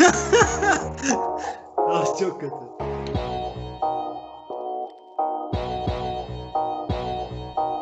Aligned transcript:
ah 1.90 2.18
çok 2.18 2.40
kötü. 2.40 2.54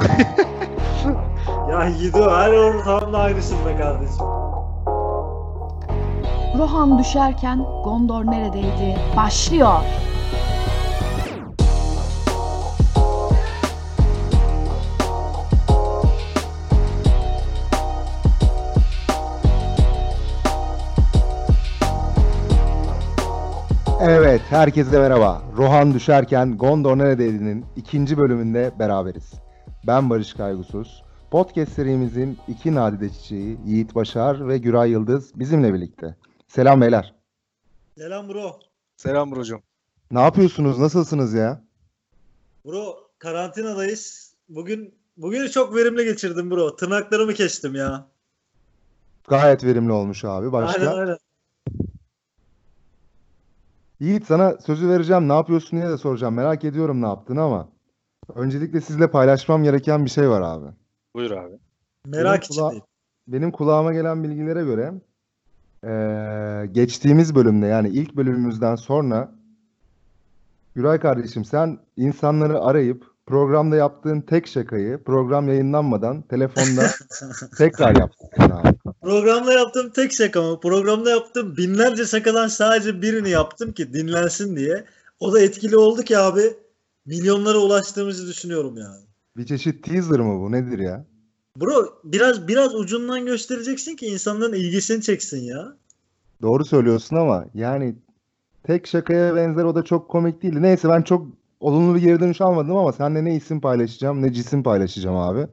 ya 1.71 1.85
Yiğido 1.87 2.31
her 2.31 2.53
ortamda 2.53 3.19
aynısın 3.19 3.57
be 3.67 3.77
kardeşim. 3.77 4.27
Rohan 6.59 6.99
düşerken 6.99 7.59
Gondor 7.85 8.27
neredeydi? 8.27 8.99
Başlıyor. 9.17 9.81
Evet, 24.03 24.41
herkese 24.49 24.99
merhaba. 24.99 25.43
Rohan 25.57 25.95
düşerken 25.95 26.59
Gondor 26.59 26.99
neredeydi'nin 26.99 27.67
ikinci 27.77 28.19
bölümünde 28.19 28.73
beraberiz. 28.79 29.33
Ben 29.87 30.11
Barış 30.11 30.35
Kaygusuz. 30.35 31.03
Podcast 31.31 31.73
serimizin 31.73 32.39
iki 32.49 32.75
nadide 32.75 33.11
çiçeği 33.11 33.59
Yiğit 33.67 33.95
Başar 33.95 34.49
ve 34.49 34.59
Güray 34.59 34.91
Yıldız 34.91 35.39
bizimle 35.39 35.75
birlikte. 35.75 36.17
Selam 36.49 36.81
beyler. 36.81 37.15
Selam 37.99 38.29
bro. 38.29 38.59
Selam 38.97 39.33
brocum. 39.33 39.63
Ne 40.11 40.21
yapıyorsunuz? 40.21 40.79
Nasılsınız 40.79 41.35
ya? 41.35 41.65
Bro 42.65 42.97
karantinadayız. 43.19 44.35
Bugün 44.49 44.95
bugünü 45.17 45.51
çok 45.51 45.77
verimli 45.77 46.05
geçirdim 46.05 46.51
bro. 46.51 46.77
Tırnaklarımı 46.77 47.35
kestim 47.35 47.75
ya. 47.75 48.07
Gayet 49.29 49.65
verimli 49.65 49.93
olmuş 49.93 50.25
abi. 50.25 50.53
Başka? 50.53 50.81
Aynen 50.81 50.99
aynen. 51.01 51.17
Yiğit 54.01 54.27
sana 54.27 54.59
sözü 54.59 54.89
vereceğim. 54.89 55.29
Ne 55.29 55.33
yapıyorsun 55.33 55.79
diye 55.81 55.91
de 55.91 55.99
soracağım. 55.99 56.35
Merak 56.35 56.65
ediyorum 56.65 57.03
ne 57.03 57.07
yaptığını 57.07 57.43
ama. 57.43 57.69
Öncelikle 58.35 58.81
sizle 58.81 59.11
paylaşmam 59.11 59.63
gereken 59.65 60.05
bir 60.05 60.11
şey 60.11 60.29
var 60.31 60.41
abi. 60.43 60.67
Buyur 61.15 61.31
abi. 61.31 61.59
Merak 62.07 62.25
Benim 62.43 62.43
içindeyim. 62.43 62.83
benim 63.29 63.51
kulağıma 63.53 63.93
gelen 63.93 64.25
bilgilere 64.25 64.65
göre 64.65 64.93
eee, 65.85 66.67
geçtiğimiz 66.73 67.35
bölümde 67.35 67.67
yani 67.67 67.89
ilk 67.89 68.17
bölümümüzden 68.17 68.77
sonra 68.77 69.33
Güray 70.75 71.01
kardeşim 71.01 71.45
sen 71.45 71.79
insanları 71.97 72.61
arayıp 72.61 73.10
programda 73.27 73.77
yaptığın 73.77 74.21
tek 74.21 74.49
şakayı 74.49 75.05
program 75.05 75.49
yayınlanmadan 75.49 76.23
telefonda 76.23 76.87
tekrar 77.59 77.97
yaptın 77.97 78.51
abi. 78.51 78.77
Programda 79.03 79.53
yaptığım 79.53 79.91
tek 79.91 80.13
şaka 80.13 80.43
mı? 80.43 80.61
Programda 80.61 81.11
yaptığım 81.11 81.57
binlerce 81.57 82.05
şakadan 82.05 82.49
sadece 82.49 83.03
birini 83.03 83.31
yaptım 83.31 83.73
ki 83.73 83.93
dinlensin 83.93 84.57
diye. 84.57 84.85
O 85.21 85.33
da 85.33 85.41
etkili 85.41 85.77
oldu 85.77 86.03
ki 86.03 86.19
abi 86.19 86.55
milyonlara 87.07 87.59
ulaştığımızı 87.59 88.27
düşünüyorum 88.27 88.77
yani. 88.77 89.05
Bir 89.37 89.47
çeşit 89.47 89.85
teaser 89.85 90.21
mı 90.21 90.41
bu 90.41 90.53
nedir 90.53 90.79
ya? 90.79 91.05
Bro 91.57 92.01
biraz 92.05 92.49
biraz 92.49 92.75
ucundan 92.75 93.27
göstereceksin 93.27 93.97
ki 93.97 94.07
insanların 94.07 94.53
ilgisini 94.53 95.03
çeksin 95.03 95.41
ya. 95.41 95.77
Doğru 96.43 96.65
söylüyorsun 96.65 97.17
ama 97.17 97.45
yani 97.55 97.95
tek 98.63 98.87
şakaya 98.87 99.37
benzer 99.37 99.65
o 99.65 99.75
da 99.75 99.83
çok 99.83 100.09
komik 100.09 100.43
değildi. 100.43 100.63
Neyse 100.63 100.89
ben 100.89 101.03
çok 101.03 101.27
olumlu 101.61 101.95
bir 101.95 102.01
geri 102.01 102.21
dönüş 102.21 102.41
almadım 102.41 102.77
ama 102.77 102.93
seninle 102.93 103.25
ne 103.25 103.35
isim 103.37 103.61
paylaşacağım 103.61 104.23
ne 104.23 104.33
cisim 104.33 104.63
paylaşacağım 104.63 105.17
abi. 105.17 105.47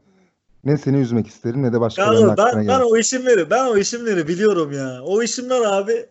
Ne 0.63 0.77
seni 0.77 0.97
üzmek 0.97 1.27
isterim 1.27 1.63
ne 1.63 1.73
de 1.73 1.79
başkalarının 1.79 2.21
Ya 2.21 2.27
aklına 2.31 2.45
ben, 2.47 2.55
ben 2.55 2.63
gelir. 2.63 2.91
o 2.91 2.97
isimleri 2.97 3.49
ben 3.49 3.65
o 3.65 3.77
isimleri 3.77 4.27
biliyorum 4.27 4.71
ya. 4.71 5.01
O 5.03 5.23
isimler 5.23 5.61
abi 5.61 6.05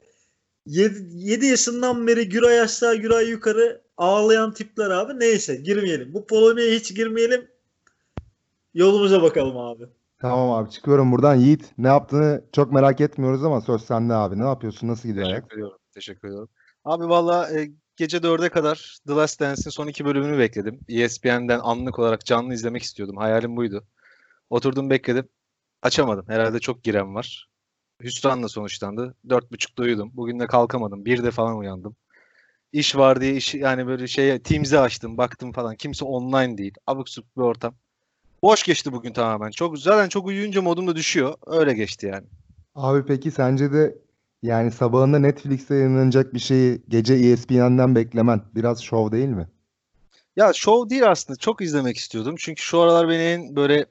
7, 0.67 1.47
yaşından 1.47 2.07
beri 2.07 2.29
Güray 2.29 2.61
aşağı 2.61 2.97
Güray 2.97 3.29
yukarı 3.29 3.81
ağlayan 3.97 4.53
tipler 4.55 4.91
abi. 4.91 5.21
Neyse 5.21 5.57
girmeyelim. 5.57 6.15
Bu 6.15 6.27
polemiğe 6.27 6.77
hiç 6.77 6.95
girmeyelim. 6.97 7.49
Yolumuza 8.75 9.23
bakalım 9.23 9.57
abi. 9.57 9.85
Tamam 10.21 10.51
abi 10.51 10.71
çıkıyorum 10.71 11.13
buradan. 11.13 11.35
Yiğit 11.35 11.65
ne 11.79 11.89
yaptığını 11.89 12.45
çok 12.53 12.73
merak 12.73 13.01
etmiyoruz 13.01 13.45
ama 13.45 13.61
söz 13.61 13.83
sende 13.83 14.15
abi. 14.15 14.39
Ne 14.39 14.45
yapıyorsun? 14.45 14.89
Nasıl 14.89 15.09
gidiyor? 15.09 15.27
Teşekkür 15.27 15.57
ediyorum. 15.57 15.79
Teşekkür 15.95 16.29
ediyorum. 16.29 16.49
Abi 16.85 17.09
valla 17.09 17.51
e, 17.51 17.71
gece 17.97 18.17
4'e 18.17 18.49
kadar 18.49 18.99
The 19.07 19.13
Last 19.13 19.41
Dance'in 19.41 19.71
son 19.71 19.87
iki 19.87 20.05
bölümünü 20.05 20.39
bekledim. 20.39 20.81
ESPN'den 20.89 21.59
anlık 21.59 21.99
olarak 21.99 22.25
canlı 22.27 22.55
izlemek 22.55 22.83
istiyordum. 22.83 23.17
Hayalim 23.17 23.57
buydu. 23.57 23.85
Oturdum 24.51 24.91
bekledim. 24.91 25.29
Açamadım. 25.83 26.25
Herhalde 26.29 26.59
çok 26.61 26.85
giren 26.85 27.15
var. 27.15 27.49
Hüsranla 28.03 28.49
sonuçlandı. 28.49 29.15
4.30'da 29.27 29.83
uyudum. 29.83 30.11
Bugün 30.15 30.41
de 30.41 30.47
kalkamadım. 30.47 31.05
1'de 31.05 31.31
falan 31.31 31.59
uyandım. 31.59 31.97
İş 32.73 32.97
var 32.97 33.21
diye 33.21 33.37
iş 33.37 33.55
yani 33.55 33.87
böyle 33.87 34.07
şey 34.07 34.39
Teams'i 34.39 34.79
açtım 34.79 35.19
baktım 35.19 35.53
falan. 35.53 35.77
Kimse 35.77 36.05
online 36.05 36.59
değil. 36.59 36.75
Abuk 36.87 37.09
subuk 37.09 37.37
bir 37.37 37.43
ortam. 37.43 37.75
Boş 38.43 38.63
geçti 38.63 38.93
bugün 38.93 39.13
tamamen. 39.13 39.51
Çok 39.51 39.79
zaten 39.79 40.09
çok 40.09 40.27
uyuyunca 40.27 40.63
modum 40.63 40.87
da 40.87 40.97
düşüyor. 40.97 41.35
Öyle 41.47 41.75
geçti 41.75 42.07
yani. 42.07 42.27
Abi 42.75 43.07
peki 43.07 43.31
sence 43.31 43.73
de 43.73 43.99
yani 44.47 44.71
sabahında 44.71 45.19
Netflix'te 45.19 45.75
yayınlanacak 45.75 46.35
bir 46.35 46.39
şeyi 46.39 46.83
gece 46.89 47.15
ESPN'den 47.15 47.95
beklemen 47.95 48.43
biraz 48.55 48.83
şov 48.83 49.13
değil 49.13 49.29
mi? 49.29 49.49
Ya 50.37 50.53
show 50.53 50.91
değil 50.91 51.11
aslında. 51.11 51.39
Çok 51.39 51.61
izlemek 51.61 51.97
istiyordum. 51.97 52.35
Çünkü 52.39 52.63
şu 52.63 52.81
aralar 52.81 53.09
beni 53.09 53.23
en 53.23 53.57
böyle 53.57 53.87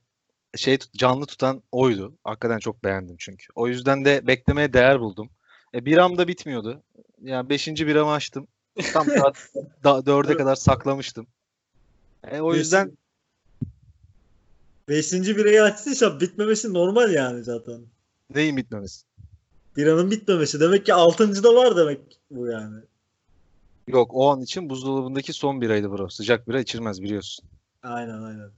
şey 0.55 0.77
canlı 0.97 1.25
tutan 1.25 1.63
oydu. 1.71 2.13
Hakikaten 2.23 2.59
çok 2.59 2.83
beğendim 2.83 3.15
çünkü. 3.19 3.45
O 3.55 3.67
yüzden 3.67 4.05
de 4.05 4.27
beklemeye 4.27 4.73
değer 4.73 4.99
buldum. 4.99 5.29
E, 5.73 5.85
biram 5.85 6.17
da 6.17 6.27
bitmiyordu. 6.27 6.83
Yani 7.21 7.49
beşinci 7.49 7.87
biramı 7.87 8.11
açtım. 8.11 8.47
Tam 8.93 9.05
saat 9.05 9.49
da, 9.83 10.05
dörde 10.05 10.37
kadar 10.37 10.55
saklamıştım. 10.55 11.27
E, 12.31 12.39
o 12.39 12.55
yüzden 12.55 12.97
Beşinci 14.89 15.37
bireyi 15.37 15.61
açtıysa 15.61 16.19
bitmemesi 16.19 16.73
normal 16.73 17.13
yani 17.13 17.43
zaten. 17.43 17.81
neyin 18.35 18.57
bitmemesi? 18.57 19.05
Biranın 19.77 20.11
bitmemesi. 20.11 20.59
Demek 20.59 20.85
ki 20.85 20.93
altıncıda 20.93 21.55
var 21.55 21.77
demek 21.77 21.99
bu 22.31 22.47
yani. 22.47 22.75
Yok 23.87 24.11
o 24.13 24.31
an 24.31 24.41
için 24.41 24.69
buzdolabındaki 24.69 25.33
son 25.33 25.61
biraydı 25.61 25.91
bro. 25.91 26.09
Sıcak 26.09 26.49
bira 26.49 26.59
içilmez 26.59 27.01
biliyorsun. 27.01 27.45
Aynen 27.83 28.21
aynen. 28.21 28.49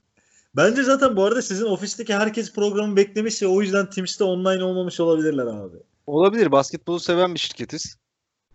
Bence 0.56 0.84
zaten 0.84 1.16
bu 1.16 1.24
arada 1.24 1.42
sizin 1.42 1.66
ofisteki 1.66 2.16
herkes 2.16 2.54
programı 2.54 2.96
beklemiş 2.96 3.42
ya 3.42 3.50
o 3.50 3.62
yüzden 3.62 3.90
Teams'te 3.90 4.24
online 4.24 4.64
olmamış 4.64 5.00
olabilirler 5.00 5.46
abi. 5.46 5.78
Olabilir. 6.08 6.52
Basketbolu 6.52 7.00
seven 7.00 7.34
bir 7.34 7.40
şirketiz. 7.40 7.98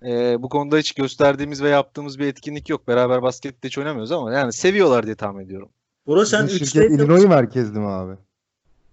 E, 0.05 0.43
bu 0.43 0.49
konuda 0.49 0.79
hiç 0.79 0.93
gösterdiğimiz 0.93 1.62
ve 1.62 1.69
yaptığımız 1.69 2.19
bir 2.19 2.27
etkinlik 2.27 2.69
yok. 2.69 2.89
Beraber 2.89 3.23
basket 3.23 3.62
de 3.62 3.69
hiç 3.69 3.79
oynamıyoruz 3.79 4.12
ama 4.12 4.33
yani 4.33 4.53
seviyorlar 4.53 5.06
diye 5.06 5.15
tahmin 5.15 5.44
ediyorum. 5.44 5.69
Bro 6.06 6.25
sen 6.25 6.47
Sizin 6.47 6.65
3 6.65 6.73
şirket 6.73 6.91
Illinois 6.91 7.25
merkezli 7.25 7.79
mi 7.79 7.89
abi? 7.89 8.17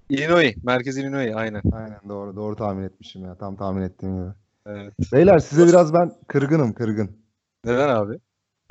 Illinois. 0.09 0.55
Merkez 0.63 0.97
Illinois 0.97 1.35
aynen. 1.35 1.61
Aynen 1.71 1.99
doğru 2.09 2.35
doğru 2.35 2.55
tahmin 2.55 2.83
etmişim 2.83 3.25
ya. 3.25 3.35
Tam 3.35 3.55
tahmin 3.55 3.81
ettiğim 3.81 4.17
gibi. 4.17 4.33
Evet. 4.65 4.93
Beyler 5.13 5.39
size 5.39 5.67
biraz 5.67 5.93
ben 5.93 6.11
kırgınım 6.27 6.73
kırgın. 6.73 7.11
Neden 7.65 7.89
abi? 7.89 8.19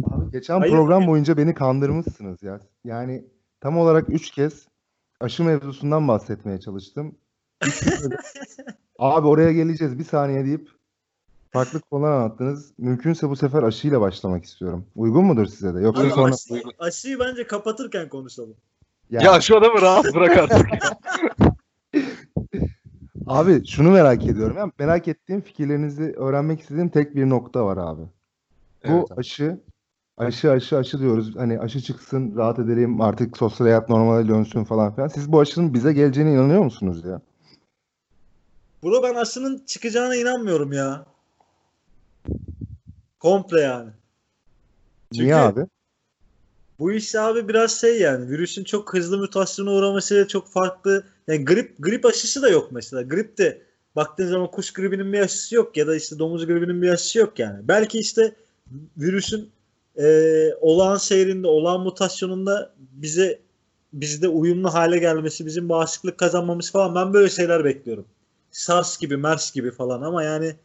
Abi 0.05 0.31
geçen 0.33 0.59
Hayır. 0.59 0.73
program 0.73 1.07
boyunca 1.07 1.37
beni 1.37 1.55
kandırmışsınız 1.55 2.43
ya. 2.43 2.61
Yani 2.85 3.25
tam 3.61 3.79
olarak 3.79 4.09
3 4.09 4.31
kez 4.31 4.69
aşı 5.21 5.45
mevzusundan 5.45 6.09
bahsetmeye 6.09 6.61
çalıştım. 6.61 7.19
De, 7.63 7.67
Abi 8.99 9.27
oraya 9.27 9.53
geleceğiz 9.53 9.99
bir 9.99 10.05
saniye 10.05 10.45
deyip 10.45 10.69
farklı 11.51 11.81
konular 11.81 12.13
anlattınız. 12.13 12.73
Mümkünse 12.79 13.29
bu 13.29 13.37
sefer 13.37 13.63
aşıyla 13.63 14.01
başlamak 14.01 14.45
istiyorum. 14.45 14.87
Uygun 14.97 15.25
mudur 15.25 15.47
size 15.47 15.75
de? 15.75 15.81
Yoksa 15.81 16.03
Abi 16.03 16.11
sonra 16.11 16.35
aşıyı, 16.35 16.63
aşıyı 16.79 17.19
bence 17.19 17.47
kapatırken 17.47 18.09
konuşalım. 18.09 18.57
Yani- 19.11 19.27
Ya 19.27 19.41
şu 19.41 19.59
adamı 19.59 19.83
rahat 19.83 20.05
bırak 20.15 20.37
artık. 20.37 20.67
Abi 23.27 23.67
şunu 23.67 23.91
merak 23.91 24.27
ediyorum. 24.27 24.57
Yani 24.57 24.73
merak 24.79 25.09
ettiğim 25.09 25.41
fikirlerinizi 25.41 26.03
öğrenmek 26.17 26.61
istediğim 26.61 26.89
tek 26.89 27.17
bir 27.17 27.29
nokta 27.29 27.65
var 27.65 27.77
abi. 27.77 28.03
Bu 28.03 28.09
Evet 28.83 29.13
abi. 29.13 29.21
aşı 29.21 29.61
aşı 30.17 30.51
aşı 30.51 30.79
aşı 30.79 30.99
diyoruz. 30.99 31.37
Hani 31.37 31.61
aşı 31.61 31.81
çıksın, 31.81 32.37
rahat 32.37 32.59
edelim, 32.59 33.01
artık 33.01 33.37
sosyal 33.37 33.67
hayat 33.67 33.89
normale 33.89 34.29
dönsün 34.29 34.65
falan 34.65 34.95
filan. 34.95 35.09
Siz 35.09 35.33
bu 35.33 35.41
aşının 35.41 35.75
bize 35.75 35.93
geleceğine 35.93 36.33
inanıyor 36.33 36.65
musunuz 36.65 37.05
ya? 37.05 37.21
Bro 38.83 39.03
ben 39.03 39.15
aşının 39.15 39.65
çıkacağına 39.67 40.17
inanmıyorum 40.17 40.73
ya. 40.73 41.07
Komple 43.21 43.61
yani. 43.61 43.91
Çünkü 45.13 45.25
Niye 45.25 45.37
abi? 45.37 45.67
Bu 46.79 46.93
iş 46.93 47.15
abi 47.15 47.49
biraz 47.49 47.81
şey 47.81 48.01
yani 48.01 48.31
virüsün 48.31 48.65
çok 48.65 48.95
hızlı 48.95 49.19
mutasyona 49.19 49.71
uğraması 49.71 50.27
çok 50.29 50.49
farklı. 50.49 51.05
Yani 51.27 51.45
grip 51.45 51.75
grip 51.79 52.07
aşısı 52.07 52.43
da 52.43 52.49
yok 52.49 52.69
mesela. 52.73 53.03
Grip 53.03 53.39
de 53.39 53.63
baktığın 53.97 54.27
zaman 54.27 54.51
kuş 54.51 54.73
gribinin 54.73 55.13
bir 55.13 55.21
aşısı 55.21 55.55
yok 55.55 55.77
ya 55.77 55.87
da 55.87 55.97
işte 55.97 56.19
domuz 56.19 56.47
gribinin 56.47 56.83
bir 56.83 56.89
aşısı 56.89 57.19
yok 57.19 57.39
yani. 57.39 57.69
Belki 57.69 57.99
işte 57.99 58.35
virüsün 58.97 59.51
e, 59.97 60.07
olağan 60.61 60.97
seyrinde, 60.97 61.47
olağan 61.47 61.81
mutasyonunda 61.81 62.75
bize 62.79 63.41
bizde 63.93 64.29
uyumlu 64.29 64.75
hale 64.75 64.99
gelmesi, 64.99 65.47
bizim 65.47 65.69
bağışıklık 65.69 66.19
kazanmamız 66.19 66.73
falan 66.73 66.95
ben 66.95 67.13
böyle 67.13 67.31
şeyler 67.31 67.65
bekliyorum. 67.65 68.05
SARS 68.51 68.99
gibi, 68.99 69.17
MERS 69.17 69.53
gibi 69.53 69.71
falan 69.71 70.03
ama 70.03 70.23
yani 70.23 70.57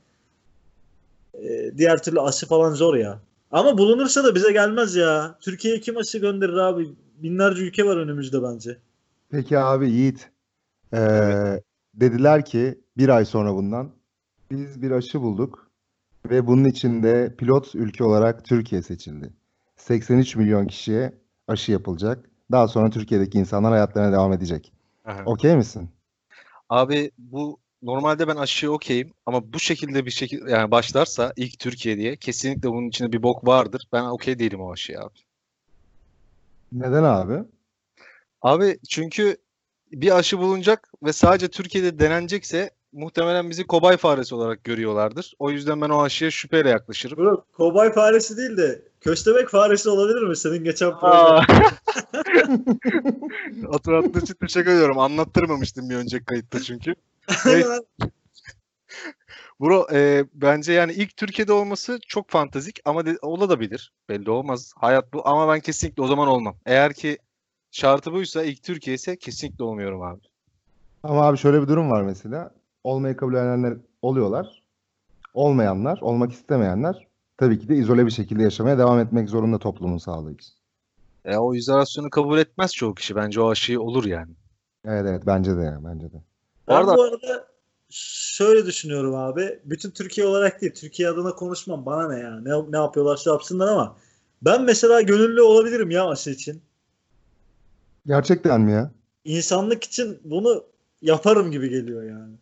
diğer 1.78 2.04
türlü 2.04 2.22
aşı 2.22 2.48
falan 2.48 2.74
zor 2.74 2.96
ya. 2.96 3.20
Ama 3.54 3.78
bulunursa 3.78 4.24
da 4.24 4.36
bize 4.36 4.52
gelmez 4.52 4.96
ya. 4.96 5.38
Türkiye'ye 5.42 5.80
kim 5.80 5.98
aşı 5.98 6.18
gönderir 6.18 6.58
abi? 6.58 6.96
Binlerce 7.18 7.64
ülke 7.64 7.86
var 7.86 7.98
önümüzde 7.98 8.44
bence. 8.44 8.78
Peki 9.30 9.60
abi 9.60 9.92
Yiğit. 9.92 10.30
Ee, 10.94 11.62
dediler 11.94 12.46
ki 12.46 12.80
bir 12.98 13.10
ay 13.10 13.26
sonra 13.26 13.54
bundan 13.54 13.92
biz 14.52 14.82
bir 14.82 14.92
aşı 14.92 15.22
bulduk 15.22 15.72
ve 16.30 16.48
bunun 16.48 16.66
içinde 16.66 17.36
pilot 17.38 17.76
ülke 17.76 18.04
olarak 18.04 18.46
Türkiye 18.46 18.82
seçildi. 18.82 19.34
83 19.78 20.36
milyon 20.36 20.68
kişiye 20.68 21.14
aşı 21.48 21.72
yapılacak. 21.72 22.30
Daha 22.52 22.68
sonra 22.68 22.90
Türkiye'deki 22.90 23.40
insanlar 23.40 23.72
hayatlarına 23.72 24.12
devam 24.12 24.34
edecek. 24.34 24.74
Okey 25.26 25.56
misin? 25.56 25.90
Abi 26.70 27.12
bu 27.18 27.58
normalde 27.84 28.28
ben 28.28 28.36
aşıya 28.36 28.72
okeyim 28.72 29.14
ama 29.26 29.54
bu 29.54 29.60
şekilde 29.60 30.06
bir 30.06 30.12
şekilde 30.12 30.52
yani 30.52 30.72
başlarsa 30.72 31.34
ilk 31.36 31.60
Türkiye 31.60 31.98
diye 31.98 32.16
kesinlikle 32.16 32.70
bunun 32.70 32.88
içinde 32.88 33.12
bir 33.12 33.24
bok 33.24 33.48
vardır. 33.48 33.88
Ben 33.94 34.04
okey 34.04 34.40
değilim 34.40 34.62
o 34.62 34.72
aşıya 34.72 35.02
abi. 35.02 35.20
Neden 36.72 37.04
abi? 37.04 37.44
Abi 38.42 38.80
çünkü 38.90 39.38
bir 39.92 40.18
aşı 40.18 40.40
bulunacak 40.40 40.90
ve 41.04 41.14
sadece 41.14 41.48
Türkiye'de 41.48 42.00
denenecekse 42.00 42.70
muhtemelen 42.94 43.50
bizi 43.50 43.68
kobay 43.68 43.98
faresi 43.98 44.36
olarak 44.36 44.64
görüyorlardır. 44.64 45.34
O 45.40 45.50
yüzden 45.50 45.82
ben 45.82 45.90
o 45.90 46.02
aşıya 46.02 46.32
şüpheyle 46.32 46.70
yaklaşırım. 46.70 47.18
Bro, 47.18 47.46
kobay 47.54 47.94
faresi 47.94 48.38
değil 48.38 48.58
de 48.58 48.82
köstebek 49.02 49.50
faresi 49.50 49.90
olabilir 49.90 50.22
mi? 50.22 50.38
Senin 50.38 50.64
geçen 50.64 50.92
Aa. 50.92 51.00
program. 51.00 51.44
Hatırlattığın 53.72 54.22
için 54.22 54.34
teşekkür 54.34 54.72
ediyorum. 54.72 55.00
Anlattırmamıştım 55.00 55.90
bir 55.90 55.96
önceki 55.96 56.26
kayıtta 56.26 56.60
çünkü. 56.60 56.96
Neyse. 57.46 57.80
Bro 59.60 59.88
e, 59.94 60.26
bence 60.34 60.74
yani 60.74 60.94
ilk 60.94 61.18
Türkiye'de 61.18 61.54
olması 61.54 62.00
çok 62.08 62.30
fantastik 62.30 62.80
ama 62.86 63.06
de, 63.06 63.18
olabilir. 63.22 63.94
Belli 64.10 64.30
olmaz. 64.32 64.74
Hayat 64.76 65.14
bu 65.14 65.28
ama 65.28 65.54
ben 65.54 65.60
kesinlikle 65.60 66.04
o 66.04 66.08
zaman 66.08 66.28
olmam. 66.28 66.56
Eğer 66.66 66.94
ki 66.94 67.18
şartı 67.72 68.14
buysa 68.14 68.44
ilk 68.44 68.64
Türkiye 68.64 68.94
ise 68.96 69.18
kesinlikle 69.18 69.64
olmuyorum 69.64 70.02
abi. 70.02 70.22
Ama 71.04 71.28
abi 71.28 71.38
şöyle 71.38 71.62
bir 71.62 71.68
durum 71.68 71.92
var 71.92 72.02
mesela. 72.02 72.52
Olmayı 72.84 73.18
kabul 73.18 73.34
edenler 73.34 73.78
oluyorlar. 74.02 74.64
Olmayanlar, 75.34 76.00
olmak 76.02 76.32
istemeyenler 76.32 77.08
tabii 77.38 77.60
ki 77.60 77.70
de 77.70 77.76
izole 77.76 78.06
bir 78.06 78.12
şekilde 78.12 78.44
yaşamaya 78.44 78.78
devam 78.78 79.00
etmek 79.00 79.30
zorunda 79.30 79.60
toplumun 79.60 79.98
sağlığı 79.98 80.34
için. 80.34 80.54
E, 81.26 81.38
o 81.38 81.56
izolasyonu 81.56 82.10
kabul 82.10 82.38
etmez 82.38 82.74
çoğu 82.74 82.96
kişi. 82.96 83.16
Bence 83.16 83.42
o 83.42 83.50
aşıyı 83.50 83.82
olur 83.82 84.06
yani. 84.06 84.34
Evet 84.86 85.06
evet 85.10 85.24
bence 85.26 85.58
de 85.58 85.62
ya 85.62 85.80
bence 85.84 86.12
de. 86.12 86.18
Ben 86.68 86.76
arada- 86.76 86.98
bu 86.98 87.04
arada 87.04 87.48
şöyle 87.90 88.66
düşünüyorum 88.66 89.16
abi. 89.16 89.60
Bütün 89.66 89.92
Türkiye 89.92 90.28
olarak 90.28 90.62
değil. 90.62 90.74
Türkiye 90.74 91.10
adına 91.10 91.36
konuşmam. 91.36 91.86
Bana 91.86 92.10
ne 92.14 92.20
ya? 92.20 92.40
Ne, 92.40 92.72
ne 92.72 92.78
yapıyorlarsa 92.78 93.32
yapsınlar 93.32 93.68
ama 93.68 93.98
ben 94.42 94.64
mesela 94.64 95.02
gönüllü 95.02 95.42
olabilirim 95.42 95.92
ya 95.92 96.10
aşı 96.10 96.30
için. 96.30 96.62
Gerçekten 98.06 98.62
mi 98.62 98.72
ya? 98.72 98.92
İnsanlık 99.26 99.84
için 99.84 100.20
bunu 100.24 100.64
yaparım 101.02 101.52
gibi 101.52 101.70
geliyor 101.70 102.04
yani. 102.04 102.34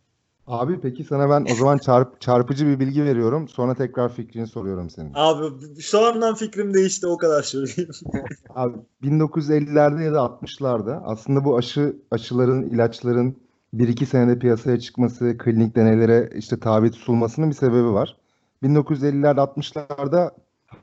Abi 0.46 0.80
peki 0.80 1.04
sana 1.04 1.30
ben 1.30 1.52
o 1.52 1.54
zaman 1.54 1.78
çarp, 1.78 2.20
çarpıcı 2.20 2.66
bir 2.66 2.80
bilgi 2.80 3.04
veriyorum. 3.04 3.48
Sonra 3.48 3.74
tekrar 3.74 4.14
fikrini 4.14 4.46
soruyorum 4.46 4.90
senin. 4.90 5.12
Abi 5.14 5.44
şu 5.80 6.00
andan 6.06 6.34
fikrim 6.34 6.74
değişti 6.74 7.06
o 7.06 7.16
kadar 7.16 7.42
söyleyeyim. 7.42 7.90
Abi 8.54 8.76
1950'lerde 9.02 10.02
ya 10.02 10.12
da 10.12 10.18
60'larda 10.18 11.02
aslında 11.04 11.44
bu 11.44 11.56
aşı 11.56 11.96
aşıların, 12.10 12.62
ilaçların 12.62 13.41
1-2 13.74 14.06
senede 14.06 14.38
piyasaya 14.38 14.80
çıkması, 14.80 15.38
klinik 15.38 15.76
deneylere 15.76 16.30
işte 16.36 16.60
tabi 16.60 16.90
tutulmasının 16.90 17.50
bir 17.50 17.54
sebebi 17.54 17.92
var. 17.92 18.16
1950'lerde 18.62 19.40
60'larda 19.40 20.30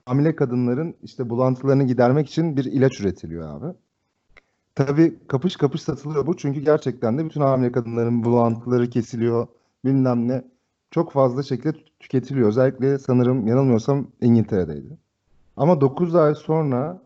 hamile 0.06 0.36
kadınların 0.36 0.96
işte 1.04 1.30
bulantılarını 1.30 1.84
gidermek 1.84 2.30
için 2.30 2.58
bir 2.58 2.66
ilaç 2.66 3.00
üretiliyor 3.02 3.56
abi. 3.58 3.78
Tabii 4.76 5.20
kapış 5.28 5.56
kapış 5.56 5.82
satılıyor 5.82 6.28
bu 6.28 6.38
çünkü 6.38 6.60
gerçekten 6.60 7.18
de 7.18 7.26
bütün 7.26 7.42
hamile 7.42 7.72
kadınların 7.72 8.24
bulantıları 8.24 8.90
kesiliyor 8.90 9.48
bilmem 9.86 10.28
ne. 10.28 10.44
Çok 10.92 11.12
fazla 11.12 11.44
şekilde 11.44 11.70
tü- 11.70 11.86
tüketiliyor. 12.00 12.48
Özellikle 12.50 13.00
sanırım 13.00 13.48
yanılmıyorsam 13.48 14.08
İngiltere'deydi. 14.22 14.98
Ama 15.58 15.82
9 15.82 16.16
ay 16.16 16.36
sonra 16.36 17.02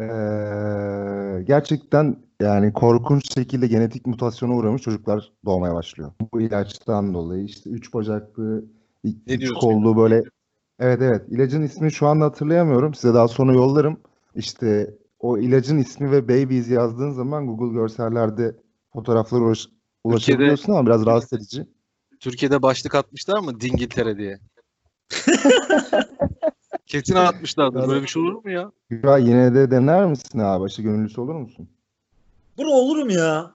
eee, 0.00 1.42
gerçekten 1.42 2.16
yani 2.40 2.72
korkunç 2.72 3.34
şekilde 3.34 3.66
genetik 3.66 4.06
mutasyona 4.06 4.54
uğramış 4.54 4.82
çocuklar 4.82 5.32
doğmaya 5.44 5.74
başlıyor. 5.74 6.12
Bu 6.32 6.40
ilaçtan 6.40 7.14
dolayı 7.14 7.44
işte 7.44 7.70
üç 7.70 7.94
bacaklı, 7.94 8.64
üç 9.26 9.52
kollu 9.52 9.96
böyle. 9.96 10.22
Evet 10.78 11.02
evet 11.02 11.22
ilacın 11.28 11.62
ismini 11.62 11.92
şu 11.92 12.06
anda 12.06 12.24
hatırlayamıyorum. 12.24 12.94
Size 12.94 13.14
daha 13.14 13.28
sonra 13.28 13.52
yollarım. 13.52 14.00
İşte 14.34 14.94
o 15.20 15.38
ilacın 15.38 15.78
ismi 15.78 16.10
ve 16.10 16.28
babies 16.28 16.70
yazdığın 16.70 17.10
zaman 17.10 17.46
Google 17.46 17.74
görsellerde 17.74 18.56
fotoğraflara 18.92 19.42
uğraş- 19.44 19.68
ulaşabiliyorsun 20.04 20.72
ama 20.72 20.86
biraz 20.86 21.06
rahatsız 21.06 21.32
edici. 21.32 21.66
Türkiye'de 22.20 22.62
başlık 22.62 22.94
atmışlar 22.94 23.38
mı 23.38 23.60
Dingiltere 23.60 24.16
diye? 24.16 24.38
Kesin 26.86 27.14
atmışlardır. 27.14 27.88
Böyle 27.88 28.02
bir 28.02 28.08
şey 28.08 28.22
olur 28.22 28.44
mu 28.44 28.50
ya? 28.50 28.72
Ya 29.02 29.18
yine 29.18 29.54
de 29.54 29.70
dener 29.70 30.06
misin 30.06 30.38
abi? 30.38 30.64
Aşı 30.64 30.82
gönüllüsü 30.82 31.20
olur 31.20 31.34
musun? 31.34 31.68
Bro 32.58 32.68
olurum 32.70 33.10
ya. 33.10 33.50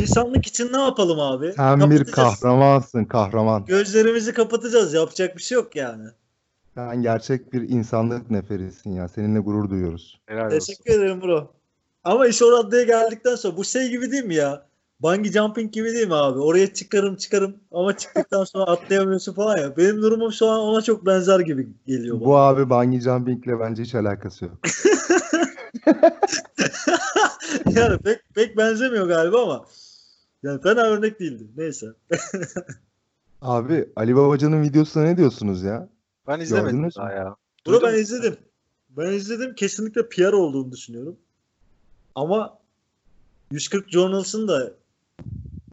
İnsanlık 0.00 0.46
için 0.46 0.72
ne 0.72 0.80
yapalım 0.80 1.20
abi? 1.20 1.52
Sen 1.56 1.90
bir 1.90 2.04
kahramansın, 2.04 3.04
kahraman. 3.04 3.64
Gözlerimizi 3.64 4.32
kapatacağız. 4.34 4.94
Yapacak 4.94 5.36
bir 5.36 5.42
şey 5.42 5.56
yok 5.56 5.76
yani. 5.76 6.04
Sen 6.74 7.02
gerçek 7.02 7.52
bir 7.52 7.68
insanlık 7.68 8.30
neferisin 8.30 8.90
ya. 8.90 9.08
Seninle 9.08 9.38
gurur 9.38 9.70
duyuyoruz. 9.70 10.20
Helal 10.26 10.46
olsun. 10.46 10.58
Teşekkür 10.58 10.90
ederim 10.92 11.22
bro. 11.22 11.52
Ama 12.04 12.26
iş 12.26 12.42
o 12.42 12.52
raddeye 12.52 12.84
geldikten 12.84 13.34
sonra 13.34 13.56
bu 13.56 13.64
şey 13.64 13.90
gibi 13.90 14.10
değil 14.12 14.24
mi 14.24 14.34
ya? 14.34 14.66
Bungee 15.00 15.32
jumping 15.32 15.72
gibi 15.72 15.92
değil 15.92 16.06
mi 16.06 16.14
abi? 16.14 16.38
Oraya 16.38 16.74
çıkarım 16.74 17.16
çıkarım 17.16 17.56
ama 17.72 17.96
çıktıktan 17.96 18.44
sonra 18.44 18.64
atlayamıyorsun 18.64 19.32
falan 19.32 19.58
ya. 19.58 19.76
Benim 19.76 20.02
durumum 20.02 20.32
şu 20.32 20.48
an 20.48 20.60
ona 20.60 20.82
çok 20.82 21.06
benzer 21.06 21.40
gibi 21.40 21.68
geliyor 21.86 22.20
Bu 22.20 22.26
bana. 22.26 22.36
abi 22.38 22.70
bungee 22.70 23.00
jumpingle 23.00 23.60
bence 23.60 23.82
hiç 23.82 23.94
alakası 23.94 24.44
yok. 24.44 24.54
yani 27.76 27.98
pek 27.98 28.20
pek 28.34 28.56
benzemiyor 28.56 29.06
galiba 29.06 29.42
ama 29.42 29.66
yani 30.42 30.60
fena 30.62 30.82
örnek 30.82 31.20
değildi. 31.20 31.44
Neyse. 31.56 31.86
Abi 33.42 33.88
Ali 33.96 34.16
Babacan'ın 34.16 34.62
videosuna 34.62 35.04
ne 35.04 35.16
diyorsunuz 35.16 35.62
ya? 35.62 35.88
Ben 36.26 36.40
izlemedim 36.40 36.76
Gördünüz 36.76 36.96
daha 36.96 37.12
ya. 37.12 37.36
Duydun 37.66 37.82
ben 37.82 37.94
izledim. 37.94 38.36
Ben 38.90 39.12
izledim. 39.12 39.54
Kesinlikle 39.54 40.08
PR 40.08 40.32
olduğunu 40.32 40.72
düşünüyorum. 40.72 41.16
Ama 42.14 42.58
140 43.50 43.90
Journals'ın 43.90 44.48
da 44.48 44.72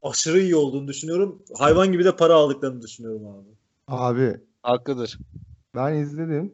aşırı 0.04 0.39
iyi 0.39 0.56
olduğunu 0.56 0.88
düşünüyorum. 0.88 1.44
Hayvan 1.58 1.92
gibi 1.92 2.06
de 2.06 2.16
para 2.16 2.34
aldıklarını 2.34 2.82
düşünüyorum 2.82 3.28
abi. 3.28 3.50
Abi 3.88 4.39
Haklıdır. 4.63 5.20
ben 5.75 5.94
izledim. 5.94 6.54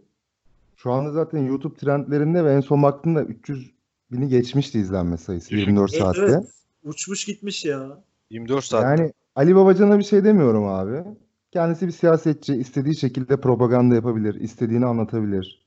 Şu 0.77 0.91
anda 0.91 1.11
zaten 1.11 1.39
YouTube 1.39 1.75
trendlerinde 1.77 2.45
ve 2.45 2.53
en 2.53 2.61
son 2.61 2.83
baktığımda 2.83 3.23
300 3.23 3.71
bini 4.11 4.27
geçmişti 4.29 4.79
izlenme 4.79 5.17
sayısı 5.17 5.55
24 5.55 5.93
Evet, 5.93 6.03
saatte. 6.03 6.21
evet. 6.21 6.43
Uçmuş 6.83 7.25
gitmiş 7.25 7.65
ya. 7.65 8.03
24 8.29 8.63
saat. 8.63 8.83
Yani 8.83 9.13
Ali 9.35 9.55
Babacan'a 9.55 9.99
bir 9.99 10.03
şey 10.03 10.23
demiyorum 10.23 10.65
abi. 10.65 11.03
Kendisi 11.51 11.87
bir 11.87 11.91
siyasetçi, 11.91 12.55
istediği 12.55 12.97
şekilde 12.97 13.41
propaganda 13.41 13.95
yapabilir, 13.95 14.35
istediğini 14.35 14.85
anlatabilir. 14.85 15.65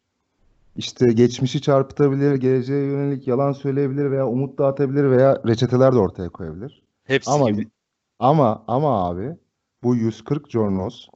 İşte 0.77 1.07
geçmişi 1.13 1.61
çarpıtabilir, 1.61 2.35
geleceğe 2.35 2.85
yönelik 2.87 3.29
yalan 3.29 3.53
söyleyebilir 3.53 4.11
veya 4.11 4.27
umut 4.27 4.59
dağıtabilir 4.59 5.11
veya 5.11 5.43
reçeteler 5.47 5.93
de 5.93 5.99
ortaya 5.99 6.29
koyabilir. 6.29 6.83
Hepsi 7.05 7.31
Ama 7.31 7.51
gibi. 7.51 7.69
ama 8.19 8.65
ama 8.67 9.09
abi 9.09 9.37
bu 9.83 9.97
140 9.97 10.51
Jornos 10.51 11.09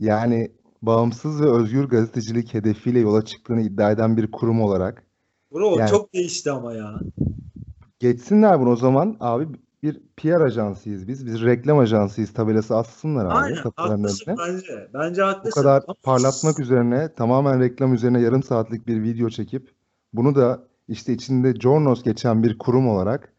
yani 0.00 0.50
bağımsız 0.86 1.40
ve 1.42 1.50
özgür 1.50 1.84
gazetecilik 1.84 2.54
hedefiyle 2.54 2.98
yola 2.98 3.24
çıktığını 3.24 3.60
iddia 3.60 3.90
eden 3.90 4.16
bir 4.16 4.30
kurum 4.30 4.62
olarak 4.62 5.02
Bro 5.52 5.78
Yani- 5.78 5.90
çok 5.90 6.12
değişti 6.14 6.50
ama 6.50 6.74
ya. 6.74 7.00
geçsinler 7.98 8.60
bunu 8.60 8.70
o 8.70 8.76
zaman 8.76 9.16
abi 9.20 9.46
bir 9.82 10.00
PR 10.16 10.40
ajansıyız 10.40 11.08
biz. 11.08 11.26
Biz 11.26 11.42
reklam 11.42 11.78
ajansıyız 11.78 12.32
tabelası 12.32 12.76
assınlar 12.76 13.24
abi 13.26 13.32
Aynen 13.34 13.56
haklısın 13.76 14.30
önüne. 14.30 14.38
bence. 14.48 14.88
Bence 14.94 15.22
Bu 15.22 15.26
haklısın. 15.26 15.60
kadar 15.60 15.82
Ama- 15.88 15.94
parlatmak 16.02 16.60
üzerine 16.60 17.12
tamamen 17.14 17.60
reklam 17.60 17.94
üzerine 17.94 18.20
yarım 18.20 18.42
saatlik 18.42 18.86
bir 18.86 19.02
video 19.02 19.28
çekip 19.30 19.70
bunu 20.12 20.34
da 20.34 20.62
işte 20.88 21.12
içinde 21.12 21.54
Jornos 21.54 22.02
geçen 22.02 22.42
bir 22.42 22.58
kurum 22.58 22.88
olarak 22.88 23.32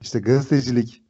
işte 0.00 0.18
gazetecilik 0.20 1.02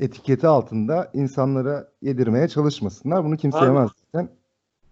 etiketi 0.00 0.46
altında 0.46 1.10
insanlara 1.14 1.88
yedirmeye 2.02 2.48
çalışmasınlar. 2.48 3.24
Bunu 3.24 3.36
kimse 3.36 3.64
yemez 3.64 3.90
zaten. 4.12 4.28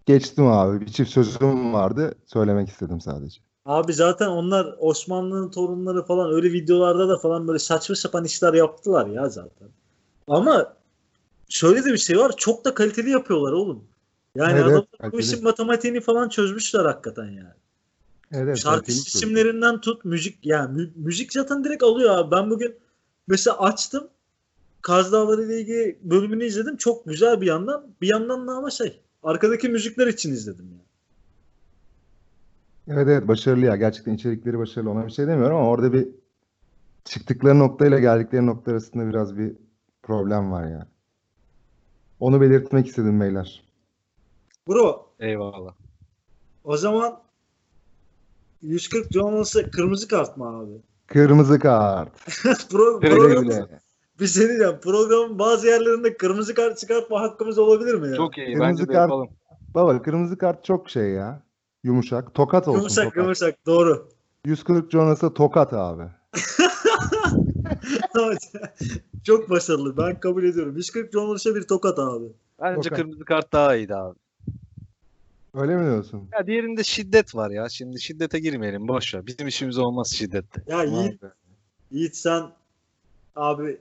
Geçtim 0.07 0.47
abi. 0.47 0.81
Bir 0.81 0.87
çift 0.93 1.11
sözüm 1.11 1.73
vardı. 1.73 2.15
Söylemek 2.27 2.69
istedim 2.69 3.01
sadece. 3.01 3.41
Abi 3.65 3.93
zaten 3.93 4.27
onlar 4.27 4.75
Osmanlı'nın 4.79 5.51
torunları 5.51 6.03
falan 6.05 6.33
öyle 6.33 6.53
videolarda 6.53 7.09
da 7.09 7.19
falan 7.19 7.49
böyle 7.49 7.59
saçma 7.59 7.95
sapan 7.97 8.25
işler 8.25 8.55
yaptılar 8.55 9.07
ya 9.07 9.29
zaten. 9.29 9.69
Ama 10.29 10.75
şöyle 11.49 11.85
de 11.85 11.93
bir 11.93 11.99
şey 11.99 12.19
var. 12.19 12.33
Çok 12.37 12.65
da 12.65 12.75
kaliteli 12.75 13.11
yapıyorlar 13.11 13.53
oğlum. 13.53 13.85
Yani 14.35 14.53
Evet, 14.53 14.63
adamlar 14.65 14.83
bu 14.93 14.99
kaliteli. 14.99 15.23
işin 15.23 15.45
matematiğini 15.45 16.01
falan 16.01 16.29
çözmüşler 16.29 16.85
hakikaten 16.85 17.25
yani. 17.25 17.55
Evet, 18.33 18.59
Şarkı 18.59 18.93
isimlerinden 18.93 19.81
tut 19.81 20.05
müzik 20.05 20.47
yani 20.47 20.77
mü- 20.77 20.93
müzik 20.97 21.33
zaten 21.33 21.65
direkt 21.65 21.83
alıyor 21.83 22.19
abi. 22.19 22.31
Ben 22.31 22.51
bugün 22.51 22.77
mesela 23.29 23.59
açtım 23.59 24.09
Kaz 24.83 25.13
Dağları 25.13 25.43
ile 25.45 25.61
ilgili 25.61 25.99
bölümünü 26.03 26.45
izledim. 26.45 26.77
Çok 26.77 27.07
güzel 27.07 27.41
bir 27.41 27.47
yandan. 27.47 27.87
Bir 28.01 28.09
yandan 28.09 28.49
da 28.49 28.53
ama 28.53 28.71
şey 28.71 29.01
arkadaki 29.27 29.69
müzikler 29.69 30.07
için 30.07 30.33
izledim 30.33 30.69
yani. 30.71 30.87
Evet 32.89 33.09
evet 33.09 33.29
başarılı 33.29 33.65
ya. 33.67 33.77
Gerçekten 33.77 34.15
içerikleri 34.15 34.59
başarılı. 34.59 34.91
Ona 34.91 35.07
bir 35.07 35.13
şey 35.13 35.27
demiyorum 35.27 35.57
ama 35.57 35.69
orada 35.69 35.93
bir 35.93 36.09
çıktıkları 37.05 37.59
noktayla 37.59 37.99
geldikleri 37.99 38.47
nokta 38.47 38.73
arasında 38.73 39.09
biraz 39.09 39.39
bir 39.39 39.53
problem 40.03 40.53
var 40.53 40.67
ya. 40.67 40.87
Onu 42.21 42.41
belirtmek 42.41 42.87
istedim 42.87 43.21
beyler. 43.21 43.63
Bro 44.69 45.07
Eyvallah. 45.21 45.75
o 46.65 46.77
zaman 46.77 47.21
140 48.63 49.13
Jones'a 49.13 49.71
kırmızı 49.71 50.09
kart 50.09 50.37
mı 50.37 50.59
abi? 50.59 50.73
Kırmızı 51.07 51.59
kart. 51.59 52.13
Pro, 52.71 53.01
güle. 53.01 53.81
Bir 54.21 54.27
şey 54.27 54.49
diyeceğim. 54.49 54.77
Programın 54.83 55.39
bazı 55.39 55.67
yerlerinde 55.67 56.17
kırmızı 56.17 56.55
kart 56.55 56.79
çıkartma 56.79 57.21
hakkımız 57.21 57.59
olabilir 57.59 57.95
mi 57.95 58.09
ya? 58.09 58.15
Çok 58.17 58.39
iyi. 58.39 58.47
Kırmızı 58.55 58.71
Bence 58.71 58.83
de 58.89 58.93
kart- 58.93 59.01
yapalım. 59.11 59.29
Baba 59.75 60.03
kırmızı 60.03 60.39
kart 60.39 60.65
çok 60.65 60.91
şey 60.91 61.11
ya. 61.11 61.43
Yumuşak. 61.85 62.35
Tokat 62.35 62.69
olsun 62.69 62.79
Yumuşak 62.81 63.05
tokat. 63.05 63.23
yumuşak 63.23 63.67
doğru. 63.67 64.09
140 64.45 64.91
Jonas'a 64.91 65.35
tokat 65.35 65.73
abi. 65.73 66.03
Çok 69.25 69.51
başarılı. 69.51 69.97
Ben 69.97 70.21
kabul 70.21 70.45
ediyorum. 70.45 70.77
140 70.77 71.13
Jones'a 71.13 71.55
bir 71.55 71.63
tokat 71.63 71.99
abi. 71.99 72.25
Bence 72.63 72.81
Tokat. 72.89 72.99
kırmızı 72.99 73.25
kart 73.25 73.53
daha 73.53 73.77
iyiydi 73.77 73.95
abi. 73.95 74.19
Öyle 75.55 75.77
mi 75.77 75.85
diyorsun? 75.85 76.29
Ya 76.33 76.47
diğerinde 76.47 76.85
şiddet 76.85 77.35
var 77.35 77.51
ya. 77.51 77.69
Şimdi 77.69 78.01
şiddete 78.01 78.39
girmeyelim. 78.39 78.89
Boş 78.89 79.15
ver. 79.15 79.27
Bizim 79.27 79.47
işimiz 79.47 79.79
olmaz 79.79 80.13
şiddette. 80.15 80.63
Ya 80.67 80.83
Yiğit, 80.83 81.21
Yiğit 81.91 82.17
sen 82.17 82.43
abi 83.37 83.79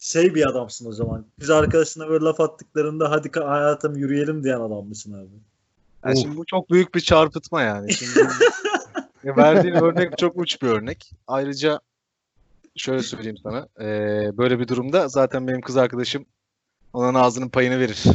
şey 0.00 0.34
bir 0.34 0.48
adamsın 0.48 0.86
o 0.88 0.92
zaman. 0.92 1.26
Biz 1.40 1.50
arkadaşına 1.50 2.08
böyle 2.08 2.24
laf 2.24 2.40
attıklarında 2.40 3.10
hadi 3.10 3.40
hayatım 3.40 3.96
yürüyelim 3.96 4.44
diyen 4.44 4.60
adam 4.60 4.86
mısın 4.86 5.12
abi? 5.12 5.30
Ya 6.04 6.12
Of. 6.12 6.18
şimdi 6.18 6.36
bu 6.36 6.46
çok 6.46 6.70
büyük 6.70 6.94
bir 6.94 7.00
çarpıtma 7.00 7.62
yani. 7.62 7.92
Şimdi 7.92 8.20
verdiğin 9.24 9.74
örnek 9.74 10.18
çok 10.18 10.36
uç 10.36 10.62
bir 10.62 10.68
örnek. 10.68 11.10
Ayrıca 11.26 11.80
şöyle 12.76 13.02
söyleyeyim 13.02 13.38
sana. 13.42 13.68
eee, 13.80 14.30
böyle 14.36 14.58
bir 14.58 14.68
durumda 14.68 15.08
zaten 15.08 15.48
benim 15.48 15.60
kız 15.60 15.76
arkadaşım 15.76 16.26
onun 16.92 17.14
ağzının 17.14 17.48
payını 17.48 17.80
verir. 17.80 18.04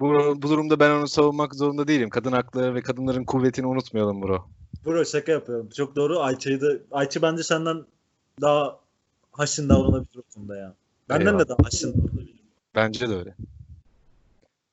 bu, 0.00 0.08
bu 0.36 0.42
durumda 0.42 0.80
ben 0.80 0.90
onu 0.90 1.08
savunmak 1.08 1.54
zorunda 1.54 1.88
değilim. 1.88 2.10
Kadın 2.10 2.32
hakları 2.32 2.74
ve 2.74 2.82
kadınların 2.82 3.24
kuvvetini 3.24 3.66
unutmayalım 3.66 4.22
bro. 4.22 4.44
Bro 4.86 5.04
şaka 5.04 5.32
yapıyorum. 5.32 5.68
Çok 5.76 5.96
doğru. 5.96 6.20
Ayça'yı 6.20 6.60
da 6.60 6.66
Ayça 6.90 7.22
bence 7.22 7.42
senden 7.42 7.84
daha 8.40 8.78
haşin 9.38 9.68
davranabilir 9.68 10.18
o 10.18 10.22
konuda 10.34 10.56
ya. 10.56 10.74
Benden 11.08 11.26
Eyvallah. 11.26 11.44
de 11.44 11.48
daha 11.48 11.58
haşin 11.64 11.92
davranabilir. 11.92 12.36
Bence 12.74 13.08
de 13.08 13.14
öyle. 13.14 13.34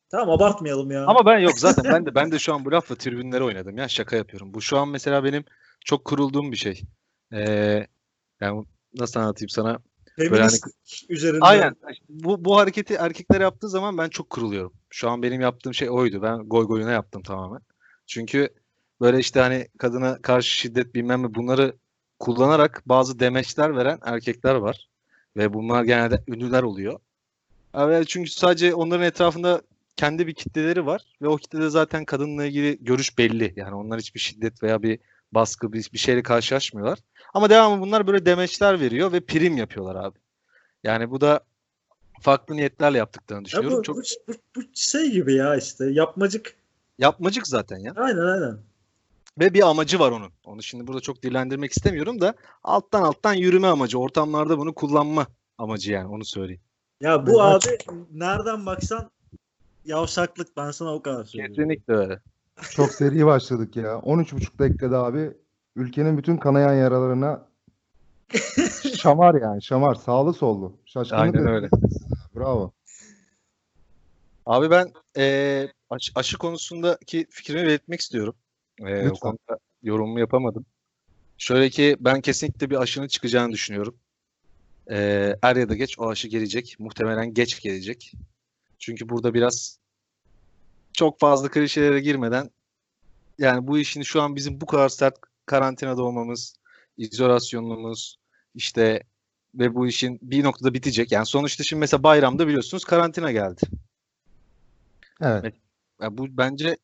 Tamam 0.09 0.29
abartmayalım 0.29 0.91
ya. 0.91 1.05
Ama 1.05 1.25
ben 1.25 1.39
yok 1.39 1.59
zaten 1.59 1.83
ben 1.93 2.05
de 2.05 2.15
ben 2.15 2.31
de 2.31 2.39
şu 2.39 2.53
an 2.53 2.65
bu 2.65 2.71
lafla 2.71 2.95
tribünlere 2.95 3.43
oynadım 3.43 3.77
ya 3.77 3.87
şaka 3.87 4.15
yapıyorum. 4.15 4.53
Bu 4.53 4.61
şu 4.61 4.77
an 4.77 4.89
mesela 4.89 5.23
benim 5.23 5.43
çok 5.85 6.05
kurulduğum 6.05 6.51
bir 6.51 6.57
şey. 6.57 6.83
Eee 7.31 7.87
yani 8.41 8.65
nasıl 8.93 9.19
anlatayım 9.19 9.49
sana? 9.49 9.79
Feminist 10.15 10.67
üzerinden. 11.09 11.45
Aynen. 11.45 11.75
Bu, 12.09 12.45
bu 12.45 12.57
hareketi 12.57 12.93
erkekler 12.93 13.41
yaptığı 13.41 13.69
zaman 13.69 13.97
ben 13.97 14.09
çok 14.09 14.29
kuruluyorum. 14.29 14.73
Şu 14.89 15.09
an 15.09 15.23
benim 15.23 15.41
yaptığım 15.41 15.73
şey 15.73 15.89
oydu. 15.89 16.21
Ben 16.21 16.37
goy 16.37 16.67
goyuna 16.67 16.91
yaptım 16.91 17.23
tamamen. 17.23 17.61
Çünkü 18.07 18.49
böyle 19.01 19.19
işte 19.19 19.39
hani 19.39 19.67
kadına 19.77 20.21
karşı 20.21 20.49
şiddet 20.49 20.95
bilmem 20.95 21.23
ne 21.23 21.33
bunları 21.35 21.75
kullanarak 22.19 22.83
bazı 22.85 23.19
demeçler 23.19 23.75
veren 23.75 23.99
erkekler 24.01 24.55
var. 24.55 24.89
Ve 25.37 25.53
bunlar 25.53 25.83
genelde 25.83 26.23
ünlüler 26.27 26.63
oluyor. 26.63 26.99
Evet, 27.73 28.07
çünkü 28.07 28.29
sadece 28.31 28.73
onların 28.75 29.05
etrafında 29.05 29.61
kendi 29.95 30.27
bir 30.27 30.33
kitleleri 30.33 30.85
var 30.85 31.01
ve 31.21 31.27
o 31.27 31.37
kitlede 31.37 31.69
zaten 31.69 32.05
kadınla 32.05 32.45
ilgili 32.45 32.77
görüş 32.81 33.17
belli. 33.17 33.53
Yani 33.55 33.75
onlar 33.75 33.99
hiçbir 33.99 34.19
şiddet 34.19 34.63
veya 34.63 34.83
bir 34.83 34.99
baskı 35.31 35.73
bir, 35.73 35.89
bir 35.93 35.97
şeyle 35.97 36.23
karşılaşmıyorlar. 36.23 36.99
Ama 37.33 37.49
devamlı 37.49 37.81
bunlar 37.81 38.07
böyle 38.07 38.25
demeçler 38.25 38.79
veriyor 38.79 39.11
ve 39.11 39.19
prim 39.19 39.57
yapıyorlar 39.57 39.95
abi. 39.95 40.19
Yani 40.83 41.11
bu 41.11 41.21
da 41.21 41.39
farklı 42.21 42.55
niyetlerle 42.55 42.97
yaptıklarını 42.97 43.41
Ya 43.41 43.45
düşünüyorum. 43.45 43.77
bu, 43.77 43.83
Çok 43.83 43.95
bu, 43.97 44.01
bu, 44.27 44.33
bu 44.55 44.61
şey 44.73 45.11
gibi 45.11 45.33
ya 45.33 45.55
işte 45.55 45.85
yapmacık. 45.85 46.55
yapmacık 46.99 47.47
zaten 47.47 47.77
ya. 47.77 47.93
Aynen 47.95 48.25
aynen. 48.25 48.57
Ve 49.39 49.53
bir 49.53 49.69
amacı 49.69 49.99
var 49.99 50.11
onun. 50.11 50.31
Onu 50.45 50.63
şimdi 50.63 50.87
burada 50.87 51.01
çok 51.01 51.23
dillendirmek 51.23 51.71
istemiyorum 51.71 52.21
da 52.21 52.33
alttan 52.63 53.01
alttan 53.01 53.33
yürüme 53.33 53.67
amacı. 53.67 53.99
Ortamlarda 53.99 54.57
bunu 54.57 54.73
kullanma 54.73 55.27
amacı 55.57 55.91
yani 55.91 56.07
onu 56.07 56.25
söyleyeyim. 56.25 56.61
Ya 57.01 57.27
bu 57.27 57.39
Ben 57.39 57.43
abi 57.43 57.77
nereden 58.11 58.65
baksan 58.65 59.11
yavşaklık 59.85 60.57
ben 60.57 60.71
sana 60.71 60.93
o 60.93 61.01
kadar 61.01 61.25
söylüyorum. 61.25 61.55
Kesinlikle 61.55 61.93
öyle. 61.93 62.19
Çok 62.71 62.91
seri 62.91 63.25
başladık 63.25 63.75
ya. 63.75 63.93
13,5 63.93 64.59
dakikada 64.59 65.03
abi 65.03 65.31
ülkenin 65.75 66.17
bütün 66.17 66.37
kanayan 66.37 66.73
yaralarına 66.73 67.45
şamar 68.97 69.41
yani 69.41 69.63
şamar 69.63 69.95
sağlı 69.95 70.33
sollu. 70.33 70.77
Şaşkınlık 70.85 71.21
Aynen 71.21 71.47
öyle. 71.47 71.69
Bravo. 72.35 72.71
Abi 74.45 74.71
ben 74.71 74.91
eee, 75.17 75.71
aşı, 75.89 76.11
aşı 76.15 76.37
konusundaki 76.37 77.27
fikrimi 77.29 77.63
belirtmek 77.63 77.99
istiyorum. 77.99 78.35
Eee, 78.87 79.09
o 79.09 79.13
konuda 79.13 79.59
yorumumu 79.81 80.19
yapamadım. 80.19 80.65
Şöyle 81.37 81.69
ki 81.69 81.97
ben 81.99 82.21
kesinlikle 82.21 82.69
bir 82.69 82.75
aşının 82.75 83.07
çıkacağını 83.07 83.51
düşünüyorum. 83.51 83.95
Eee, 84.89 85.39
er 85.41 85.55
ya 85.55 85.69
da 85.69 85.75
geç 85.75 85.99
o 85.99 86.09
aşı 86.09 86.27
gelecek. 86.27 86.75
Muhtemelen 86.79 87.33
geç 87.33 87.61
gelecek. 87.61 88.11
Çünkü 88.79 89.09
burada 89.09 89.33
biraz 89.33 89.79
çok 90.93 91.19
fazla 91.19 91.49
klişelere 91.49 91.99
girmeden 91.99 92.49
yani 93.37 93.67
bu 93.67 93.79
işin 93.79 94.01
şu 94.01 94.21
an 94.21 94.35
bizim 94.35 94.61
bu 94.61 94.65
kadar 94.65 94.89
sert 94.89 95.15
karantinada 95.45 96.03
olmamız, 96.03 96.55
izolasyonumuz 96.97 98.17
işte 98.55 99.03
ve 99.55 99.75
bu 99.75 99.87
işin 99.87 100.19
bir 100.21 100.43
noktada 100.43 100.73
bitecek. 100.73 101.11
Yani 101.11 101.25
sonuçta 101.25 101.63
şimdi 101.63 101.79
mesela 101.79 102.03
bayramda 102.03 102.47
biliyorsunuz 102.47 102.85
karantina 102.85 103.31
geldi. 103.31 103.61
Evet. 105.21 105.55
Ya 106.01 106.17
bu 106.17 106.37
bence 106.37 106.77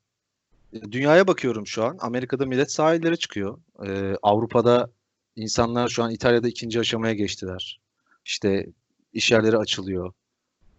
dünyaya 0.74 1.28
bakıyorum 1.28 1.68
şu 1.68 1.84
an. 1.84 1.98
Amerika'da 2.02 2.46
millet 2.46 2.72
sahillere 2.72 3.16
çıkıyor. 3.16 3.60
Ee, 3.86 4.16
Avrupa'da 4.22 4.90
insanlar 5.36 5.88
şu 5.88 6.04
an 6.04 6.12
İtalya'da 6.12 6.48
ikinci 6.48 6.80
aşamaya 6.80 7.14
geçtiler. 7.14 7.80
İşte 8.26 8.68
iş 9.14 9.32
yerleri 9.32 9.58
açılıyor. 9.58 10.14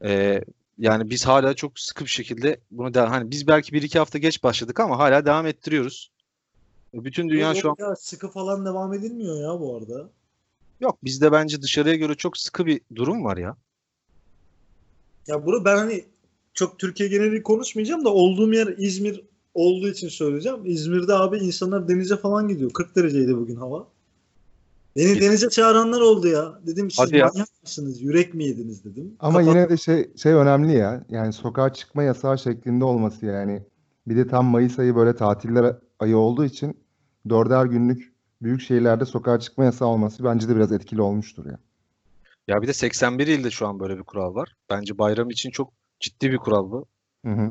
Ee, 0.05 0.45
yani 0.79 1.11
biz 1.11 1.27
hala 1.27 1.55
çok 1.55 1.81
sıkı 1.81 2.05
bir 2.05 2.11
şekilde 2.11 2.61
bunu 2.71 2.95
da 2.95 3.11
hani 3.11 3.31
biz 3.31 3.47
belki 3.47 3.73
bir 3.73 3.83
iki 3.83 3.99
hafta 3.99 4.19
geç 4.19 4.43
başladık 4.43 4.81
ama 4.81 4.99
hala 4.99 5.27
devam 5.27 5.47
ettiriyoruz. 5.47 6.11
Bütün 6.95 7.29
dünya 7.29 7.55
şu 7.55 7.71
an 7.71 7.77
Ya 7.79 7.97
sıkı 7.97 8.29
falan 8.31 8.67
devam 8.67 8.93
edilmiyor 8.95 9.41
ya 9.43 9.61
bu 9.61 9.77
arada. 9.77 10.11
yok. 10.81 10.99
Bizde 11.05 11.33
bence 11.33 11.63
dışarıya 11.63 11.95
göre 11.95 12.15
çok 12.15 12.39
sıkı 12.39 12.67
bir 12.67 12.81
durum 12.95 13.25
var 13.25 13.37
ya. 13.37 13.57
Ya 15.27 15.47
bunu 15.47 15.65
ben 15.65 15.77
hani 15.77 16.05
çok 16.55 16.79
Türkiye 16.79 17.09
geneli 17.09 17.43
konuşmayacağım 17.43 18.05
da 18.05 18.09
olduğum 18.09 18.53
yer 18.53 18.67
İzmir 18.79 19.23
olduğu 19.61 19.89
için 19.89 20.09
söyleyeceğim. 20.09 20.59
İzmir'de 20.65 21.15
abi 21.15 21.39
insanlar 21.39 21.89
denize 21.89 22.17
falan 22.17 22.49
gidiyor. 22.49 22.71
40 22.71 22.97
dereceydi 22.97 23.37
bugün 23.37 23.57
hava. 23.57 23.87
Beni 24.97 25.21
denize 25.21 25.49
çağıranlar 25.49 26.01
oldu 26.01 26.29
ya. 26.29 26.61
Dedim 26.67 26.91
siz 26.91 26.99
Hadi 26.99 27.17
ya. 27.17 27.27
manyak 27.27 27.49
mısınız? 27.63 28.03
Yürek 28.03 28.35
mi 28.35 28.45
yediniz 28.45 28.85
dedim. 28.85 29.17
Ama 29.21 29.39
Kapat- 29.39 29.55
yine 29.55 29.69
de 29.69 29.77
şey 29.77 30.11
şey 30.17 30.33
önemli 30.33 30.73
ya. 30.73 31.05
Yani 31.09 31.33
sokağa 31.33 31.73
çıkma 31.73 32.03
yasağı 32.03 32.39
şeklinde 32.39 32.85
olması 32.85 33.27
yani. 33.27 33.63
Bir 34.07 34.17
de 34.17 34.29
tam 34.29 34.47
Mayıs 34.47 34.79
ayı 34.79 34.97
böyle 34.97 35.17
tatiller 35.17 35.77
ayı 35.99 36.17
olduğu 36.17 36.45
için 36.45 36.77
dörder 37.29 37.65
günlük 37.67 38.13
büyük 38.43 38.61
şehirlerde 38.61 39.05
sokağa 39.05 39.41
çıkma 39.41 39.65
yasağı 39.65 39.89
olması 39.89 40.25
bence 40.25 40.49
de 40.49 40.57
biraz 40.57 40.73
etkili 40.73 41.03
olmuştur 41.03 41.47
ya. 41.47 41.59
Ya 42.49 42.63
bir 42.63 42.67
de 42.69 42.73
81 42.73 43.27
ilde 43.27 43.51
şu 43.51 43.67
an 43.67 43.81
böyle 43.81 43.99
bir 43.99 44.03
kural 44.03 44.35
var. 44.35 44.57
Bence 44.71 44.99
bayram 44.99 45.31
için 45.31 45.51
çok 45.51 45.73
ciddi 46.01 46.31
bir 46.31 46.39
kural 46.39 46.71
bu. 46.71 46.87
Hı 47.27 47.33
hı. 47.33 47.51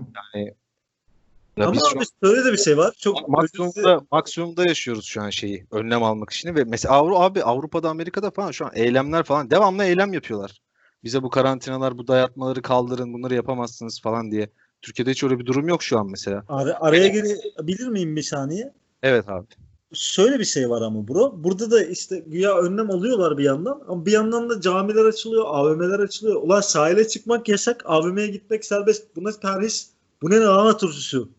Ya 1.59 1.65
Ama 1.67 1.81
abi 1.95 2.05
şöyle 2.23 2.45
de 2.45 2.51
bir 2.51 2.57
şey 2.57 2.77
var. 2.77 2.93
Çok 2.97 3.29
maksimumda 3.29 4.01
maksimumda 4.11 4.63
yaşıyoruz 4.65 5.05
şu 5.05 5.21
an 5.21 5.29
şeyi. 5.29 5.65
Önlem 5.71 6.03
almak 6.03 6.29
için 6.29 6.55
ve 6.55 6.63
mesela 6.63 6.95
Avru 6.95 7.19
abi 7.19 7.43
Avrupa'da 7.43 7.89
Amerika'da 7.89 8.31
falan 8.31 8.51
şu 8.51 8.65
an 8.65 8.71
eylemler 8.73 9.23
falan 9.23 9.51
devamlı 9.51 9.83
eylem 9.83 10.13
yapıyorlar. 10.13 10.61
Bize 11.03 11.23
bu 11.23 11.29
karantinalar, 11.29 11.97
bu 11.97 12.07
dayatmaları 12.07 12.61
kaldırın, 12.61 13.13
bunları 13.13 13.35
yapamazsınız 13.35 14.01
falan 14.01 14.31
diye. 14.31 14.49
Türkiye'de 14.81 15.11
hiç 15.11 15.23
öyle 15.23 15.39
bir 15.39 15.45
durum 15.45 15.67
yok 15.67 15.83
şu 15.83 15.99
an 15.99 16.07
mesela. 16.11 16.43
Ara- 16.49 16.77
araya 16.81 17.07
girebilir 17.07 17.87
miyim 17.87 18.15
bir 18.15 18.21
saniye? 18.21 18.73
Evet 19.03 19.29
abi. 19.29 19.47
şöyle 19.93 20.39
bir 20.39 20.45
şey 20.45 20.69
var 20.69 20.81
ama 20.81 21.07
bro. 21.07 21.33
Burada 21.43 21.71
da 21.71 21.83
işte 21.83 22.23
güya 22.27 22.57
önlem 22.57 22.91
alıyorlar 22.91 23.37
bir 23.37 23.43
yandan 23.43 23.81
ama 23.87 24.05
bir 24.05 24.11
yandan 24.11 24.49
da 24.49 24.61
camiler 24.61 25.05
açılıyor, 25.05 25.45
AVM'ler 25.47 25.99
açılıyor. 25.99 26.41
Ulan 26.41 26.61
sahile 26.61 27.07
çıkmak 27.07 27.49
yasak, 27.49 27.83
AVM'ye 27.85 28.27
gitmek 28.27 28.65
serbest. 28.65 29.15
Bu 29.15 29.23
ne 29.23 29.29
perhis? 29.41 29.89
Bu 30.21 30.29
ne 30.29 30.39
lahana 30.39 30.77
turşusu? 30.77 31.29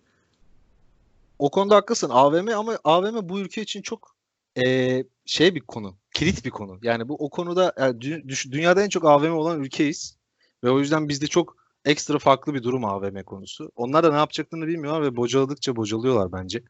O 1.40 1.50
konuda 1.50 1.76
haklısın. 1.76 2.10
AVM 2.10 2.48
ama 2.48 2.78
AVM 2.84 3.28
bu 3.28 3.38
ülke 3.40 3.62
için 3.62 3.82
çok 3.82 4.16
eee, 4.56 5.04
şey 5.26 5.54
bir 5.54 5.60
konu. 5.60 5.96
Kilit 6.14 6.44
bir 6.44 6.50
konu. 6.50 6.78
Yani 6.82 7.08
bu 7.08 7.14
o 7.14 7.30
konuda 7.30 7.72
yani 7.78 7.98
dü- 7.98 8.52
dünyada 8.52 8.82
en 8.82 8.88
çok 8.88 9.04
AVM 9.04 9.32
olan 9.32 9.60
ülkeyiz. 9.60 10.16
Ve 10.64 10.70
o 10.70 10.78
yüzden 10.78 11.08
bizde 11.08 11.26
çok 11.26 11.56
ekstra 11.84 12.18
farklı 12.18 12.54
bir 12.54 12.62
durum 12.62 12.84
AVM 12.84 13.22
konusu. 13.22 13.72
Onlar 13.76 14.04
da 14.04 14.10
ne 14.10 14.16
yapacaklarını 14.16 14.66
bilmiyorlar 14.66 15.02
ve 15.02 15.16
bocaladıkça 15.16 15.76
bocalıyorlar 15.76 16.32
bence. 16.32 16.62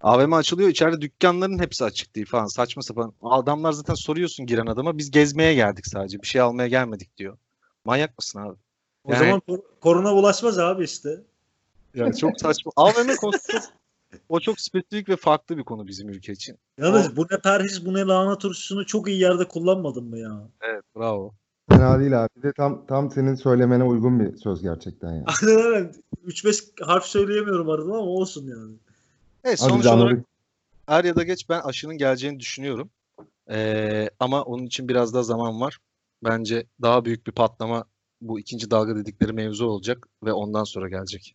AVM 0.00 0.32
açılıyor. 0.32 0.68
içeride 0.68 1.00
dükkanların 1.00 1.58
hepsi 1.58 1.84
açık 1.84 2.14
değil 2.14 2.26
falan. 2.26 2.46
Saçma 2.46 2.82
sapan. 2.82 3.12
Adamlar 3.22 3.72
zaten 3.72 3.94
soruyorsun 3.94 4.46
giren 4.46 4.66
adama. 4.66 4.98
Biz 4.98 5.10
gezmeye 5.10 5.54
geldik 5.54 5.86
sadece. 5.86 6.22
Bir 6.22 6.26
şey 6.26 6.40
almaya 6.40 6.68
gelmedik 6.68 7.18
diyor. 7.18 7.38
Manyak 7.84 8.18
mısın 8.18 8.38
abi? 8.38 8.56
O 9.04 9.12
Yani- 9.12 9.18
zaman 9.24 9.40
kor- 9.40 9.62
korona 9.80 10.14
bulaşmaz 10.14 10.58
abi 10.58 10.84
işte. 10.84 11.20
Yani 11.94 12.16
çok 12.16 12.40
saçma. 12.40 12.72
AVM 12.76 13.16
konusu 13.16 13.52
o 14.28 14.40
çok 14.40 14.60
spesifik 14.60 15.08
ve 15.08 15.16
farklı 15.16 15.58
bir 15.58 15.64
konu 15.64 15.86
bizim 15.86 16.08
ülke 16.08 16.32
için. 16.32 16.56
Yalnız 16.78 17.16
bu 17.16 17.26
ne 17.30 17.40
perhis, 17.40 17.84
bu 17.84 17.94
ne 17.94 18.00
lahana 18.00 18.38
turşusunu 18.38 18.86
çok 18.86 19.08
iyi 19.08 19.20
yerde 19.20 19.48
kullanmadın 19.48 20.04
mı 20.04 20.18
ya? 20.18 20.48
Evet 20.60 20.82
bravo. 20.96 21.34
Fena 21.70 22.00
değil 22.00 22.24
abi. 22.24 22.28
Bir 22.36 22.42
de 22.42 22.52
tam 22.52 22.86
tam 22.86 23.10
senin 23.10 23.34
söylemene 23.34 23.84
uygun 23.84 24.20
bir 24.20 24.36
söz 24.36 24.62
gerçekten 24.62 25.12
ya. 25.12 25.24
Aynen 25.42 25.72
aynen. 25.72 25.94
3-5 26.26 26.84
harf 26.84 27.04
söyleyemiyorum 27.04 27.70
arada 27.70 27.84
ama 27.84 27.98
olsun 27.98 28.46
yani. 28.46 28.76
Evet 29.44 29.58
sonuç 29.58 29.86
olarak 29.86 30.18
er 30.88 31.04
ya 31.04 31.16
da 31.16 31.22
geç 31.22 31.48
ben 31.48 31.60
aşının 31.60 31.98
geleceğini 31.98 32.40
düşünüyorum. 32.40 32.90
Ee, 33.50 34.10
ama 34.20 34.42
onun 34.42 34.66
için 34.66 34.88
biraz 34.88 35.14
daha 35.14 35.22
zaman 35.22 35.60
var. 35.60 35.78
Bence 36.24 36.66
daha 36.82 37.04
büyük 37.04 37.26
bir 37.26 37.32
patlama 37.32 37.84
bu 38.20 38.40
ikinci 38.40 38.70
dalga 38.70 38.96
dedikleri 38.96 39.32
mevzu 39.32 39.66
olacak 39.66 40.08
ve 40.24 40.32
ondan 40.32 40.64
sonra 40.64 40.88
gelecek. 40.88 41.34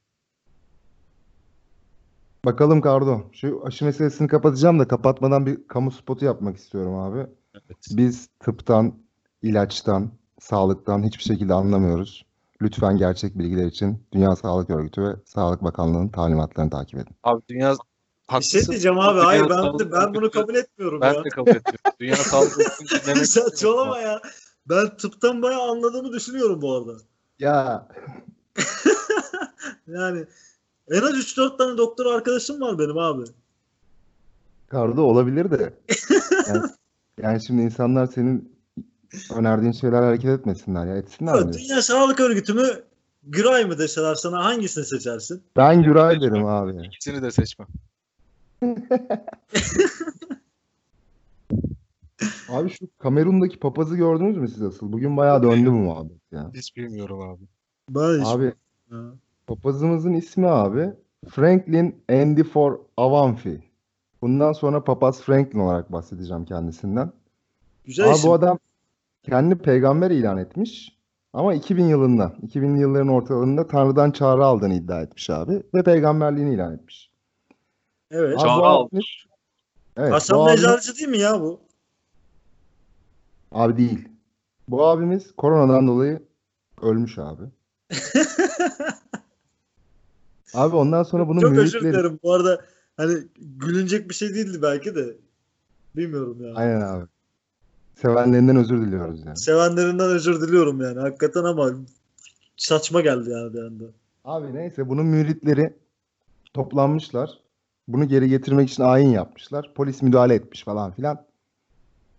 Bakalım 2.46 2.82
Kardo. 2.82 3.22
Şu 3.32 3.62
aşı 3.66 3.86
meselesini 3.86 4.28
kapatacağım 4.28 4.80
da 4.80 4.88
kapatmadan 4.88 5.46
bir 5.46 5.68
kamu 5.68 5.92
spotu 5.92 6.26
yapmak 6.26 6.58
istiyorum 6.58 6.96
abi. 6.96 7.20
Evet. 7.54 7.78
Biz 7.92 8.30
tıptan, 8.40 8.94
ilaçtan, 9.42 10.12
sağlıktan 10.40 11.04
hiçbir 11.04 11.24
şekilde 11.24 11.54
anlamıyoruz. 11.54 12.26
Lütfen 12.62 12.98
gerçek 12.98 13.38
bilgiler 13.40 13.66
için 13.66 14.04
Dünya 14.14 14.36
Sağlık 14.36 14.70
Örgütü 14.70 15.04
ve 15.04 15.16
Sağlık 15.26 15.64
Bakanlığı'nın 15.64 16.10
talimatlarını 16.10 16.70
takip 16.72 17.00
edin. 17.00 17.16
Abi 17.24 17.42
dünya 17.50 17.72
Bir 17.72 17.76
şey 17.76 17.82
haklısın. 18.28 18.72
diyeceğim 18.72 19.00
abi. 19.00 19.16
Dünya 19.16 19.26
Hayır 19.26 19.44
ben, 19.50 19.56
Sağlık 19.56 19.92
ben 19.94 20.14
bunu 20.14 20.26
Örgütü- 20.26 20.32
kabul 20.42 20.56
etmiyorum 20.56 21.02
Ben 21.02 21.14
ya. 21.14 21.24
de 21.24 21.30
kabul 21.30 21.50
etmiyorum. 21.52 21.80
Dünya 22.00 22.16
Sağlık 22.16 22.58
Örgütü'nü 22.60 23.02
dinlemek 23.04 23.28
Saçmalama 23.28 23.98
ya. 24.00 24.22
Ben 24.70 24.98
tıptan 24.98 25.42
bayağı 25.42 25.72
anladığımı 25.72 26.12
düşünüyorum 26.12 26.62
bu 26.62 26.76
arada. 26.76 26.92
Ya 27.40 27.88
Yani 29.88 30.26
en 30.92 31.02
az 31.02 31.14
3-4 31.14 31.58
tane 31.58 31.78
doktor 31.78 32.06
arkadaşım 32.06 32.62
var 32.62 32.80
benim 32.80 32.98
abi. 32.98 33.24
Kardo 34.68 35.02
olabilir 35.02 35.52
de. 35.52 35.74
Yani, 36.48 36.62
yani 37.22 37.44
şimdi 37.48 37.62
insanlar 37.62 38.06
senin 38.06 38.56
önerdiğin 39.36 39.72
şeyler 39.72 40.02
hareket 40.04 40.30
etmesinler 40.40 40.88
ya. 40.88 40.98
Etsinler 40.98 41.44
mi? 41.46 41.54
Dünya 41.54 41.82
Sağlık 41.82 42.20
Örgütü 42.20 42.54
mü 42.54 42.84
Güray 43.24 43.66
mı 43.66 43.78
deseler 43.78 44.16
sana 44.16 44.44
hangisini 44.46 44.86
seçersin? 44.86 45.44
Ben 45.58 45.84
Güray 45.84 46.22
derim 46.22 46.46
abi. 46.46 46.86
İkisini 46.88 47.22
de 47.22 47.32
seçmem. 47.32 47.68
Abi 52.50 52.70
şu 52.70 52.88
Kamerun'daki 53.00 53.60
papazı 53.60 53.96
gördünüz 53.98 54.38
mü 54.38 54.48
siz 54.48 54.62
asıl? 54.62 54.92
Bugün 54.94 55.18
bayağı 55.18 55.44
döndü 55.44 55.68
bu 55.70 55.72
muhabbet 55.76 56.32
ya. 56.32 56.52
Hiç 56.54 56.76
bilmiyorum 56.78 57.22
abi. 57.22 57.44
Ben 57.90 58.20
hiç- 58.20 58.28
Abi 58.28 58.54
Ha. 58.90 58.98
Papazımızın 59.48 60.14
ismi 60.14 60.48
abi 60.48 60.90
Franklin 61.30 62.04
Andy 62.10 62.44
for 62.44 62.80
Avanfi. 62.98 63.64
Bundan 64.22 64.54
sonra 64.54 64.84
papaz 64.84 65.22
Franklin 65.22 65.60
olarak 65.60 65.92
bahsedeceğim 65.92 66.46
kendisinden. 66.46 67.12
Güzel 67.86 68.06
Abi 68.10 68.14
isim. 68.16 68.30
bu 68.30 68.34
adam 68.34 68.60
kendi 69.24 69.56
peygamber 69.56 70.12
ilan 70.12 70.38
etmiş. 70.38 70.98
Ama 71.34 71.54
2000 71.54 71.84
yılında, 71.86 72.34
2000'li 72.48 72.80
yılların 72.80 73.08
ortalarında 73.08 73.68
Tanrı'dan 73.68 74.12
çağrı 74.12 74.46
aldığını 74.46 74.74
iddia 74.74 75.02
etmiş 75.02 75.30
abi. 75.30 75.64
Ve 75.74 75.84
peygamberliğini 75.84 76.54
ilan 76.54 76.74
etmiş. 76.74 77.12
Evet. 78.12 78.34
Abi 78.38 78.42
Çağrı 78.42 78.66
almış. 78.66 79.28
Evet, 79.98 80.14
Hasan 80.14 80.38
abimiz- 80.38 80.52
Mezarcı 80.52 80.96
değil 80.96 81.10
mi 81.10 81.18
ya 81.18 81.42
bu? 81.42 81.60
Abi 83.52 83.78
değil. 83.78 84.08
Bu 84.68 84.86
abimiz 84.86 85.36
koronadan 85.36 85.88
dolayı 85.88 86.24
ölmüş 86.82 87.18
abi. 87.20 87.44
Abi 90.54 90.76
ondan 90.76 91.04
sonra 91.04 91.28
bunun 91.28 91.42
Çok 91.42 91.54
özür 91.54 91.82
dilerim. 91.82 92.20
Bu 92.24 92.34
arada 92.34 92.62
hani 92.98 93.14
gülünecek 93.38 94.10
bir 94.10 94.14
şey 94.14 94.36
değildi 94.36 94.62
belki 94.62 94.96
de. 94.96 95.16
Bilmiyorum 95.96 96.38
ya. 96.42 96.54
Aynen 96.56 96.82
abi. 96.82 97.06
Sevenlerinden 97.96 98.56
özür 98.56 98.82
diliyoruz 98.82 99.26
yani. 99.26 99.38
Sevenlerinden 99.38 100.10
özür 100.10 100.42
diliyorum 100.42 100.82
yani. 100.82 101.00
Hakikaten 101.00 101.44
ama 101.44 101.72
saçma 102.58 103.02
geldi 103.02 103.30
yani 103.30 103.54
bir 103.54 103.60
anda. 103.60 103.84
Abi 104.26 104.56
neyse 104.56 104.90
bunun 104.90 105.06
müritleri 105.06 105.74
toplanmışlar. 106.54 107.30
Bunu 107.88 108.08
geri 108.08 108.30
getirmek 108.30 108.70
için 108.70 108.84
ayin 108.84 109.10
yapmışlar. 109.10 109.72
Polis 109.76 110.02
müdahale 110.02 110.34
etmiş 110.34 110.64
falan 110.64 110.92
filan. 110.92 111.26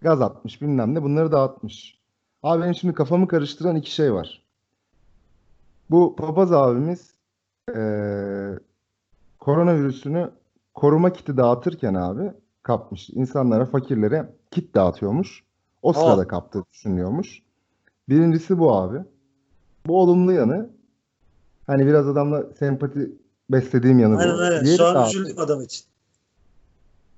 Gaz 0.00 0.22
atmış 0.22 0.62
bilmem 0.62 0.94
ne 0.94 1.02
bunları 1.02 1.32
dağıtmış. 1.32 1.98
Abi 2.42 2.62
benim 2.62 2.74
şimdi 2.74 2.94
kafamı 2.94 3.28
karıştıran 3.28 3.76
iki 3.76 3.94
şey 3.94 4.12
var. 4.12 4.42
Bu 5.90 6.16
papaz 6.16 6.52
abimiz 6.52 7.13
eee, 7.74 8.58
koronavirüsünü 9.40 10.30
koruma 10.74 11.12
kiti 11.12 11.36
dağıtırken 11.36 11.94
abi 11.94 12.32
kapmış. 12.62 13.10
İnsanlara, 13.10 13.66
fakirlere 13.66 14.32
kit 14.50 14.74
dağıtıyormuş. 14.74 15.44
O 15.82 15.92
sırada 15.92 16.28
kaptığı 16.28 16.62
düşünülüyormuş. 16.72 17.42
Birincisi 18.08 18.58
bu 18.58 18.74
abi. 18.74 18.98
Bu 19.86 20.00
olumlu 20.00 20.32
yanı. 20.32 20.70
Hani 21.66 21.86
biraz 21.86 22.08
adamla 22.08 22.44
sempati 22.58 23.12
beslediğim 23.50 23.98
yanı 23.98 24.14
bu. 24.14 24.18
Aynen 24.18 24.38
aynen. 24.38 24.64
Diğeri 24.64 24.78
Şu 24.78 24.86
an 24.86 25.08
üzüldüm 25.08 25.38
adam 25.38 25.60
için. 25.62 25.84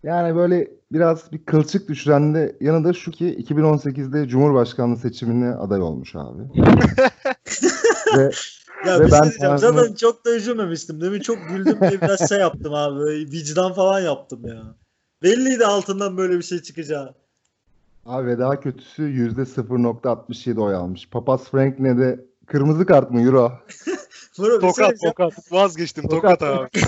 yani 0.02 0.36
böyle 0.36 0.70
biraz 0.92 1.32
bir 1.32 1.44
kılçık 1.44 1.88
düşüren 1.88 2.34
de 2.34 2.56
yanı 2.60 2.84
da 2.84 2.92
şu 2.92 3.10
ki 3.10 3.36
2018'de 3.44 4.28
Cumhurbaşkanlığı 4.28 4.96
seçimine 4.96 5.48
aday 5.54 5.80
olmuş 5.80 6.16
abi. 6.16 6.42
Ve 8.18 8.30
Ya 8.86 9.00
Ve 9.00 9.04
bir 9.04 9.10
şey 9.10 9.18
ben 9.22 9.30
diyeceğim. 9.30 9.58
Zaten 9.58 9.94
çok 9.94 10.24
da 10.24 10.30
üzülmemiştim. 10.30 11.00
Demin 11.00 11.20
çok 11.20 11.38
güldüm 11.48 11.78
diye 11.80 12.00
biraz 12.02 12.28
şey 12.28 12.38
yaptım 12.38 12.74
abi. 12.74 12.98
Böyle 13.00 13.30
Vicdan 13.30 13.72
falan 13.72 14.00
yaptım 14.00 14.46
ya. 14.46 14.62
Belliydi 15.22 15.66
altından 15.66 16.16
böyle 16.16 16.38
bir 16.38 16.42
şey 16.42 16.62
çıkacağı. 16.62 17.14
abi 18.06 18.26
ve 18.26 18.38
daha 18.38 18.60
kötüsü 18.60 19.02
%0.67 19.02 20.60
oy 20.60 20.74
almış. 20.74 21.08
Papaz 21.10 21.44
Franklin'e 21.50 21.98
de 21.98 22.24
kırmızı 22.46 22.86
kart 22.86 23.10
mı 23.10 23.20
Euro? 23.22 23.52
Bro, 24.38 24.50
şey 24.50 24.60
Tokat 24.60 24.76
diyeceğim. 24.90 25.14
tokat. 25.16 25.52
Vazgeçtim 25.52 26.08
Tokat. 26.08 26.40
tokat 26.40 26.58
abi. 26.58 26.68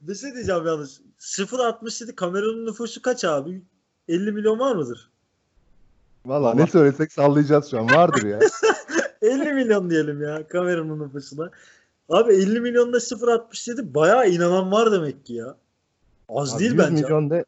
Bir 0.00 0.14
şey 0.14 0.34
diyeceğim 0.34 0.66
yalnız. 0.66 1.00
0.67 1.20 2.14
Kamerun'un 2.14 2.66
nüfusu 2.66 3.02
kaç 3.02 3.24
abi? 3.24 3.62
50 4.08 4.32
milyon 4.32 4.58
var 4.58 4.74
mıdır? 4.76 5.10
Valla 6.26 6.54
ne 6.54 6.66
söylesek 6.66 7.12
sallayacağız 7.12 7.70
şu 7.70 7.78
an. 7.80 7.90
Vardır 7.90 8.26
ya. 8.26 8.38
50 9.22 9.52
milyon 9.52 9.90
diyelim 9.90 10.22
ya 10.22 10.48
Kamerun'un 10.48 10.98
nüfusuna. 11.08 11.50
Abi 12.08 12.32
50 12.32 12.60
milyonda 12.60 12.96
0.67 12.96 13.94
bayağı 13.94 14.28
inanan 14.30 14.72
var 14.72 14.92
demek 14.92 15.26
ki 15.26 15.34
ya. 15.34 15.56
Az 16.28 16.52
Abi 16.54 16.60
değil 16.60 16.70
100 16.70 16.78
bence. 16.78 17.02
milyon 17.02 17.30
de 17.30 17.44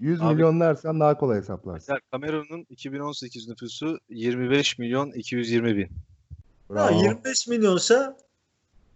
100 0.00 0.20
Abi- 0.22 0.34
milyon 0.34 0.60
dersen 0.60 1.00
daha 1.00 1.18
kolay 1.18 1.38
hesaplarsın. 1.38 1.74
Mesela 1.94 1.98
Kamerun'un 2.10 2.66
2018 2.70 3.48
nüfusu 3.48 3.98
25 4.10 4.78
milyon 4.78 5.10
220 5.12 5.76
bin. 5.76 5.86
Ha, 5.86 5.90
Bravo. 6.74 7.02
25 7.02 7.48
milyonsa 7.48 8.16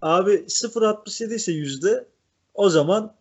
abi 0.02 0.30
0.67 0.48 1.34
ise 1.34 1.52
yüzde 1.52 2.06
o 2.54 2.68
zaman 2.70 3.14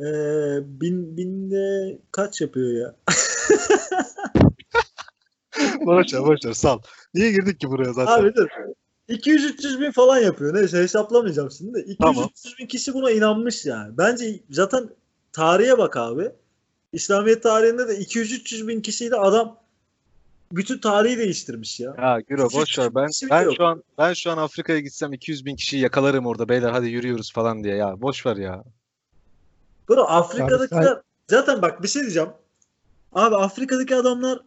eee 0.00 0.60
bin, 0.64 1.16
binde 1.16 1.98
kaç 2.12 2.40
yapıyor 2.40 2.72
ya? 2.72 2.94
boş 5.86 6.14
ver 6.14 6.22
boş 6.22 6.44
ver 6.44 6.52
sal. 6.52 6.78
Niye 7.14 7.32
girdik 7.32 7.60
ki 7.60 7.70
buraya 7.70 7.92
zaten? 7.92 8.22
Abi 8.22 8.34
dur. 8.34 8.48
200-300 9.08 9.80
bin 9.80 9.90
falan 9.90 10.18
yapıyor. 10.18 10.54
Neyse 10.54 10.78
hesaplamayacağım 10.78 11.50
şimdi 11.50 11.74
de. 11.74 11.80
200-300 11.80 11.96
Tamam. 11.98 12.30
bin 12.58 12.66
kişi 12.66 12.94
buna 12.94 13.10
inanmış 13.10 13.66
yani. 13.66 13.98
Bence 13.98 14.40
zaten 14.50 14.90
tarihe 15.32 15.78
bak 15.78 15.96
abi. 15.96 16.30
İslamiyet 16.92 17.42
tarihinde 17.42 17.88
de 17.88 17.98
200-300 17.98 18.68
bin 18.68 18.80
kişiyle 18.80 19.16
adam 19.16 19.58
bütün 20.52 20.78
tarihi 20.78 21.18
değiştirmiş 21.18 21.80
ya. 21.80 21.94
Ya 21.98 22.20
Güro 22.20 22.48
boş 22.52 22.78
ver. 22.78 22.94
Ben 22.94 23.08
ben 23.30 23.42
yok. 23.42 23.54
şu 23.56 23.64
an 23.64 23.82
ben 23.98 24.12
şu 24.12 24.30
an 24.30 24.38
Afrika'ya 24.38 24.80
gitsem 24.80 25.12
200 25.12 25.44
bin 25.44 25.56
kişiyi 25.56 25.82
yakalarım 25.82 26.26
orada 26.26 26.48
beyler 26.48 26.70
hadi 26.70 26.88
yürüyoruz 26.88 27.32
falan 27.32 27.64
diye 27.64 27.76
ya. 27.76 28.00
Boş 28.00 28.26
ver 28.26 28.36
ya. 28.36 28.64
Bro 29.88 30.02
Afrika'dakiler 30.02 30.98
Zaten 31.30 31.62
bak 31.62 31.82
bir 31.82 31.88
şey 31.88 32.02
diyeceğim. 32.02 32.28
Abi 33.12 33.36
Afrika'daki 33.36 33.96
adamlar 33.96 34.40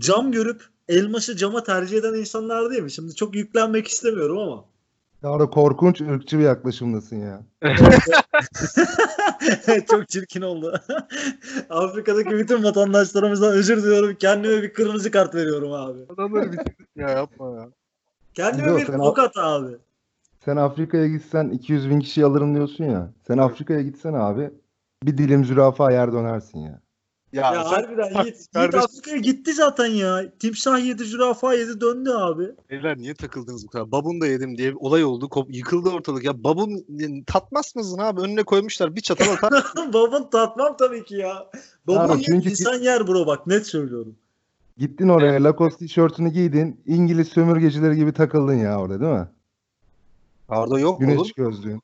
cam 0.00 0.32
görüp 0.32 0.62
elması 0.88 1.36
cama 1.36 1.62
tercih 1.62 1.98
eden 1.98 2.14
insanlar 2.14 2.70
değil 2.70 2.82
mi? 2.82 2.90
Şimdi 2.90 3.14
çok 3.14 3.34
yüklenmek 3.34 3.88
istemiyorum 3.88 4.38
ama. 4.38 4.64
Ya 5.22 5.30
orada 5.30 5.50
korkunç 5.50 6.00
ırkçı 6.00 6.38
bir 6.38 6.44
yaklaşımdasın 6.44 7.16
ya. 7.16 7.42
çok 9.90 10.08
çirkin 10.08 10.42
oldu. 10.42 10.80
Afrika'daki 11.70 12.30
bütün 12.30 12.64
vatandaşlarımızdan 12.64 13.52
özür 13.52 13.82
diliyorum. 13.82 14.14
Kendime 14.14 14.62
bir 14.62 14.72
kırmızı 14.72 15.10
kart 15.10 15.34
veriyorum 15.34 15.72
abi. 15.72 15.98
Adamları 16.08 16.52
bitirdik 16.52 16.88
ya 16.96 17.08
yapma 17.08 17.56
ya. 17.56 17.68
Kendime 18.34 18.68
Yok, 18.68 18.80
bir 18.80 18.86
sen- 18.86 18.98
tokat 18.98 19.36
abi. 19.36 19.76
Sen 20.44 20.56
Afrika'ya 20.56 21.06
gitsen 21.06 21.48
200 21.48 21.90
bin 21.90 22.00
kişi 22.00 22.24
alırım 22.24 22.54
diyorsun 22.54 22.84
ya. 22.84 23.12
Sen 23.26 23.38
Afrika'ya 23.38 23.82
gitsen 23.82 24.12
abi 24.12 24.50
bir 25.02 25.18
dilim 25.18 25.44
zürafa 25.44 25.92
yer 25.92 26.12
dönersin 26.12 26.58
ya. 26.58 26.80
Ya, 27.32 27.42
Ya 27.54 27.64
sen 27.64 27.70
harbiden 27.70 28.04
Yiğit, 28.22 28.36
Yiğit 28.36 28.52
kardeşim. 28.52 28.80
Afrika'ya 28.84 29.16
gitti 29.16 29.52
zaten 29.52 29.86
ya. 29.86 30.22
Timsah 30.38 30.84
yedi, 30.86 31.04
zürafa 31.04 31.54
yedi 31.54 31.80
döndü 31.80 32.10
abi. 32.10 32.44
beyler 32.70 32.98
niye 32.98 33.14
takıldınız 33.14 33.66
bu 33.66 33.70
kadar? 33.70 33.92
Babun 33.92 34.20
da 34.20 34.26
yedim 34.26 34.58
diye 34.58 34.74
olay 34.76 35.04
oldu. 35.04 35.28
Kop, 35.28 35.54
yıkıldı 35.54 35.88
ortalık. 35.90 36.24
Ya 36.24 36.44
babun 36.44 36.84
tatmaz 37.26 37.76
mısın 37.76 37.98
abi? 37.98 38.20
Önüne 38.20 38.42
koymuşlar 38.42 38.96
bir 38.96 39.00
çatal 39.00 39.32
atar. 39.32 39.64
Babın 39.92 40.30
tatmam 40.30 40.76
tabii 40.78 41.04
ki 41.04 41.14
ya. 41.16 41.46
Babın 41.86 41.98
Abi 42.14 42.22
çünkü- 42.22 42.50
insan 42.50 42.74
yer 42.74 43.06
bro 43.06 43.26
bak 43.26 43.46
net 43.46 43.66
söylüyorum. 43.66 44.16
Gittin 44.78 45.08
oraya 45.08 45.44
Lacoste 45.44 45.78
tişörtünü 45.86 46.28
giydin. 46.30 46.80
İngiliz 46.86 47.28
sömürgecileri 47.28 47.96
gibi 47.96 48.12
takıldın 48.12 48.54
ya 48.54 48.80
orada 48.80 49.00
değil 49.00 49.12
mi? 49.12 49.28
Arda 50.48 50.78
yok 50.80 51.00
mu 51.00 51.06
Güneş 51.06 51.18
oğlum? 51.18 51.30
gözlüğün. 51.36 51.82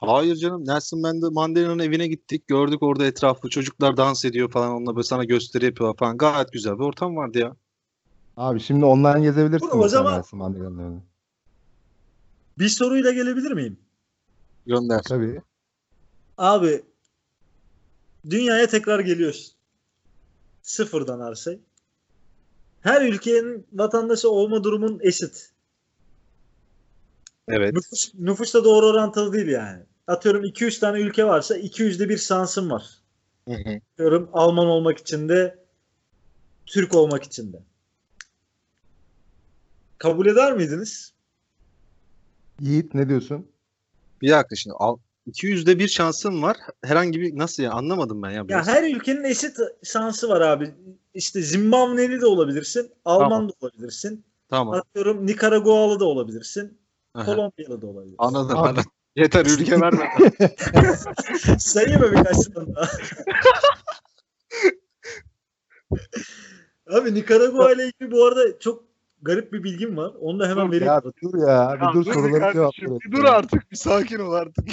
Hayır 0.00 0.36
canım. 0.36 0.66
Nelson 0.66 1.00
Mande- 1.00 1.32
Mandela'nın 1.32 1.78
evine 1.78 2.06
gittik. 2.06 2.48
Gördük 2.48 2.82
orada 2.82 3.06
etrafı. 3.06 3.48
Çocuklar 3.48 3.96
dans 3.96 4.24
ediyor 4.24 4.50
falan. 4.50 4.70
Onunla 4.72 4.96
böyle 4.96 5.04
sana 5.06 5.24
gösteri 5.24 5.64
yapıyor 5.64 5.96
falan. 5.96 6.18
Gayet 6.18 6.52
güzel 6.52 6.74
bir 6.78 6.84
ortam 6.84 7.16
vardı 7.16 7.38
ya. 7.38 7.56
Abi 8.36 8.60
şimdi 8.60 8.84
online 8.84 9.20
gezebilirsin. 9.20 9.66
Oğlum 9.66 9.78
o 9.78 9.82
mesela 9.82 10.02
zaman- 10.02 10.16
Nelson 10.18 10.38
Mandela'nın 10.38 10.78
önüne. 10.78 11.00
Bir 12.58 12.68
soruyla 12.68 13.12
gelebilir 13.12 13.50
miyim? 13.52 13.78
Gönder. 14.66 15.02
Tabii. 15.02 15.42
Abi 16.38 16.82
dünyaya 18.30 18.66
tekrar 18.66 19.00
geliyorsun. 19.00 19.54
Sıfırdan 20.62 21.20
her 21.30 21.34
şey. 21.34 21.60
Her 22.80 23.02
ülkenin 23.02 23.66
vatandaşı 23.72 24.30
olma 24.30 24.64
durumun 24.64 25.00
eşit. 25.02 25.50
Evet. 27.48 27.72
Nüfus, 27.74 28.14
nüfus 28.14 28.54
da 28.54 28.64
doğru 28.64 28.86
orantılı 28.86 29.32
değil 29.32 29.46
yani. 29.48 29.82
Atıyorum 30.10 30.44
200 30.44 30.80
tane 30.80 31.00
ülke 31.00 31.24
varsa 31.24 31.56
200'de 31.56 32.08
bir 32.08 32.18
şansın 32.18 32.70
var. 32.70 32.90
Hı 33.48 33.54
hı. 33.54 33.80
Atıyorum 33.92 34.30
Alman 34.32 34.66
olmak 34.66 34.98
için 34.98 35.28
de 35.28 35.58
Türk 36.66 36.94
olmak 36.94 37.24
için 37.24 37.52
de. 37.52 37.62
Kabul 39.98 40.26
eder 40.26 40.52
miydiniz? 40.52 41.12
Yiğit 42.60 42.94
ne 42.94 43.08
diyorsun? 43.08 43.46
Bir 44.22 44.30
dakika 44.30 44.56
şimdi. 44.56 44.74
Al, 44.78 44.96
200'de 45.26 45.78
bir 45.78 45.88
şansın 45.88 46.42
var. 46.42 46.56
Herhangi 46.84 47.20
bir 47.20 47.38
nasıl 47.38 47.62
ya 47.62 47.72
anlamadım 47.72 48.22
ben 48.22 48.30
ya. 48.30 48.36
Ya 48.36 48.48
biraz. 48.48 48.68
her 48.68 48.94
ülkenin 48.94 49.24
eşit 49.24 49.56
şansı 49.82 50.28
var 50.28 50.40
abi. 50.40 50.74
İşte 51.14 51.42
Zimbabweli 51.42 52.20
de 52.20 52.26
olabilirsin, 52.26 52.92
Alman 53.04 53.28
Tamam. 53.30 53.48
da 53.48 53.52
olabilirsin. 53.60 54.24
Tamam. 54.48 54.74
Atıyorum 54.74 55.26
Nikaragualı 55.26 56.00
da 56.00 56.04
olabilirsin, 56.04 56.78
Aha. 57.14 57.24
Kolombiyalı 57.24 57.82
da 57.82 57.86
olabilirsin. 57.86 58.16
Anladım. 58.18 58.58
Abi- 58.58 58.68
anladım. 58.68 58.84
Yeter 59.16 59.46
ülke 59.46 59.80
verme. 59.80 60.10
Sayayım 61.58 62.00
mı 62.00 62.10
birkaç 62.12 62.36
tane 62.54 62.74
daha? 62.74 62.88
Abi 66.98 67.14
Nikaragua 67.14 67.72
ile 67.72 67.86
ilgili 67.86 68.10
bu 68.10 68.26
arada 68.26 68.58
çok 68.58 68.84
garip 69.22 69.52
bir 69.52 69.62
bilgim 69.64 69.96
var. 69.96 70.12
Onu 70.20 70.40
da 70.40 70.48
hemen 70.48 70.72
vereyim. 70.72 70.86
Ya 70.86 71.02
dur 71.02 71.48
ya. 71.48 71.78
Bir 71.80 71.86
dur 71.94 72.04
soruları 72.12 72.52
cevap. 72.52 72.72
Bir 72.78 73.12
dur 73.12 73.24
artık. 73.24 73.70
Bir 73.70 73.76
sakin 73.76 74.18
ol 74.18 74.32
artık. 74.32 74.64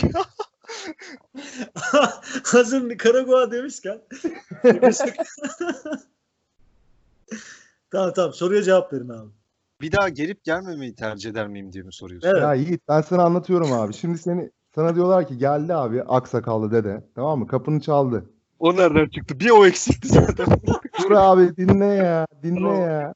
Hazır 2.44 2.90
Nikaragua 2.90 3.52
demişken. 3.52 4.02
tamam 7.92 8.14
tamam 8.16 8.34
soruya 8.34 8.64
cevap 8.64 8.94
verin 8.94 9.10
abi. 9.10 9.32
Bir 9.82 9.92
daha 9.92 10.10
gelip 10.10 10.44
gelmemeyi 10.44 10.96
tercih 10.96 11.30
eder 11.30 11.48
miyim 11.48 11.74
diye 11.74 11.84
mi 11.84 11.94
soruyorsun? 11.94 12.30
Evet. 12.30 12.42
Ya 12.42 12.54
Yiğit 12.54 12.82
ben 12.90 13.02
sana 13.02 13.24
anlatıyorum 13.24 13.74
abi. 13.74 13.94
Şimdi 13.94 14.18
seni 14.18 14.50
sana 14.76 14.96
diyorlar 14.96 15.28
ki 15.28 15.38
geldi 15.38 15.74
abi 15.74 16.04
aksakallı 16.04 16.72
dede. 16.72 17.04
Tamam 17.16 17.40
mı? 17.40 17.48
Kapını 17.48 17.82
çaldı. 17.82 18.26
O 18.60 18.76
nereden 18.76 19.10
çıktı? 19.10 19.40
Bir 19.40 19.50
o 19.50 19.66
eksikti 19.66 20.08
zaten. 20.08 20.46
Dur 21.04 21.12
abi 21.12 21.58
dinle 21.58 21.86
ya. 21.86 22.28
Dinle 22.44 22.70
ya. 22.78 23.14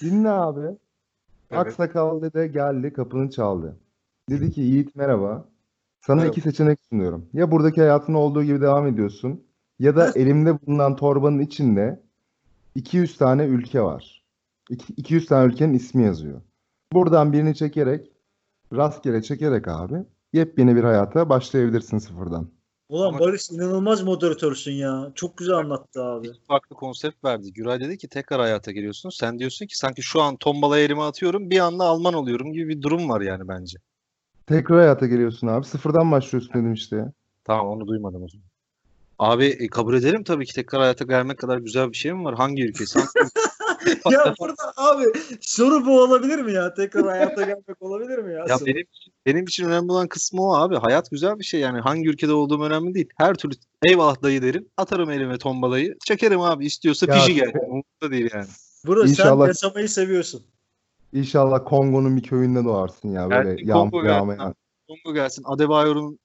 Dinle 0.00 0.30
abi. 0.30 0.66
Evet. 1.50 1.66
Aksakallı 1.66 2.22
dede 2.22 2.46
geldi 2.46 2.92
kapını 2.92 3.30
çaldı. 3.30 3.76
Dedi 4.30 4.50
ki 4.50 4.60
Yiğit 4.60 4.96
merhaba. 4.96 5.44
Sana 6.00 6.16
Merhaba. 6.16 6.32
iki 6.32 6.40
seçenek 6.40 6.78
sunuyorum. 6.90 7.26
Ya 7.32 7.50
buradaki 7.50 7.80
hayatın 7.80 8.14
olduğu 8.14 8.44
gibi 8.44 8.60
devam 8.60 8.86
ediyorsun. 8.86 9.44
Ya 9.78 9.96
da 9.96 10.10
elimde 10.14 10.66
bulunan 10.66 10.96
torbanın 10.96 11.38
içinde 11.38 12.00
200 12.74 13.18
tane 13.18 13.44
ülke 13.44 13.82
var. 13.82 14.24
İki- 14.70 14.92
200 14.96 15.26
tane 15.26 15.52
ülkenin 15.52 15.74
ismi 15.74 16.04
yazıyor. 16.04 16.40
Buradan 16.92 17.32
birini 17.32 17.54
çekerek 17.54 18.12
rastgele 18.72 19.22
çekerek 19.22 19.68
abi 19.68 19.94
yepyeni 20.32 20.76
bir 20.76 20.84
hayata 20.84 21.28
başlayabilirsin 21.28 21.98
sıfırdan. 21.98 22.48
Ulan 22.88 23.08
Ama- 23.08 23.18
Barış 23.20 23.50
inanılmaz 23.50 24.02
moderatörsün 24.02 24.72
ya. 24.72 25.12
Çok 25.14 25.36
güzel 25.36 25.54
anlattı 25.54 26.02
abi. 26.04 26.28
farklı 26.48 26.76
konsept 26.76 27.24
verdi. 27.24 27.52
Güray 27.52 27.80
dedi 27.80 27.98
ki 27.98 28.08
tekrar 28.08 28.40
hayata 28.40 28.72
geliyorsun. 28.72 29.10
Sen 29.10 29.38
diyorsun 29.38 29.66
ki 29.66 29.78
sanki 29.78 30.02
şu 30.02 30.22
an 30.22 30.36
tombalayı 30.36 30.84
elime 30.84 31.02
atıyorum 31.02 31.50
bir 31.50 31.58
anda 31.58 31.84
Alman 31.84 32.14
oluyorum 32.14 32.52
gibi 32.52 32.68
bir 32.68 32.82
durum 32.82 33.08
var 33.08 33.20
yani 33.20 33.48
bence. 33.48 33.78
Tekrar 34.46 34.78
hayata 34.78 35.06
geliyorsun 35.06 35.46
abi. 35.46 35.64
Sıfırdan 35.66 36.12
başlıyorsun 36.12 36.50
dedim 36.54 36.72
işte 36.72 36.96
ya. 36.96 37.12
Tamam 37.44 37.66
onu 37.68 37.86
duymadım 37.86 38.22
o 38.22 38.28
zaman. 38.28 38.46
Abi 39.18 39.44
e, 39.46 39.66
kabul 39.68 39.94
ederim 39.94 40.24
tabii 40.24 40.46
ki 40.46 40.54
tekrar 40.54 40.80
hayata 40.80 41.04
gelmek 41.04 41.38
kadar 41.38 41.58
güzel 41.58 41.88
bir 41.90 41.96
şey 41.96 42.12
mi 42.12 42.24
var? 42.24 42.34
Hangi 42.34 42.62
ülkesi? 42.64 42.98
Hangi- 42.98 43.30
ya 44.10 44.34
burada 44.40 44.72
abi 44.76 45.04
soru 45.40 45.86
bu 45.86 46.00
olabilir 46.02 46.38
mi 46.38 46.52
ya? 46.52 46.74
Tekrar 46.74 47.06
hayata 47.06 47.42
gelmek 47.42 47.82
olabilir 47.82 48.18
mi 48.18 48.32
ya? 48.32 48.44
ya 48.48 48.58
soru? 48.58 48.66
benim 48.66 48.80
için, 48.92 49.12
benim 49.26 49.44
için 49.44 49.64
önemli 49.64 49.92
olan 49.92 50.08
kısmı 50.08 50.42
o 50.42 50.54
abi. 50.54 50.76
Hayat 50.76 51.10
güzel 51.10 51.38
bir 51.38 51.44
şey 51.44 51.60
yani. 51.60 51.80
Hangi 51.80 52.08
ülkede 52.08 52.32
olduğum 52.32 52.62
önemli 52.62 52.94
değil. 52.94 53.08
Her 53.16 53.34
türlü 53.34 53.54
eyvallah 53.88 54.22
dayı 54.22 54.42
derim. 54.42 54.68
Atarım 54.76 55.10
elime 55.10 55.38
tombalayı. 55.38 55.96
Çekerim 56.06 56.40
abi. 56.40 56.66
İstiyorsa 56.66 57.06
Ya- 57.08 57.14
fişi 57.14 57.34
gel. 57.34 57.52
Umurumda 57.54 58.10
değil 58.10 58.30
yani. 58.34 58.46
Sen 58.86 59.06
İnşallah- 59.06 59.46
yaşamayı 59.48 59.88
seviyorsun. 59.88 60.42
İnşallah 61.12 61.60
Kongo'nun 61.64 62.16
bir 62.16 62.22
köyünde 62.22 62.64
doğarsın 62.64 63.08
ya 63.12 63.30
böyle 63.30 63.48
Belki 63.50 63.68
yağmur 63.68 63.90
Kongo 63.90 64.02
gelsin 64.02 64.16
yağmayan. 64.16 64.54
Kongo 64.88 65.14
gelsin. 65.14 65.42
Adebayor'un 65.46 66.18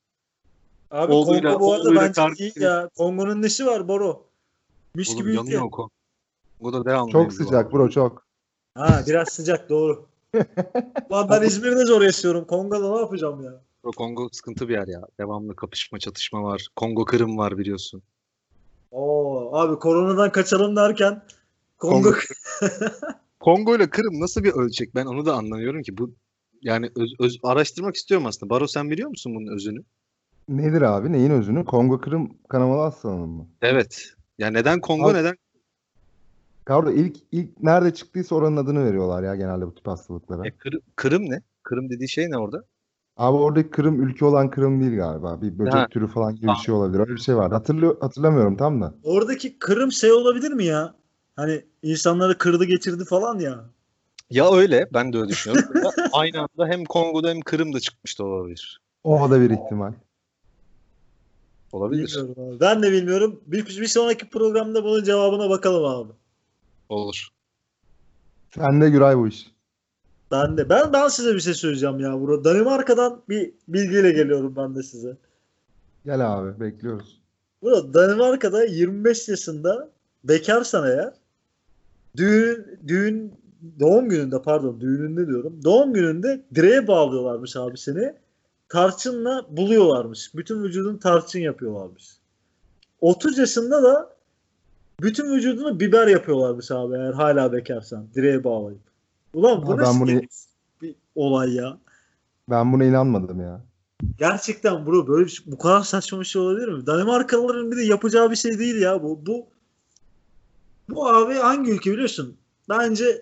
Abi 0.92 1.12
Kongo 1.12 1.60
bu 1.60 1.74
arada 1.74 1.96
bence 1.96 2.22
iyi 2.46 2.54
ya. 2.56 2.90
Kongo'nun 2.98 3.42
nesi 3.42 3.66
var 3.66 3.88
Boro? 3.88 4.26
Mis 4.96 5.10
Oğlum 5.10 5.18
gibi 5.20 5.30
ülke. 5.30 5.38
yanıyor 5.38 5.72
Kongo. 6.62 6.72
Kongo'da 6.72 6.90
devamlı 6.92 7.12
Çok 7.12 7.34
sıcak 7.34 7.74
bro 7.74 7.90
çok. 7.90 8.26
Ha 8.76 9.04
biraz 9.08 9.30
sıcak 9.30 9.70
doğru. 9.70 10.06
Lan 11.12 11.30
ben 11.30 11.42
İzmir'de 11.42 11.86
zor 11.86 12.02
yaşıyorum. 12.02 12.46
Kongo'da 12.46 12.92
ne 12.96 13.00
yapacağım 13.02 13.44
ya? 13.44 13.62
Bro, 13.84 13.92
Kongo 13.92 14.30
sıkıntı 14.32 14.68
bir 14.70 14.74
yer 14.74 14.88
ya. 14.88 15.02
Devamlı 15.20 15.56
kapışma, 15.56 16.00
çatışma 16.00 16.44
var. 16.44 16.68
Kongo 16.76 17.06
Kırım 17.06 17.38
var 17.38 17.58
biliyorsun. 17.58 18.02
Oo 18.92 19.56
abi 19.58 19.80
koronadan 19.80 20.32
kaçalım 20.32 20.76
derken 20.76 21.22
Kongo, 21.78 22.10
Kongo- 23.40 23.76
ile 23.76 23.90
Kırım 23.90 24.20
nasıl 24.20 24.44
bir 24.44 24.52
ölçek? 24.54 24.96
Ben 24.96 25.06
onu 25.06 25.26
da 25.26 25.34
anlamıyorum 25.34 25.82
ki. 25.82 25.98
Bu 25.98 26.12
yani 26.62 26.92
öz, 26.96 27.14
öz- 27.20 27.38
araştırmak 27.44 27.96
istiyorum 27.96 28.28
aslında. 28.28 28.50
Baro 28.50 28.68
sen 28.68 28.90
biliyor 28.92 29.10
musun 29.10 29.36
bunun 29.36 29.56
özünü? 29.56 29.84
Nedir 30.50 30.82
abi? 30.82 31.12
Neyin 31.12 31.32
özünü? 31.32 31.66
Kongo 31.66 32.02
Kırım 32.02 32.38
kanamalı 32.50 32.82
hastalanın 32.82 33.30
mı? 33.30 33.48
Evet. 33.62 34.14
Ya 34.38 34.50
neden 34.50 34.82
Kongo 34.82 35.10
Abi- 35.10 35.18
neden? 35.18 35.36
Orada 36.76 36.92
ilk 36.92 37.18
ilk 37.32 37.62
nerede 37.62 37.94
çıktıysa 37.94 38.36
oranın 38.36 38.58
adını 38.58 38.86
veriyorlar 38.86 39.24
ya 39.24 39.36
genelde 39.36 39.68
bu 39.68 39.76
tip 39.76 39.88
hastalıklara. 39.88 40.48
E, 40.48 40.52
Kırım, 40.52 40.82
Kırım 40.96 41.30
ne? 41.30 41.42
Kırım 41.64 41.90
dediği 41.90 42.10
şey 42.10 42.32
ne 42.32 42.38
orada? 42.38 42.64
Abi 43.18 43.38
oradaki 43.38 43.70
Kırım 43.70 44.04
ülke 44.04 44.26
olan 44.26 44.50
Kırım 44.50 44.82
değil 44.82 44.96
galiba. 44.96 45.42
Bir 45.42 45.60
böcek 45.60 45.74
Ha. 45.74 45.88
türü 45.88 46.08
falan 46.08 46.36
gibi 46.36 46.42
bir 46.42 46.48
Tamam. 46.48 46.62
şey 46.64 46.74
olabilir. 46.74 47.00
Öyle 47.00 47.12
bir 47.12 47.20
şey 47.22 47.36
vardı. 47.36 47.56
Hatırlıyor, 47.56 47.98
hatırlamıyorum 48.02 48.58
tam 48.58 48.82
da. 48.82 48.94
Oradaki 49.04 49.60
Kırım 49.60 49.92
şey 49.92 50.12
olabilir 50.12 50.52
mi 50.52 50.66
ya? 50.66 50.96
Hani 51.36 51.66
insanları 51.84 52.38
kırdı 52.38 52.66
geçirdi 52.66 53.06
falan 53.06 53.40
ya. 53.40 53.66
Ya 54.30 54.52
öyle. 54.52 54.88
Ben 54.94 55.14
de 55.14 55.18
öyle 55.18 55.30
düşünüyorum. 55.30 55.70
Aynı 56.14 56.40
anda 56.40 56.68
hem 56.68 56.86
Kongo'da 56.86 57.30
hem 57.30 57.42
Kırım'da 57.42 57.80
çıkmış 57.80 58.20
da 58.20 58.26
olabilir. 58.26 58.82
O 59.04 59.32
da 59.32 59.42
bir 59.42 59.50
ihtimal. 59.50 59.94
Olabilir. 61.72 62.08
Bilmiyorum 62.08 62.54
abi. 62.54 62.60
Ben 62.60 62.84
de 62.84 62.92
bilmiyorum. 62.92 63.42
Bir, 63.48 63.66
bir 63.66 63.88
sonraki 63.88 64.30
programda 64.30 64.84
bunun 64.84 65.04
cevabına 65.04 65.50
bakalım 65.50 65.86
abi. 65.86 66.14
Olur. 66.92 67.28
Sen 68.56 68.82
de 68.82 68.90
Güray 68.90 69.18
bu 69.18 69.28
iş. 69.28 69.52
Ben 70.32 70.58
de. 70.58 70.70
Ben, 70.70 70.94
ben 70.94 71.08
size 71.08 71.36
bir 71.36 71.40
şey 71.40 71.54
söyleyeceğim 71.54 72.00
ya. 72.00 72.22
Burada 72.22 72.44
Danimarka'dan 72.44 73.22
bir 73.30 73.54
bilgiyle 73.68 74.12
geliyorum 74.12 74.56
ben 74.56 74.76
de 74.76 74.84
size. 74.84 75.18
Gel 76.06 76.34
abi 76.34 76.60
bekliyoruz. 76.60 77.22
Bro 77.64 77.94
Danimarka'da 77.94 78.64
25 78.64 79.30
yaşında 79.30 79.90
bekarsan 80.24 80.90
eğer 80.90 81.14
düğün, 82.18 82.80
düğün 82.88 83.34
doğum 83.80 84.10
gününde 84.10 84.42
pardon 84.42 84.82
düğününde 84.82 85.28
diyorum. 85.28 85.64
Doğum 85.64 85.94
gününde 85.94 86.46
direğe 86.56 86.88
bağlıyorlarmış 86.88 87.56
abi 87.56 87.78
seni. 87.78 88.14
Tarçınla 88.70 89.46
buluyorlarmış. 89.50 90.36
Bütün 90.36 90.64
vücudun 90.64 90.98
tarçın 90.98 91.40
yapıyorlarmış. 91.40 92.18
30 93.02 93.38
yaşında 93.38 93.84
da 93.84 94.21
bütün 95.02 95.36
vücudunu 95.36 95.80
biber 95.80 96.08
yapıyorlarmış 96.08 96.72
abi 96.72 96.96
eğer 96.96 97.14
hala 97.14 97.54
bekarsan. 97.54 98.08
Direğe 98.16 98.44
bağlayıp. 98.44 98.82
Ulan 99.34 99.66
bu 99.66 99.72
ben 99.72 99.78
nasıl 99.78 100.02
bunu- 100.02 100.22
bir 100.82 100.96
olay 101.16 101.54
ya? 101.54 101.78
Ben 102.50 102.74
buna 102.74 102.84
inanmadım 102.86 103.42
ya. 103.42 103.62
Gerçekten 104.18 104.86
bro 104.86 105.08
böyle 105.08 105.26
bir 105.26 105.30
şey- 105.32 105.52
bu 105.52 105.58
kadar 105.58 105.82
saçma 105.82 106.20
bir 106.20 106.26
şey 106.26 106.42
olabilir 106.42 106.68
mi? 106.68 106.86
Danimarkalıların 106.86 107.72
bir 107.72 107.78
de 107.78 107.84
yapacağı 107.84 108.32
bir 108.32 108.36
şey 108.36 108.60
değil 108.60 108.82
ya 108.82 109.04
bu. 109.04 109.26
Bu 109.26 109.46
bu 110.90 111.08
abi 111.10 111.34
hangi 111.34 111.72
ülke 111.72 111.92
biliyorsun? 111.92 112.38
Bence 112.70 113.22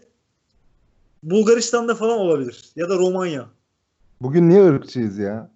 Bulgaristan'da 1.24 1.96
falan 1.96 2.20
olabilir 2.20 2.70
ya 2.76 2.90
da 2.90 2.98
Romanya. 2.98 3.46
Bugün 4.22 4.50
niye 4.50 4.64
ırkçıyız 4.70 5.18
ya? 5.18 5.52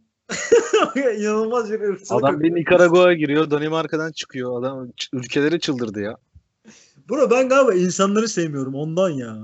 İnanılmaz 0.95 1.71
bir 1.71 1.79
ırkçılık. 1.79 2.23
Adam 2.23 2.41
bir 2.41 2.55
Nikaragua'ya 2.55 3.13
giriyor, 3.13 3.51
Danimarka'dan 3.51 4.11
çıkıyor. 4.11 4.59
Adam 4.59 4.87
ülkeleri 5.13 5.59
çıldırdı 5.59 6.01
ya. 6.01 6.17
Bro 7.09 7.31
ben 7.31 7.49
galiba 7.49 7.73
insanları 7.73 8.27
sevmiyorum 8.27 8.75
ondan 8.75 9.09
ya. 9.09 9.37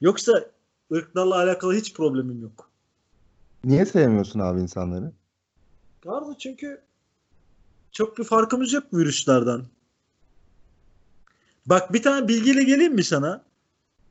Yoksa 0.00 0.50
ırklarla 0.92 1.34
alakalı 1.34 1.74
hiç 1.74 1.94
problemim 1.94 2.42
yok. 2.42 2.70
Niye 3.64 3.86
sevmiyorsun 3.86 4.40
abi 4.40 4.60
insanları? 4.60 5.12
Galiba 6.02 6.34
çünkü 6.38 6.80
çok 7.92 8.18
bir 8.18 8.24
farkımız 8.24 8.72
yok 8.72 8.84
virüslerden. 8.94 9.62
Bak 11.66 11.92
bir 11.92 12.02
tane 12.02 12.28
bilgiyle 12.28 12.64
geleyim 12.64 12.94
mi 12.94 13.04
sana? 13.04 13.44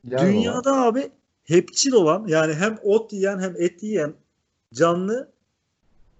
Gel 0.08 0.18
baba. 0.18 0.26
Dünyada 0.26 0.82
abi 0.82 1.10
hepçil 1.44 1.92
olan 1.92 2.26
yani 2.26 2.54
hem 2.54 2.78
ot 2.82 3.12
yiyen 3.12 3.38
hem 3.38 3.54
et 3.58 3.82
yiyen 3.82 4.14
canlı 4.74 5.33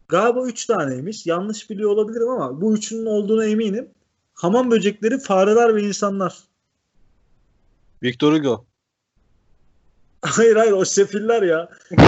galiba 0.09 0.47
3 0.47 0.67
taneymiş. 0.67 1.27
Yanlış 1.27 1.71
biliyor 1.71 1.91
olabilirim 1.91 2.29
ama 2.29 2.61
bu 2.61 2.75
üçünün 2.75 3.07
olduğuna 3.07 3.45
eminim. 3.45 3.91
Hamam 4.35 4.71
böcekleri, 4.71 5.19
fareler 5.19 5.77
ve 5.77 5.83
insanlar. 5.83 6.39
Victor 8.03 8.33
Hugo. 8.33 8.65
Hayır 10.23 10.57
hayır 10.57 10.73
o 10.73 10.85
sefiller 10.85 11.43
ya. 11.43 11.71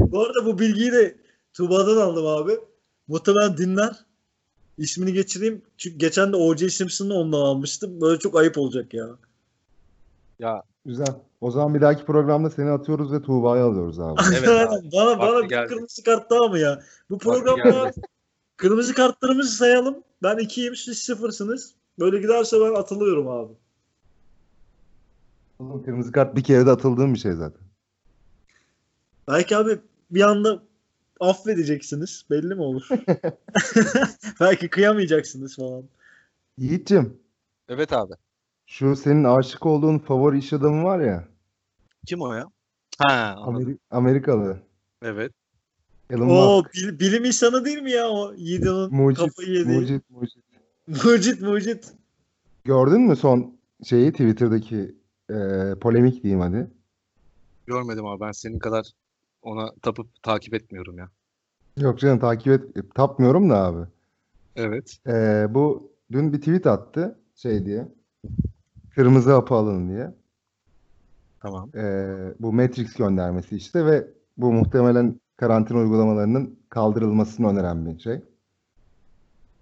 bu 0.00 0.22
arada 0.22 0.46
bu 0.46 0.58
bilgiyi 0.58 0.92
de 0.92 1.16
Tuba'dan 1.52 1.96
aldım 1.96 2.26
abi. 2.26 2.52
Muhtemelen 3.08 3.56
dinler. 3.56 3.96
İsmini 4.78 5.12
geçireyim. 5.12 5.62
Çünkü 5.78 5.98
geçen 5.98 6.32
de 6.32 6.36
O.J. 6.36 6.70
Simpson'ı 6.70 7.14
ondan 7.14 7.40
almıştım. 7.40 8.00
Böyle 8.00 8.18
çok 8.18 8.36
ayıp 8.36 8.58
olacak 8.58 8.94
ya. 8.94 9.08
Ya 10.38 10.62
Güzel. 10.84 11.27
O 11.40 11.50
zaman 11.50 11.74
bir 11.74 11.80
dahaki 11.80 12.04
programda 12.04 12.50
seni 12.50 12.70
atıyoruz 12.70 13.12
ve 13.12 13.22
Tuğba'yı 13.22 13.62
alıyoruz 13.62 14.00
abi. 14.00 14.20
Evet 14.38 14.48
abi. 14.48 14.90
bana 14.92 15.18
bana 15.18 15.42
bir 15.42 15.48
geldi. 15.48 15.68
kırmızı 15.68 16.02
kart 16.02 16.30
daha 16.30 16.48
mı 16.48 16.58
ya? 16.58 16.82
Bu 17.10 17.18
programda 17.18 17.92
kırmızı 18.56 18.94
kartlarımızı 18.94 19.56
sayalım. 19.56 20.02
Ben 20.22 20.38
ikiyim 20.38 20.76
siz 20.76 20.98
sıfırsınız. 20.98 21.74
Böyle 21.98 22.18
giderse 22.18 22.56
ben 22.60 22.74
atılıyorum 22.74 23.28
abi. 23.28 23.52
Oğlum, 25.58 25.84
Kırmızı 25.84 26.12
kart 26.12 26.36
bir 26.36 26.44
kere 26.44 26.66
de 26.66 26.70
atıldığım 26.70 27.14
bir 27.14 27.18
şey 27.18 27.32
zaten. 27.32 27.62
Belki 29.28 29.56
abi 29.56 29.78
bir 30.10 30.22
anda 30.22 30.62
affedeceksiniz. 31.20 32.24
Belli 32.30 32.54
mi 32.54 32.62
olur? 32.62 32.88
Belki 34.40 34.68
kıyamayacaksınız 34.70 35.56
falan. 35.56 35.84
Yiğit'cim 36.58 37.20
Evet 37.68 37.92
abi. 37.92 38.14
Şu 38.68 38.96
senin 38.96 39.24
aşık 39.24 39.66
olduğun 39.66 39.98
favori 39.98 40.38
iş 40.38 40.52
adamı 40.52 40.84
var 40.84 41.00
ya 41.00 41.28
Kim 42.06 42.20
o 42.22 42.32
ya? 42.34 42.44
Ha, 42.98 43.34
anladım. 43.38 43.68
Ameri- 43.68 43.78
Amerikalı. 43.90 44.62
Evet. 45.02 45.32
Elon 46.10 46.28
O 46.28 46.56
Musk. 46.62 46.74
bil- 46.74 46.98
bilim 46.98 47.24
insanı 47.24 47.64
değil 47.64 47.82
mi 47.82 47.90
ya 47.90 48.08
o 48.08 48.34
Yiğit'in 48.34 48.94
Mucit, 48.94 49.24
kafayı 49.24 49.48
yediği? 49.58 49.78
mucit, 49.78 50.10
mucit. 50.10 50.44
Mucit 51.04 51.40
mucit. 51.40 51.92
Gördün 52.64 53.00
mü 53.00 53.16
son 53.16 53.58
şeyi 53.84 54.12
Twitter'daki 54.12 54.94
e, 55.30 55.34
polemik 55.80 56.22
diyeyim 56.22 56.40
hadi. 56.40 56.70
Görmedim 57.66 58.06
abi. 58.06 58.20
Ben 58.20 58.32
senin 58.32 58.58
kadar 58.58 58.86
ona 59.42 59.72
tapıp 59.82 60.22
takip 60.22 60.54
etmiyorum 60.54 60.98
ya. 60.98 61.08
Yok 61.76 61.98
canım 61.98 62.18
takip 62.18 62.52
et, 62.76 62.94
tapmıyorum 62.94 63.50
da 63.50 63.56
abi. 63.64 63.86
Evet. 64.56 64.98
E, 65.06 65.46
bu 65.54 65.92
dün 66.12 66.32
bir 66.32 66.38
tweet 66.38 66.66
attı 66.66 67.18
şey 67.34 67.64
diye. 67.66 67.88
Kırmızı 68.98 69.32
hapı 69.32 69.54
alın 69.54 69.88
diye. 69.88 70.14
Tamam. 71.40 71.70
E, 71.76 72.06
bu 72.40 72.52
Matrix 72.52 72.94
göndermesi 72.94 73.56
işte 73.56 73.86
ve 73.86 74.06
bu 74.36 74.52
muhtemelen 74.52 75.20
karantina 75.36 75.78
uygulamalarının 75.78 76.58
kaldırılmasını 76.68 77.48
öneren 77.48 77.86
bir 77.86 77.98
şey. 77.98 78.20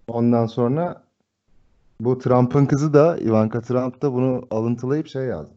Ondan 0.07 0.45
sonra 0.45 1.03
bu 1.99 2.17
Trump'ın 2.17 2.65
kızı 2.65 2.93
da 2.93 3.17
Ivanka 3.17 3.61
Trump 3.61 4.01
da 4.01 4.13
bunu 4.13 4.47
alıntılayıp 4.51 5.07
şey 5.07 5.25
yazdı. 5.25 5.53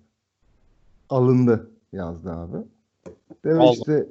Alındı 1.10 1.70
yazdı 1.92 2.32
abi. 2.32 2.56
Ve 3.44 3.54
Allah. 3.54 3.72
işte 3.72 4.06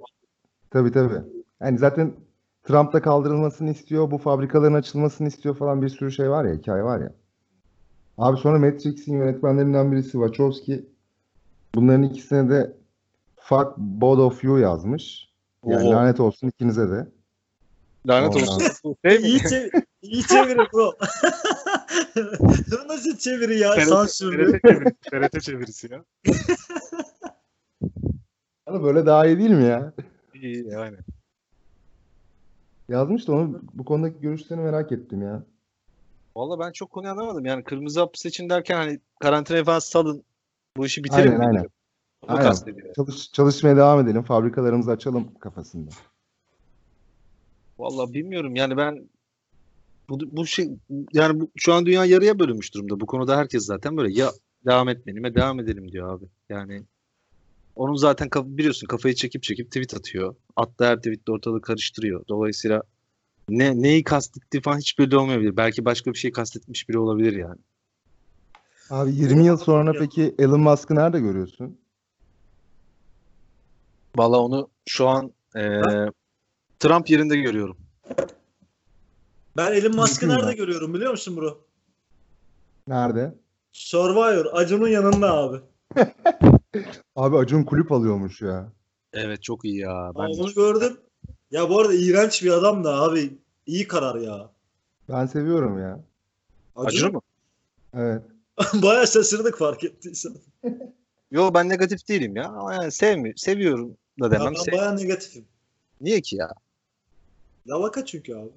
tabii 0.69 0.91
tabii. 0.91 1.21
Yani 1.62 1.77
zaten 1.77 2.13
Trump 2.63 2.93
da 2.93 3.01
kaldırılmasını 3.01 3.69
istiyor, 3.69 4.12
bu 4.12 4.17
fabrikaların 4.17 4.73
açılmasını 4.73 5.27
istiyor 5.27 5.55
falan 5.55 5.82
bir 5.82 5.89
sürü 5.89 6.12
şey 6.12 6.29
var 6.29 6.45
ya, 6.45 6.53
hikaye 6.53 6.84
var 6.84 6.99
ya. 6.99 7.12
Abi 8.19 8.38
sonra 8.38 8.60
Matrix'in 8.60 9.13
yönetmenlerinden 9.13 9.91
birisi 9.91 10.12
Wachowski 10.12 10.86
bunların 11.75 12.03
ikisine 12.03 12.49
de 12.49 12.77
fuck 13.36 13.77
both 13.77 14.19
of 14.19 14.43
you 14.43 14.58
yazmış. 14.58 15.29
Yani 15.65 15.88
Oo. 15.88 15.91
lanet 15.91 16.19
olsun 16.19 16.47
ikinize 16.47 16.89
de. 16.89 17.08
Lanet 18.08 18.36
Ondan 18.36 18.47
olsun. 18.47 18.63
Bu 18.84 18.95
şey 19.05 19.19
mi? 19.19 19.27
İyi, 19.27 19.39
çev 19.39 19.69
iyi 20.01 20.23
çeviri 20.27 20.60
bro. 20.73 20.93
Bu 22.71 22.88
Nasıl 22.88 23.17
çeviri 23.17 23.60
ya? 23.60 23.86
Sansürlü. 23.86 24.51
TRT 24.51 24.62
çevirisi, 24.67 24.95
TRT 25.12 25.41
çevirisi 25.41 25.93
ya. 25.93 26.03
Ama 28.65 28.84
böyle 28.84 29.05
daha 29.05 29.25
iyi 29.25 29.38
değil 29.38 29.49
mi 29.49 29.63
ya? 29.63 29.93
İyi, 30.34 30.63
iyi, 30.63 30.77
aynen. 30.77 30.99
Yazmış 32.89 33.27
da 33.27 33.32
onu 33.32 33.62
bu 33.73 33.86
konudaki 33.86 34.21
görüşlerini 34.21 34.63
merak 34.63 34.91
ettim 34.91 35.21
ya. 35.21 35.43
Valla 36.35 36.59
ben 36.59 36.71
çok 36.71 36.91
konuyu 36.91 37.11
anlamadım. 37.11 37.45
Yani 37.45 37.63
kırmızı 37.63 37.99
hapı 37.99 38.19
seçin 38.19 38.49
derken 38.49 38.75
hani 38.75 38.99
karantinayı 39.19 39.63
falan 39.63 39.79
salın. 39.79 40.23
Bu 40.77 40.85
işi 40.85 41.03
bitirin 41.03 41.21
Aynen, 41.21 41.39
mi? 41.39 41.45
aynen. 41.45 41.65
Onu 42.27 42.37
Aynen. 42.37 42.93
Çalış, 42.95 43.31
çalışmaya 43.31 43.77
devam 43.77 43.99
edelim, 43.99 44.23
fabrikalarımızı 44.23 44.91
açalım 44.91 45.33
kafasında. 45.39 45.89
Valla 47.79 48.13
bilmiyorum 48.13 48.55
yani 48.55 48.77
ben 48.77 49.09
bu, 50.09 50.19
bu 50.31 50.45
şey 50.45 50.69
yani 51.13 51.39
bu, 51.39 51.51
şu 51.55 51.73
an 51.73 51.85
dünya 51.85 52.05
yarıya 52.05 52.39
bölünmüş 52.39 52.73
durumda. 52.73 52.99
Bu 52.99 53.05
konuda 53.05 53.37
herkes 53.37 53.65
zaten 53.65 53.97
böyle 53.97 54.19
ya 54.19 54.31
devam 54.65 54.89
etmeyelim 54.89 55.25
ya 55.25 55.35
devam 55.35 55.59
edelim 55.59 55.91
diyor 55.91 56.13
abi. 56.17 56.25
Yani 56.49 56.83
onun 57.75 57.95
zaten 57.95 58.29
biliyorsun 58.35 58.87
kafayı 58.87 59.15
çekip 59.15 59.43
çekip 59.43 59.67
tweet 59.67 59.93
atıyor. 59.93 60.35
Attığı 60.55 60.85
her 60.85 60.97
tweetle 60.97 61.33
ortalığı 61.33 61.61
karıştırıyor. 61.61 62.27
Dolayısıyla 62.27 62.83
ne 63.49 63.81
neyi 63.81 64.03
kastettiği 64.03 64.62
falan 64.62 64.77
hiç 64.77 64.99
belli 64.99 65.17
olmayabilir. 65.17 65.57
Belki 65.57 65.85
başka 65.85 66.13
bir 66.13 66.17
şey 66.17 66.31
kastetmiş 66.31 66.89
biri 66.89 66.99
olabilir 66.99 67.33
yani. 67.33 67.59
Abi 68.89 69.12
20 69.15 69.45
yıl 69.45 69.57
sonra 69.57 69.93
peki 69.93 70.35
Elon 70.39 70.59
Musk'ı 70.62 70.95
nerede 70.95 71.19
görüyorsun? 71.19 71.77
Valla 74.17 74.39
onu 74.39 74.69
şu 74.88 75.07
an 75.07 75.33
eee, 75.55 75.81
Trump 76.79 77.09
yerinde 77.09 77.38
görüyorum. 77.38 77.77
Ben 79.57 79.71
Elon 79.71 79.95
Musk'ı 79.95 80.25
Mümkün 80.27 80.39
nerede 80.39 80.51
ya. 80.51 80.57
görüyorum 80.57 80.93
biliyor 80.93 81.12
musun 81.12 81.38
bro? 81.38 81.65
Nerede? 82.88 83.35
Survivor. 83.71 84.45
Acun'un 84.53 84.88
yanında 84.88 85.33
abi. 85.33 85.57
Abi 87.15 87.38
Acun 87.38 87.63
kulüp 87.63 87.91
alıyormuş 87.91 88.41
ya. 88.41 88.73
Evet 89.13 89.43
çok 89.43 89.65
iyi 89.65 89.77
ya. 89.77 90.12
Ben 90.15 90.19
Aa, 90.23 90.27
onu 90.43 90.53
gördüm. 90.53 90.97
Ya 91.51 91.69
bu 91.69 91.79
arada 91.79 91.93
iğrenç 91.93 92.43
bir 92.43 92.51
adam 92.51 92.83
da 92.83 93.01
abi. 93.01 93.38
İyi 93.65 93.88
karar 93.88 94.15
ya. 94.15 94.49
Ben 95.09 95.25
seviyorum 95.25 95.79
ya. 95.79 95.99
Acun 96.75 97.13
mu? 97.13 97.21
Evet. 97.93 98.21
Baya 98.73 99.05
şaşırdık 99.05 99.57
fark 99.57 99.83
ettiysen. 99.83 100.33
Yo 101.31 101.53
ben 101.53 101.69
negatif 101.69 102.07
değilim 102.07 102.35
ya. 102.35 102.45
Ama 102.45 102.73
yani 102.73 102.91
sevmi 102.91 103.33
seviyorum 103.35 103.97
da 104.21 104.25
Ya 104.25 104.31
demem. 104.31 104.53
ben 104.55 104.59
Sev- 104.59 104.71
baya 104.71 104.91
negatifim. 104.91 105.45
Niye 106.01 106.21
ki 106.21 106.35
ya? 106.35 106.53
Yalaka 107.65 108.05
çünkü 108.05 108.35
abi. 108.35 108.49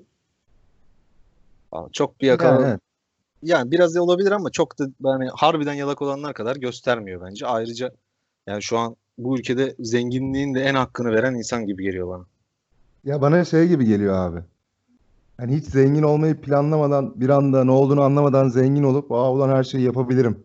Aa, 1.72 1.87
Çok 1.92 2.20
bir 2.20 2.26
yakala. 2.26 2.62
Yani 2.66 2.78
Yani, 3.42 3.70
biraz 3.70 3.94
da 3.94 4.02
olabilir 4.02 4.31
ama 4.33 4.50
çok 4.50 4.78
da 4.78 4.87
yani 5.05 5.28
harbiden 5.35 5.74
yalak 5.74 6.02
olanlar 6.02 6.35
kadar 6.35 6.57
göstermiyor 6.57 7.26
bence. 7.26 7.46
Ayrıca 7.46 7.92
yani 8.46 8.62
şu 8.62 8.78
an 8.78 8.96
bu 9.18 9.38
ülkede 9.38 9.76
zenginliğin 9.78 10.55
de 10.55 10.61
en 10.61 10.74
hakkını 10.74 11.11
veren 11.12 11.35
insan 11.35 11.66
gibi 11.66 11.83
geliyor 11.83 12.09
bana. 12.09 12.26
Ya 13.04 13.20
bana 13.22 13.44
şey 13.44 13.68
gibi 13.68 13.84
geliyor 13.84 14.14
abi. 14.14 14.38
Hani 15.36 15.56
hiç 15.56 15.64
zengin 15.64 16.02
olmayı 16.02 16.40
planlamadan 16.40 17.20
bir 17.20 17.28
anda 17.28 17.64
ne 17.64 17.70
olduğunu 17.70 18.02
anlamadan 18.02 18.48
zengin 18.48 18.82
olup 18.82 19.12
aa 19.12 19.32
ulan 19.32 19.48
her 19.48 19.64
şeyi 19.64 19.84
yapabilirim 19.84 20.42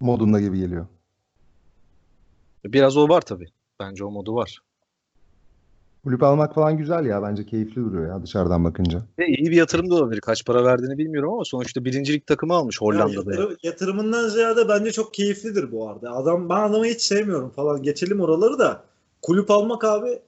modunda 0.00 0.40
gibi 0.40 0.58
geliyor. 0.58 0.86
Biraz 2.64 2.96
o 2.96 3.08
var 3.08 3.20
tabii. 3.20 3.46
Bence 3.80 4.04
o 4.04 4.10
modu 4.10 4.34
var. 4.34 4.62
Kulüp 6.04 6.22
almak 6.22 6.54
falan 6.54 6.76
güzel 6.76 7.06
ya 7.06 7.22
bence 7.22 7.46
keyifli 7.46 7.74
duruyor 7.84 8.08
ya 8.08 8.22
dışarıdan 8.22 8.64
bakınca. 8.64 9.02
Ve 9.18 9.26
iyi 9.26 9.50
bir 9.50 9.56
yatırım 9.56 9.90
da 9.90 9.94
olabilir. 9.94 10.20
Kaç 10.20 10.44
para 10.46 10.64
verdiğini 10.64 10.98
bilmiyorum 10.98 11.32
ama 11.32 11.44
sonuçta 11.44 11.84
birincilik 11.84 12.26
takımı 12.26 12.54
almış 12.54 12.76
Ya 12.82 12.86
Hollanda'da. 12.86 13.30
yatırım- 13.34 13.56
yatırımından 13.62 14.28
ziyade 14.28 14.68
bence 14.68 14.92
çok 14.92 15.14
keyiflidir 15.14 15.72
bu 15.72 15.88
arada. 15.90 16.10
Adam 16.12 16.48
ben 16.48 16.60
adamı 16.60 16.84
hiç 16.84 17.00
sevmiyorum 17.00 17.50
falan. 17.50 17.82
Geçelim 17.82 18.20
oraları 18.20 18.58
da. 18.58 18.82
Kulüp 19.22 19.50
almak 19.50 19.84
abi 19.84 20.18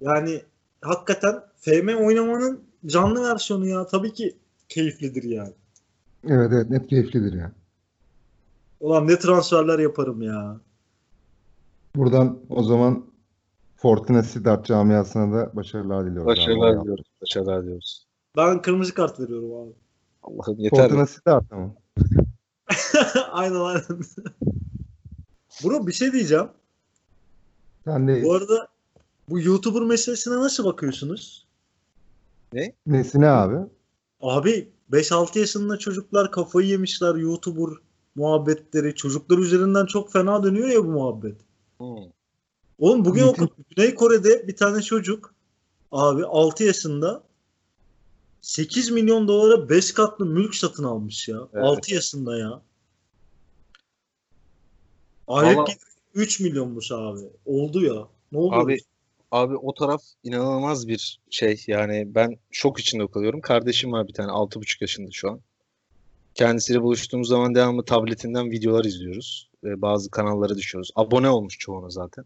yani 0.00 0.42
hakikaten 0.80 1.42
FM 1.56 1.88
oynamanın 1.88 2.64
canlı 2.86 3.22
versiyonu 3.22 3.66
ya. 3.66 3.86
Tabii 3.86 4.12
ki 4.12 4.36
keyiflidir 4.68 5.22
yani. 5.22 5.52
Evet 6.28 6.50
evet 6.52 6.70
net 6.70 6.86
keyiflidir 6.86 7.32
ya. 7.32 7.52
Ulan 8.80 9.06
ne 9.06 9.18
transferler 9.18 9.78
yaparım 9.78 10.22
ya. 10.22 10.56
Buradan 11.96 12.38
o 12.48 12.62
zaman 12.62 13.04
Fortuna 13.76 14.22
Sittard 14.22 14.64
camiasına 14.64 15.32
da 15.32 15.56
başarılar 15.56 16.06
diliyoruz. 16.06 16.32
abi. 16.32 16.36
Başarılar 16.36 16.80
diliyoruz. 16.80 17.04
Başarılar 17.22 17.62
diliyoruz. 17.62 18.06
Ben 18.36 18.62
kırmızı 18.62 18.94
kart 18.94 19.20
veriyorum 19.20 19.54
abi. 19.54 19.72
Allah'ım 20.22 20.58
yeter. 20.58 20.78
Fortuna 20.82 21.06
Sittard 21.06 21.50
mı? 21.50 21.74
aynen 23.30 23.60
aynen. 23.60 23.82
Bro 25.64 25.86
bir 25.86 25.92
şey 25.92 26.12
diyeceğim. 26.12 26.48
Sen 27.84 28.08
de 28.08 28.22
Bu 28.24 28.34
arada 28.34 28.68
bu 29.30 29.40
YouTuber 29.40 29.82
meselesine 29.82 30.36
nasıl 30.36 30.64
bakıyorsunuz? 30.64 31.46
nesine 32.86 33.28
abi? 33.28 33.56
Abi 34.20 34.68
5-6 34.92 35.38
yaşında 35.38 35.78
çocuklar 35.78 36.30
kafayı 36.30 36.68
yemişler 36.68 37.14
YouTuber 37.14 37.74
muhabbetleri. 38.14 38.94
Çocuklar 38.94 39.38
üzerinden 39.38 39.86
çok 39.86 40.12
fena 40.12 40.42
dönüyor 40.42 40.68
ya 40.68 40.84
bu 40.84 40.88
muhabbet. 40.90 41.36
Hmm. 41.78 41.96
Oğlum 42.78 43.04
bugün 43.04 43.22
okudum. 43.22 43.56
Güney 43.76 43.94
Kore'de 43.94 44.48
bir 44.48 44.56
tane 44.56 44.82
çocuk 44.82 45.34
abi 45.92 46.24
6 46.24 46.64
yaşında 46.64 47.22
8 48.40 48.90
milyon 48.90 49.28
dolara 49.28 49.68
5 49.68 49.92
katlı 49.92 50.26
mülk 50.26 50.54
satın 50.54 50.84
almış 50.84 51.28
ya. 51.28 51.48
Evet. 51.52 51.64
6 51.64 51.94
yaşında 51.94 52.38
ya. 52.38 52.62
Aylık 55.26 55.66
geliri 55.66 55.80
3 56.14 56.40
milyonmuş 56.40 56.92
abi. 56.92 57.20
Oldu 57.46 57.84
ya. 57.84 58.08
Ne 58.32 58.38
oldu? 58.38 58.54
Abi 58.54 58.78
abi 59.30 59.56
o 59.56 59.74
taraf 59.74 60.02
inanılmaz 60.22 60.88
bir 60.88 61.20
şey. 61.30 61.64
Yani 61.66 62.14
ben 62.14 62.38
şok 62.50 62.80
içinde 62.80 63.10
kalıyorum. 63.10 63.40
Kardeşim 63.40 63.92
var 63.92 64.08
bir 64.08 64.12
tane 64.12 64.32
6,5 64.32 64.76
yaşında 64.80 65.10
şu 65.12 65.30
an. 65.30 65.40
Kendisiyle 66.34 66.82
buluştuğumuz 66.82 67.28
zaman 67.28 67.54
devamlı 67.54 67.84
tabletinden 67.84 68.50
videolar 68.50 68.84
izliyoruz. 68.84 69.50
Ve 69.64 69.82
bazı 69.82 70.10
kanallara 70.10 70.56
düşüyoruz. 70.56 70.90
Abone 70.94 71.28
olmuş 71.28 71.58
çoğuna 71.58 71.90
zaten. 71.90 72.24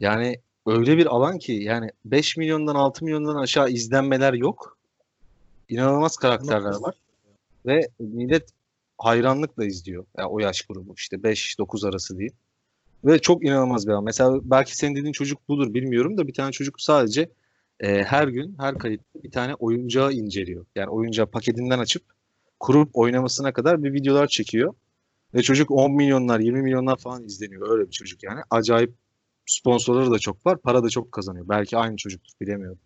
Yani 0.00 0.40
öyle 0.66 0.96
bir 0.96 1.06
alan 1.06 1.38
ki 1.38 1.52
yani 1.52 1.90
5 2.04 2.36
milyondan 2.36 2.74
6 2.74 3.04
milyondan 3.04 3.36
aşağı 3.36 3.70
izlenmeler 3.70 4.32
yok. 4.32 4.78
İnanılmaz 5.68 6.16
karakterler 6.16 6.74
var. 6.80 6.94
Ve 7.66 7.88
millet 7.98 8.48
hayranlıkla 8.98 9.64
izliyor. 9.64 10.06
Yani 10.18 10.28
o 10.28 10.38
yaş 10.38 10.62
grubu 10.62 10.94
işte 10.96 11.16
5-9 11.16 11.88
arası 11.88 12.18
değil. 12.18 12.32
Ve 13.04 13.18
çok 13.18 13.44
inanılmaz 13.44 13.86
bir 13.86 13.92
an. 13.92 14.04
Mesela 14.04 14.40
belki 14.44 14.76
senin 14.76 14.96
dediğin 14.96 15.12
çocuk 15.12 15.48
budur 15.48 15.74
bilmiyorum 15.74 16.18
da 16.18 16.28
bir 16.28 16.34
tane 16.34 16.52
çocuk 16.52 16.80
sadece 16.80 17.30
e, 17.80 18.02
her 18.02 18.28
gün 18.28 18.56
her 18.58 18.78
kayıtta 18.78 19.22
bir 19.22 19.30
tane 19.30 19.54
oyuncağı 19.54 20.12
inceliyor. 20.12 20.66
Yani 20.74 20.88
oyuncağı 20.88 21.26
paketinden 21.26 21.78
açıp 21.78 22.02
kurup 22.60 22.90
oynamasına 22.92 23.52
kadar 23.52 23.84
bir 23.84 23.92
videolar 23.92 24.26
çekiyor. 24.26 24.74
Ve 25.34 25.42
çocuk 25.42 25.70
10 25.70 25.92
milyonlar 25.92 26.40
20 26.40 26.62
milyonlar 26.62 26.96
falan 26.96 27.24
izleniyor. 27.24 27.70
Öyle 27.70 27.86
bir 27.86 27.92
çocuk 27.92 28.22
yani. 28.22 28.40
Acayip 28.50 28.94
sponsorları 29.46 30.10
da 30.10 30.18
çok 30.18 30.46
var. 30.46 30.58
Para 30.58 30.82
da 30.82 30.88
çok 30.88 31.12
kazanıyor. 31.12 31.48
Belki 31.48 31.76
aynı 31.76 31.96
çocuktur 31.96 32.32
bilemiyorum. 32.40 32.78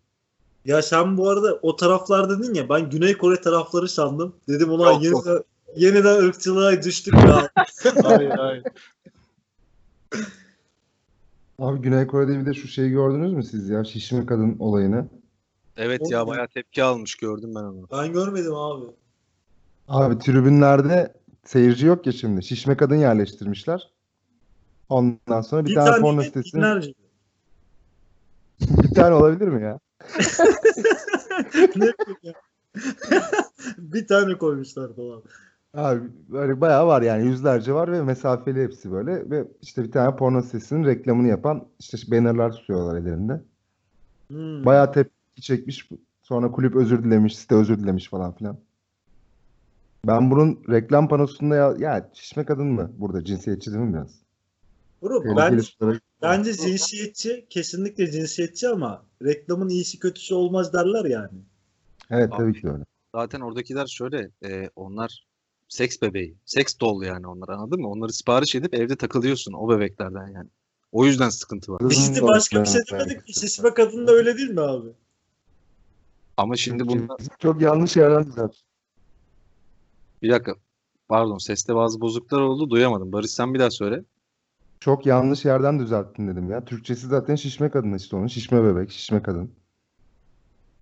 Ya 0.65 0.81
sen 0.81 1.17
bu 1.17 1.29
arada 1.29 1.59
o 1.61 1.75
taraflar 1.75 2.29
dedin 2.29 2.53
ya 2.53 2.69
ben 2.69 2.89
Güney 2.89 3.17
Kore 3.17 3.41
tarafları 3.41 3.89
sandım. 3.89 4.35
Dedim 4.47 4.69
ulan 4.69 4.99
yeniden, 4.99 5.43
yeniden 5.75 6.23
ırkçılığa 6.23 6.83
düştük 6.83 7.13
ya. 7.13 7.49
hayır 8.03 8.29
hayır. 8.29 8.63
Abi 11.59 11.81
Güney 11.81 12.07
Kore'de 12.07 12.39
bir 12.39 12.45
de 12.45 12.53
şu 12.53 12.67
şeyi 12.67 12.89
gördünüz 12.89 13.33
mü 13.33 13.43
siz 13.43 13.69
ya? 13.69 13.83
Şişme 13.83 14.25
kadın 14.25 14.59
olayını. 14.59 15.07
Evet 15.77 16.11
ya 16.11 16.27
bayağı 16.27 16.47
tepki 16.47 16.83
almış 16.83 17.15
gördüm 17.15 17.55
ben 17.55 17.63
onu. 17.63 17.87
ben 17.91 18.13
görmedim 18.13 18.55
abi. 18.55 18.85
Abi 19.87 20.19
tribünlerde 20.19 21.13
seyirci 21.45 21.85
yok 21.85 22.05
ya 22.05 22.13
şimdi. 22.13 22.43
Şişme 22.43 22.77
kadın 22.77 22.95
yerleştirmişler. 22.95 23.91
Ondan 24.89 25.41
sonra 25.41 25.65
bir, 25.65 25.69
Bir 25.69 25.75
tane, 25.75 25.89
tane 25.89 26.01
porno 26.01 26.21
Binlerce. 26.21 26.93
bir 28.61 28.95
tane 28.95 29.15
olabilir 29.15 29.47
mi 29.47 29.63
ya? 29.63 29.79
ne 31.75 31.93
ya? 32.23 32.33
bir 33.77 34.07
tane 34.07 34.37
koymuşlar 34.37 34.95
falan. 34.95 35.23
Abi 35.73 36.01
böyle 36.29 36.61
bayağı 36.61 36.87
var 36.87 37.01
yani 37.01 37.25
yüzlerce 37.25 37.73
var 37.73 37.91
ve 37.91 38.03
mesafeli 38.03 38.63
hepsi 38.63 38.91
böyle 38.91 39.29
ve 39.29 39.47
işte 39.61 39.83
bir 39.83 39.91
tane 39.91 40.15
porno 40.15 40.41
sitesinin 40.41 40.85
reklamını 40.85 41.27
yapan 41.27 41.67
işte 41.79 41.97
bannerlar 42.11 42.51
tutuyorlar 42.51 42.97
ellerinde. 42.97 43.41
Hmm. 44.27 44.65
Bayağı 44.65 44.91
tepki 44.91 45.41
çekmiş. 45.41 45.89
Sonra 46.23 46.51
kulüp 46.51 46.75
özür 46.75 47.03
dilemiş, 47.03 47.37
site 47.37 47.55
özür 47.55 47.79
dilemiş 47.79 48.09
falan 48.09 48.35
filan. 48.35 48.57
Ben 50.07 50.31
bunun 50.31 50.63
reklam 50.69 51.07
panosunda 51.07 51.55
ya, 51.55 51.75
ya 51.79 52.09
şişme 52.13 52.45
kadın 52.45 52.67
mı 52.67 52.91
burada 52.97 53.25
cinsiyetçi 53.25 53.71
değil 53.71 53.83
mi 53.83 53.93
biraz? 53.93 54.21
Bro, 55.01 55.37
bence, 55.37 55.57
sulara- 55.57 55.99
bence 56.21 56.53
cinsiyetçi 56.53 57.45
kesinlikle 57.49 58.11
cinsiyetçi 58.11 58.69
ama 58.69 59.05
reklamın 59.23 59.69
iyisi 59.69 59.99
kötüsü 59.99 60.33
olmaz 60.33 60.73
derler 60.73 61.05
yani. 61.05 61.39
Evet 62.09 62.31
tabii 62.37 62.61
ki 62.61 62.69
öyle. 62.69 62.83
Zaten 63.15 63.39
oradakiler 63.41 63.87
şöyle 63.87 64.29
e, 64.45 64.69
onlar 64.75 65.27
seks 65.71 66.01
bebeği. 66.01 66.35
Seks 66.45 66.79
doll 66.79 67.03
yani 67.03 67.27
onlar 67.27 67.49
anladın 67.49 67.81
mı? 67.81 67.89
Onları 67.89 68.13
sipariş 68.13 68.55
edip 68.55 68.73
evde 68.73 68.95
takılıyorsun 68.95 69.53
o 69.53 69.69
bebeklerden 69.69 70.27
yani. 70.27 70.49
O 70.91 71.05
yüzden 71.05 71.29
sıkıntı 71.29 71.71
var. 71.71 71.81
Biz 71.89 72.15
de 72.15 72.23
başka 72.23 72.61
bir 72.61 72.67
şey 72.67 72.81
demedik. 72.91 73.35
Şişme 73.35 73.73
kadın 73.73 74.07
da 74.07 74.11
öyle 74.11 74.37
değil 74.37 74.49
mi 74.49 74.61
abi? 74.61 74.89
Ama 76.37 76.55
şimdi 76.55 76.87
bunlar 76.87 77.17
Çok 77.39 77.61
yanlış 77.61 77.97
yerden 77.97 78.27
düzelt. 78.27 78.55
bir 80.21 80.31
dakika 80.31 80.55
pardon 81.07 81.37
seste 81.37 81.75
bazı 81.75 82.01
bozukluklar 82.01 82.41
oldu 82.41 82.69
duyamadım. 82.69 83.11
Barış 83.11 83.31
sen 83.31 83.53
bir 83.53 83.59
daha 83.59 83.71
söyle. 83.71 84.03
Çok 84.79 85.05
yanlış 85.05 85.45
yerden 85.45 85.79
düzelttin 85.79 86.27
dedim 86.27 86.49
ya. 86.49 86.65
Türkçesi 86.65 87.07
zaten 87.07 87.35
şişme 87.35 87.69
kadın 87.69 87.93
işte 87.93 88.15
onun. 88.15 88.27
Şişme 88.27 88.63
bebek, 88.63 88.91
şişme 88.91 89.23
kadın. 89.23 89.51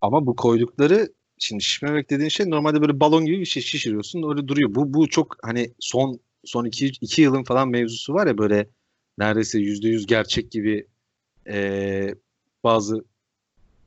Ama 0.02 0.26
bu 0.26 0.36
koydukları 0.36 1.14
şimdi 1.40 1.64
şişme 1.64 1.92
bebek 1.94 2.10
dediğin 2.10 2.30
şey 2.30 2.50
normalde 2.50 2.82
böyle 2.82 3.00
balon 3.00 3.26
gibi 3.26 3.40
bir 3.40 3.46
şey 3.46 3.64
şişiriyorsun 3.64 4.30
öyle 4.30 4.48
duruyor. 4.48 4.76
Bu 4.76 4.94
bu 4.94 5.10
çok 5.10 5.38
hani 5.44 5.74
son 5.80 6.20
son 6.46 6.66
iki, 6.66 6.88
iki 6.88 7.22
yılın 7.22 7.44
falan 7.44 7.70
mevzusu 7.70 8.14
var 8.14 8.28
ya 8.28 8.38
böyle 8.38 8.70
neredeyse 9.18 9.60
yüzde 9.60 9.88
yüz 9.88 10.06
gerçek 10.06 10.52
gibi 10.52 10.88
e, 11.48 12.16
bazı 12.64 13.04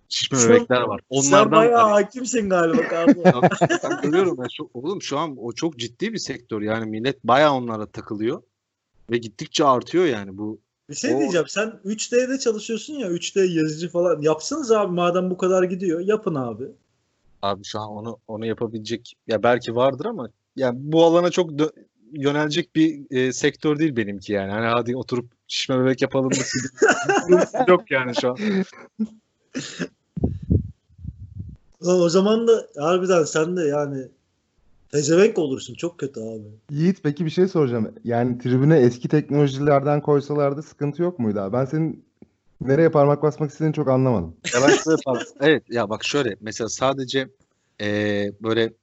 şişme 0.08 0.38
Şu- 0.38 0.48
bebekler 0.48 0.80
var. 0.82 1.00
Sen 1.12 1.28
Onlardan 1.28 1.52
bayağı 1.52 1.84
var. 1.84 1.92
hakimsin 1.92 2.48
galiba 2.48 2.88
kardeşim. 2.88 3.68
Ya 3.70 3.80
ben 3.84 4.02
görüyorum 4.02 4.38
ben 4.38 4.48
çok, 4.48 4.76
oğlum 4.76 5.02
şu 5.02 5.18
an 5.18 5.36
o 5.38 5.52
çok 5.52 5.78
ciddi 5.78 6.12
bir 6.12 6.18
sektör 6.18 6.62
yani 6.62 6.90
millet 6.90 7.24
bayağı 7.24 7.52
onlara 7.52 7.86
takılıyor 7.86 8.42
ve 9.10 9.18
gittikçe 9.18 9.64
artıyor 9.64 10.04
yani 10.04 10.38
bu 10.38 10.60
Bir 10.90 10.94
şey 10.94 11.14
O- 11.14 11.18
diyeceğim. 11.20 11.46
Sen 11.48 11.80
3D'de 11.84 12.38
çalışıyorsun 12.38 12.94
ya 12.94 13.08
3D 13.08 13.40
yazıcı 13.44 13.88
falan. 13.90 14.20
Yapsanız 14.20 14.72
abi 14.72 14.92
madem 14.94 15.30
bu 15.30 15.36
kadar 15.36 15.62
gidiyor. 15.62 16.00
Yapın 16.00 16.34
abi. 16.34 16.64
Abi 17.42 17.64
şu 17.64 17.80
an 17.80 17.88
onu 17.88 18.18
onu 18.28 18.46
yapabilecek 18.46 19.14
ya 19.26 19.42
belki 19.42 19.76
vardır 19.76 20.04
ama 20.04 20.28
yani 20.56 20.78
bu 20.82 21.04
alana 21.04 21.30
çok 21.30 21.50
dö- 21.50 21.84
yönelecek 22.12 22.76
bir 22.76 23.16
e, 23.16 23.32
sektör 23.32 23.78
değil 23.78 23.96
benimki 23.96 24.32
yani. 24.32 24.52
Hani 24.52 24.66
hadi 24.66 24.96
oturup 24.96 25.32
şişme 25.48 25.80
bebek 25.80 26.02
yapalım 26.02 26.30
da 26.30 27.64
yok 27.68 27.90
yani 27.90 28.16
şu 28.20 28.30
an. 28.30 28.36
Lan 31.86 32.00
o 32.00 32.08
zaman 32.08 32.48
da 32.48 32.66
harbiden 32.78 33.24
sen 33.24 33.56
de 33.56 33.62
yani 33.62 34.08
pezevenk 34.92 35.38
olursun. 35.38 35.74
Çok 35.74 35.98
kötü 35.98 36.20
abi. 36.20 36.42
Yiğit 36.70 37.02
peki 37.02 37.24
bir 37.24 37.30
şey 37.30 37.48
soracağım. 37.48 37.94
Yani 38.04 38.38
tribüne 38.38 38.78
eski 38.78 39.08
teknolojilerden 39.08 40.00
koysalardı 40.00 40.62
sıkıntı 40.62 41.02
yok 41.02 41.18
muydu 41.18 41.40
abi? 41.40 41.52
Ben 41.52 41.64
senin 41.64 42.04
nereye 42.60 42.88
parmak 42.90 43.22
basmak 43.22 43.50
istediğini 43.50 43.74
çok 43.74 43.88
anlamadım. 43.88 44.36
Ya 44.54 44.62
ben 44.62 44.76
şöyle 44.76 44.96
yapar- 45.06 45.26
Evet 45.40 45.62
ya 45.70 45.90
bak 45.90 46.04
şöyle 46.04 46.36
mesela 46.40 46.68
sadece 46.68 47.28
eee, 47.80 48.32
böyle 48.40 48.74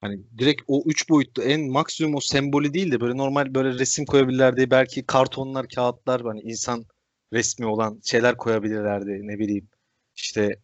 hani 0.00 0.20
direkt 0.38 0.62
o 0.68 0.82
üç 0.86 1.10
boyutlu 1.10 1.42
en 1.42 1.72
maksimum 1.72 2.14
o 2.14 2.20
sembolü 2.20 2.74
değil 2.74 2.92
de 2.92 3.00
böyle 3.00 3.16
normal 3.16 3.54
böyle 3.54 3.78
resim 3.78 4.04
koyabilirlerdi. 4.06 4.70
Belki 4.70 5.06
kartonlar, 5.06 5.68
kağıtlar 5.68 6.22
hani 6.22 6.40
insan 6.40 6.84
resmi 7.32 7.66
olan 7.66 8.00
şeyler 8.04 8.36
koyabilirlerdi 8.36 9.20
ne 9.22 9.38
bileyim. 9.38 9.68
işte 10.16 10.56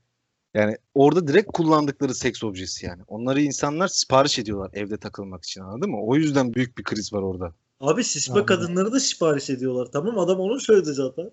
Yani 0.55 0.77
orada 0.95 1.27
direkt 1.27 1.53
kullandıkları 1.53 2.15
seks 2.15 2.45
objesi 2.45 2.87
yani. 2.87 3.03
Onları 3.07 3.43
insanlar 3.43 3.89
sipariş 3.89 4.39
ediyorlar 4.39 4.71
evde 4.73 4.97
takılmak 4.99 5.45
için 5.45 5.61
anladın 5.61 5.91
mı? 5.91 6.03
O 6.03 6.17
yüzden 6.17 6.55
büyük 6.55 6.79
bir 6.79 6.85
kriz 6.85 7.13
var 7.13 7.23
orada. 7.23 7.55
Abi 7.81 8.05
şişme 8.05 8.47
kadınları 8.47 8.93
da 8.93 9.01
sipariş 9.01 9.51
ediyorlar. 9.51 9.89
Tamam 9.93 10.19
adam 10.19 10.41
onu 10.41 10.61
söyledi 10.61 10.93
zaten. 10.93 11.31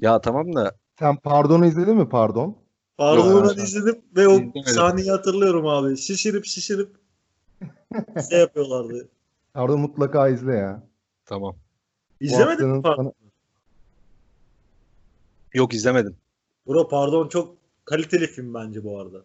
Ya 0.00 0.20
tamam 0.20 0.54
da 0.54 0.72
Sen 0.98 1.16
Pardon'u 1.16 1.66
izledin 1.66 1.96
mi 1.96 2.08
Pardon? 2.08 2.56
Ben- 3.00 3.62
izledim 3.64 4.02
ve 4.16 4.28
o 4.28 4.32
İzlemedim. 4.34 4.62
sahneyi 4.64 5.10
hatırlıyorum 5.10 5.66
abi. 5.66 5.96
Şişirip 5.96 6.44
şişirip 6.46 6.88
şey 8.30 8.38
yapıyorlardı. 8.40 9.08
Pardon 9.52 9.80
mutlaka 9.80 10.28
izle 10.28 10.54
ya. 10.54 10.82
tamam. 11.26 11.56
İzlemedin 12.20 12.68
mi 12.68 12.82
pardon? 12.82 13.02
sana- 13.02 13.12
Yok 15.54 15.74
izlemedim. 15.74 16.16
Bro 16.66 16.88
pardon 16.88 17.28
çok 17.28 17.56
kaliteli 17.84 18.26
film 18.26 18.54
bence 18.54 18.84
bu 18.84 19.00
arada. 19.00 19.22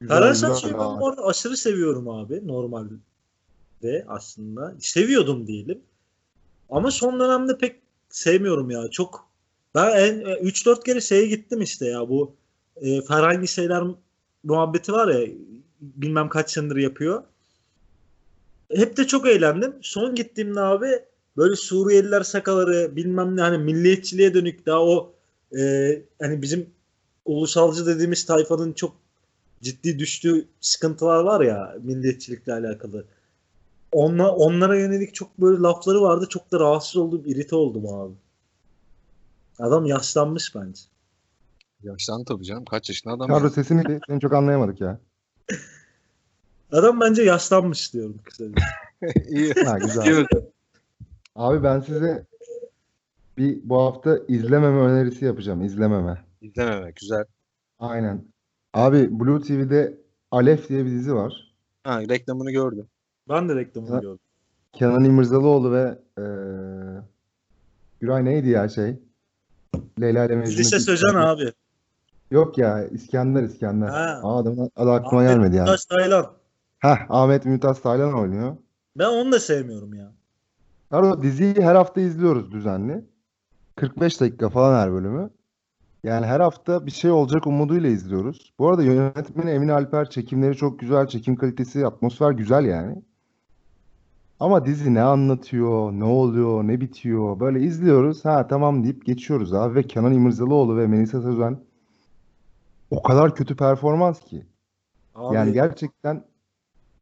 Güzel 0.00 0.34
Şensoy'u 0.34 0.72
ben 0.72 1.00
bu 1.00 1.08
arada 1.08 1.24
aşırı 1.26 1.56
seviyorum 1.56 2.08
abi 2.08 2.48
normalde 2.48 2.94
aslında. 4.08 4.74
Seviyordum 4.80 5.46
diyelim. 5.46 5.80
Ama 6.70 6.90
son 6.90 7.20
dönemde 7.20 7.58
pek 7.58 7.76
sevmiyorum 8.08 8.70
ya. 8.70 8.90
Çok 8.90 9.28
ben 9.74 9.90
en 9.96 10.20
3-4 10.20 10.84
kere 10.84 11.00
şeye 11.00 11.26
gittim 11.26 11.62
işte 11.62 11.86
ya 11.86 12.08
bu 12.08 12.32
e, 12.80 13.02
Ferhangi 13.02 13.48
şeyler 13.48 13.82
muhabbeti 14.44 14.92
var 14.92 15.08
ya 15.08 15.28
bilmem 15.80 16.28
kaç 16.28 16.50
senedir 16.50 16.76
yapıyor. 16.76 17.22
Hep 18.74 18.96
de 18.96 19.06
çok 19.06 19.26
eğlendim. 19.26 19.74
Son 19.82 20.14
gittiğimde 20.14 20.60
abi 20.60 20.86
böyle 21.36 21.56
Suriyeliler 21.56 22.22
sakaları 22.22 22.96
bilmem 22.96 23.36
ne 23.36 23.40
hani 23.40 23.58
milliyetçiliğe 23.58 24.34
dönük 24.34 24.66
daha 24.66 24.80
o 24.80 25.12
e, 25.58 26.02
hani 26.22 26.42
bizim 26.42 26.70
ulusalcı 27.24 27.86
dediğimiz 27.86 28.26
tayfanın 28.26 28.72
çok 28.72 28.96
ciddi 29.62 29.98
düştüğü 29.98 30.46
sıkıntılar 30.60 31.20
var 31.20 31.40
ya 31.40 31.76
milliyetçilikle 31.82 32.52
alakalı. 32.52 33.04
Onla, 33.92 34.34
onlara 34.34 34.78
yönelik 34.78 35.14
çok 35.14 35.38
böyle 35.38 35.62
lafları 35.62 36.02
vardı. 36.02 36.26
Çok 36.28 36.52
da 36.52 36.60
rahatsız 36.60 36.96
oldum, 36.96 37.22
irite 37.26 37.56
oldum 37.56 37.86
abi. 37.86 38.14
Adam 39.58 39.86
yaşlanmış 39.86 40.54
bence. 40.54 40.82
Yaşlandı 41.82 42.24
tabii 42.24 42.44
canım. 42.44 42.64
Kaç 42.64 42.88
yaşında 42.88 43.14
adam 43.14 43.30
ya. 43.30 43.50
sesini 43.50 43.84
de 43.88 44.00
seni 44.08 44.20
çok 44.20 44.32
anlayamadık 44.32 44.80
ya. 44.80 44.98
Adam 46.72 47.00
bence 47.00 47.22
yaşlanmış 47.22 47.94
diyorum 47.94 48.16
kısaca. 48.24 48.54
İyi. 49.28 49.52
Ha 49.64 49.78
güzel. 49.78 50.26
Abi 51.34 51.62
ben 51.62 51.80
size 51.80 52.26
bir 53.38 53.58
bu 53.64 53.82
hafta 53.82 54.18
izlememe 54.28 54.80
önerisi 54.80 55.24
yapacağım. 55.24 55.64
İzlememe. 55.64 56.24
İzlememek 56.40 56.96
güzel. 56.96 57.24
Aynen. 57.78 58.24
Abi 58.74 59.20
Blue 59.20 59.40
TV'de 59.40 59.98
Alef 60.30 60.68
diye 60.68 60.84
bir 60.84 60.90
dizi 60.90 61.14
var. 61.14 61.54
Ha, 61.84 62.00
reklamını 62.00 62.50
gördüm. 62.50 62.86
Ben 63.28 63.48
de 63.48 63.56
reklamını 63.56 63.94
Ha. 63.94 63.98
gördüm. 64.00 64.24
Kenan 64.72 65.04
İmirzalıoğlu 65.04 65.72
ve 65.72 65.98
eee 66.18 66.24
Güray 68.00 68.24
neydi 68.24 68.48
ya 68.48 68.68
şey? 68.68 68.96
Leyla 70.00 70.24
ile 70.24 70.36
Mecnun'un 70.36 70.58
Lise 70.58 70.80
Sözen 70.80 71.14
abi. 71.14 71.52
Yok 72.30 72.58
ya 72.58 72.84
İskender 72.84 73.42
İskender. 73.42 73.88
Ha. 73.88 74.20
Aa, 74.22 74.38
adamın 74.38 74.70
adı 74.76 74.92
aklıma 74.92 75.18
Ahmet 75.18 75.30
gelmedi 75.30 75.56
yani. 75.56 75.64
Mümtaz 75.66 75.84
Taylan. 75.84 76.26
Heh, 76.78 76.96
Ahmet 77.08 77.44
Mümtaz 77.44 77.82
Taylan 77.82 78.18
oynuyor. 78.18 78.56
Ben 78.96 79.08
onu 79.08 79.32
da 79.32 79.40
sevmiyorum 79.40 79.94
ya. 79.94 80.12
Pardon, 80.90 81.22
diziyi 81.22 81.54
her 81.54 81.74
hafta 81.74 82.00
izliyoruz 82.00 82.52
düzenli. 82.52 83.04
45 83.76 84.20
dakika 84.20 84.48
falan 84.48 84.80
her 84.80 84.92
bölümü. 84.92 85.30
Yani 86.04 86.26
her 86.26 86.40
hafta 86.40 86.86
bir 86.86 86.90
şey 86.90 87.10
olacak 87.10 87.46
umuduyla 87.46 87.88
izliyoruz. 87.88 88.52
Bu 88.58 88.68
arada 88.68 88.82
yönetmeni 88.82 89.50
Emin 89.50 89.68
Alper 89.68 90.10
çekimleri 90.10 90.56
çok 90.56 90.78
güzel, 90.78 91.06
çekim 91.06 91.36
kalitesi, 91.36 91.86
atmosfer 91.86 92.30
güzel 92.30 92.64
yani. 92.64 93.02
Ama 94.40 94.66
dizi 94.66 94.94
ne 94.94 95.02
anlatıyor, 95.02 95.92
ne 95.92 96.04
oluyor, 96.04 96.62
ne 96.62 96.80
bitiyor 96.80 97.40
böyle 97.40 97.60
izliyoruz. 97.60 98.24
Ha 98.24 98.46
tamam 98.46 98.84
deyip 98.84 99.06
geçiyoruz 99.06 99.54
abi 99.54 99.74
ve 99.74 99.82
Kenan 99.82 100.12
İmirzalıoğlu 100.12 100.76
ve 100.76 100.86
Melisa 100.86 101.20
Sözen 101.20 101.58
o 102.90 103.02
kadar 103.02 103.34
kötü 103.34 103.56
performans 103.56 104.20
ki. 104.20 104.46
Abi, 105.14 105.34
Yani 105.36 105.52
gerçekten 105.52 106.24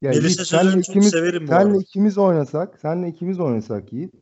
ya 0.03 0.11
Melisa 0.11 0.27
Yiğit, 0.27 0.71
senle 0.71 0.81
ikimiz 0.81 1.11
severim 1.11 1.43
bu 1.43 1.47
senle 1.47 1.65
arada. 1.71 1.79
ikimiz 1.79 2.19
oynasak, 2.19 2.79
senle 2.83 3.09
ikimiz 3.09 3.41
oynasak 3.41 3.93
Yiğit 3.93 4.15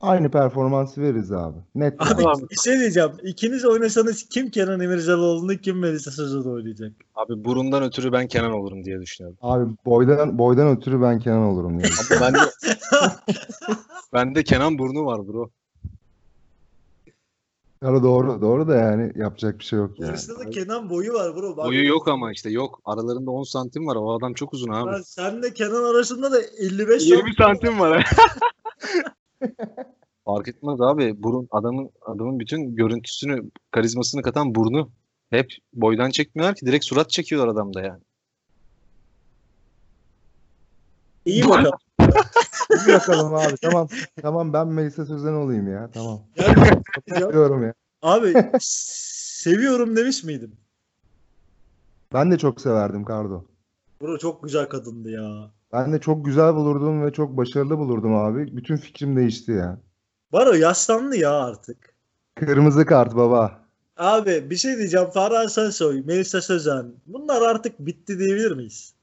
aynı 0.00 0.30
performansı 0.30 1.02
veririz 1.02 1.32
abi. 1.32 1.58
Net. 1.74 1.94
Abi 1.98 2.22
yani. 2.22 2.50
bir 2.50 2.56
şey 2.56 2.78
diyeceğim. 2.78 3.10
İkiniz 3.22 3.64
oynasanız 3.64 4.22
kim 4.28 4.50
Kenan 4.50 4.80
İmirzalıoğlu'nu 4.80 5.56
kim 5.56 5.78
Melisa 5.78 6.10
Sözen 6.10 6.50
oynayacak? 6.50 6.92
Abi 7.14 7.44
burundan 7.44 7.82
ötürü 7.82 8.12
ben 8.12 8.26
Kenan 8.26 8.52
olurum 8.52 8.84
diye 8.84 9.00
düşünüyorum. 9.00 9.38
Abi 9.42 9.72
boydan 9.84 10.38
boydan 10.38 10.68
ötürü 10.68 11.02
ben 11.02 11.18
Kenan 11.18 11.42
olurum 11.42 11.72
yani. 11.80 11.92
Ama 12.10 12.20
ben 12.20 12.34
de 12.34 12.38
bende 14.12 14.44
Kenan 14.44 14.78
burnu 14.78 15.04
var 15.06 15.28
bro. 15.28 15.50
Doğru 17.82 18.02
doğru 18.02 18.40
doğru 18.40 18.68
da 18.68 18.74
yani 18.74 19.12
yapacak 19.16 19.58
bir 19.58 19.64
şey 19.64 19.78
yok 19.78 20.00
yani. 20.00 20.08
Yarışta 20.08 20.38
da 20.38 20.50
Kenan 20.50 20.90
boyu 20.90 21.12
var 21.12 21.36
bro. 21.36 21.56
Bak, 21.56 21.66
Boyu 21.66 21.86
yok 21.86 22.08
ama 22.08 22.32
işte 22.32 22.50
yok. 22.50 22.80
Aralarında 22.84 23.30
10 23.30 23.42
santim 23.42 23.86
var. 23.86 23.96
O 23.96 24.16
adam 24.18 24.34
çok 24.34 24.54
uzun 24.54 24.68
abi. 24.68 24.90
Lan 24.90 25.02
senle 25.02 25.54
Kenan 25.54 25.84
arasında 25.94 26.32
da 26.32 26.40
55 26.58 27.06
20 27.06 27.34
santim 27.34 27.80
var. 27.80 28.06
Fark 30.24 30.48
etmez 30.48 30.80
abi. 30.80 31.22
Burun 31.22 31.48
adamın 31.50 31.90
adamın 32.00 32.38
bütün 32.38 32.76
görüntüsünü, 32.76 33.50
karizmasını 33.70 34.22
katan 34.22 34.54
burnu. 34.54 34.90
Hep 35.30 35.52
boydan 35.72 36.10
çekmiyorlar 36.10 36.56
ki 36.56 36.66
direkt 36.66 36.84
surat 36.84 37.10
çekiyorlar 37.10 37.48
adamda 37.52 37.80
yani. 37.82 38.00
İyi 41.24 41.48
bakalım. 41.48 41.72
Bir 42.86 42.92
bakalım 42.92 43.34
abi 43.34 43.56
tamam. 43.62 43.88
Tamam 44.22 44.52
ben 44.52 44.68
Melisa 44.68 45.06
Sözen 45.06 45.32
olayım 45.32 45.72
ya 45.72 45.90
tamam. 45.94 46.20
Diyorum 47.16 47.62
ya. 47.62 47.74
abi 48.02 48.34
seviyorum 48.60 49.96
demiş 49.96 50.24
miydim? 50.24 50.52
Ben 52.12 52.30
de 52.30 52.38
çok 52.38 52.60
severdim 52.60 53.04
Kardo. 53.04 53.44
Bro 54.00 54.18
çok 54.18 54.42
güzel 54.42 54.68
kadındı 54.68 55.10
ya. 55.10 55.50
Ben 55.72 55.92
de 55.92 56.00
çok 56.00 56.24
güzel 56.24 56.54
bulurdum 56.54 57.06
ve 57.06 57.12
çok 57.12 57.36
başarılı 57.36 57.78
bulurdum 57.78 58.14
abi. 58.14 58.56
Bütün 58.56 58.76
fikrim 58.76 59.16
değişti 59.16 59.52
ya. 59.52 59.78
Baro 60.32 60.52
yaşlandı 60.52 61.16
ya 61.16 61.32
artık. 61.32 61.94
Kırmızı 62.34 62.86
kart 62.86 63.16
baba. 63.16 63.62
Abi 63.96 64.50
bir 64.50 64.56
şey 64.56 64.76
diyeceğim. 64.78 65.10
Farhan 65.14 65.46
Sensoy, 65.46 66.02
Melisa 66.06 66.40
Sözen. 66.40 66.92
Bunlar 67.06 67.42
artık 67.42 67.78
bitti 67.78 68.18
diyebilir 68.18 68.52
miyiz? 68.52 68.94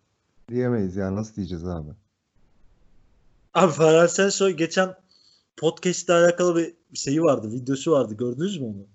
Diyemeyiz 0.50 0.96
ya 0.96 1.16
nasıl 1.16 1.36
diyeceğiz 1.36 1.68
abi. 1.68 1.90
Abi 3.54 3.72
Farhan 3.72 4.08
Sensoy 4.08 4.52
geçen 4.52 4.96
podcast 5.58 6.06
ile 6.06 6.14
alakalı 6.14 6.56
bir 6.56 6.76
şeyi 6.94 7.24
vardı. 7.24 7.52
Videosu 7.52 7.92
vardı. 7.92 8.14
Gördünüz 8.14 8.62
mü 8.62 8.66
onu? 8.66 8.86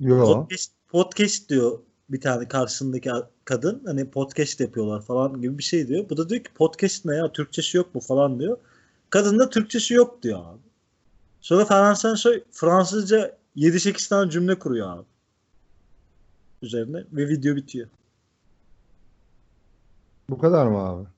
Yo. 0.00 0.24
Podcast, 0.24 0.72
podcast 0.88 1.48
diyor 1.48 1.78
bir 2.08 2.20
tane 2.20 2.48
karşısındaki 2.48 3.10
kadın. 3.44 3.82
Hani 3.86 4.10
podcast 4.10 4.60
yapıyorlar 4.60 5.02
falan 5.02 5.40
gibi 5.40 5.58
bir 5.58 5.62
şey 5.62 5.88
diyor. 5.88 6.08
Bu 6.10 6.16
da 6.16 6.28
diyor 6.28 6.44
ki 6.44 6.50
podcast 6.54 7.04
ne 7.04 7.16
ya? 7.16 7.32
Türkçesi 7.32 7.76
yok 7.76 7.94
mu 7.94 8.00
falan 8.00 8.40
diyor. 8.40 8.58
Kadın 9.10 9.38
da 9.38 9.50
Türkçesi 9.50 9.94
yok 9.94 10.22
diyor 10.22 10.38
abi. 10.38 10.60
Sonra 11.40 11.64
Ferhan 11.64 11.94
Sensoy 11.94 12.44
Fransızca 12.50 13.38
7-8 13.56 14.08
tane 14.08 14.30
cümle 14.30 14.58
kuruyor 14.58 14.96
abi. 14.96 15.06
Üzerine 16.62 17.04
ve 17.12 17.28
video 17.28 17.56
bitiyor. 17.56 17.88
Bu 20.30 20.38
kadar 20.38 20.66
mı 20.66 20.78
abi? 20.78 21.15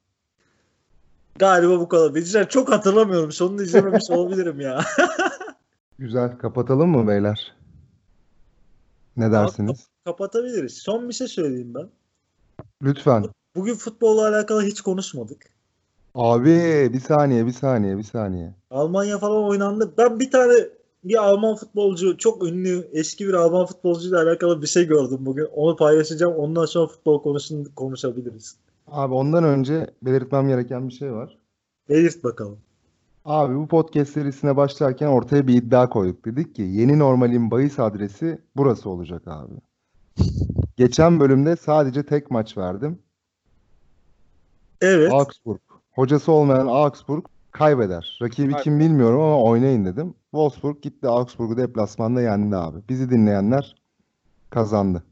Galiba 1.39 1.80
bu 1.80 1.89
kadar. 1.89 2.14
Beyciler 2.14 2.49
çok 2.49 2.72
hatırlamıyorum. 2.72 3.32
Sonunu 3.32 3.62
izlememiş 3.62 4.05
olabilirim 4.11 4.61
ya. 4.61 4.80
Güzel. 5.99 6.39
Kapatalım 6.39 6.91
mı 6.91 7.09
beyler? 7.09 7.55
Ne 9.16 9.32
dersiniz? 9.32 9.86
Kapatabiliriz. 10.05 10.78
Son 10.78 11.09
bir 11.09 11.14
şey 11.14 11.28
söyleyeyim 11.28 11.74
ben. 11.74 11.89
Lütfen. 12.82 13.24
Bugün 13.57 13.74
futbolla 13.74 14.28
alakalı 14.28 14.62
hiç 14.62 14.80
konuşmadık. 14.80 15.47
Abi 16.14 16.91
bir 16.93 17.01
saniye 17.01 17.47
bir 17.47 17.53
saniye 17.53 17.99
bir 17.99 18.03
saniye. 18.03 18.55
Almanya 18.70 19.18
falan 19.18 19.45
oynandı. 19.45 19.95
Ben 19.99 20.20
bir 20.20 20.30
tane 20.30 20.55
bir 21.05 21.24
Alman 21.24 21.57
futbolcu, 21.57 22.18
çok 22.18 22.45
ünlü 22.45 22.89
eski 22.93 23.28
bir 23.28 23.34
Alman 23.34 23.66
futbolcuyla 23.66 24.22
alakalı 24.22 24.62
bir 24.62 24.66
şey 24.66 24.86
gördüm 24.86 25.18
bugün. 25.20 25.45
Onu 25.55 25.76
paylaşacağım. 25.76 26.34
Ondan 26.34 26.64
sonra 26.64 26.86
futbol 26.86 27.22
konusunu 27.22 27.74
konuşabiliriz. 27.76 28.57
Abi 28.91 29.14
ondan 29.14 29.45
önce 29.45 29.86
belirtmem 30.03 30.49
gereken 30.49 30.89
bir 30.89 30.93
şey 30.93 31.12
var. 31.12 31.39
Belirt 31.89 32.24
bakalım. 32.24 32.59
Abi 33.24 33.57
bu 33.57 33.68
podcast 33.68 34.12
serisine 34.12 34.57
başlarken 34.57 35.07
ortaya 35.07 35.47
bir 35.47 35.55
iddia 35.55 35.89
koyduk. 35.89 36.24
Dedik 36.24 36.55
ki 36.55 36.62
yeni 36.62 36.99
normalin 36.99 37.51
bahis 37.51 37.78
adresi 37.78 38.39
burası 38.57 38.91
olacak 38.91 39.22
abi. 39.26 39.55
Geçen 40.76 41.20
bölümde 41.20 41.57
sadece 41.57 42.07
tek 42.07 42.30
maç 42.30 42.57
verdim. 42.57 42.99
Evet. 44.80 45.12
Augsburg. 45.12 45.61
Hocası 45.91 46.32
olmayan 46.32 46.66
Augsburg 46.66 47.24
kaybeder. 47.51 48.18
Rakibi 48.22 48.57
kim 48.57 48.80
bilmiyorum 48.80 49.20
ama 49.20 49.43
oynayın 49.43 49.84
dedim. 49.84 50.14
Wolfsburg 50.30 50.82
gitti 50.82 51.09
Augsburg'u 51.09 51.57
deplasmanda 51.57 52.22
yendi 52.22 52.57
abi. 52.57 52.78
Bizi 52.89 53.11
dinleyenler 53.11 53.82
kazandı. 54.51 55.03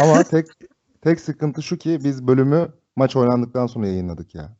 Ama 0.00 0.22
tek 0.30 0.46
tek 1.02 1.20
sıkıntı 1.20 1.62
şu 1.62 1.76
ki 1.78 2.00
biz 2.04 2.26
bölümü 2.26 2.68
maç 2.98 3.16
oynandıktan 3.16 3.66
sonra 3.66 3.86
yayınladık 3.86 4.34
ya. 4.34 4.56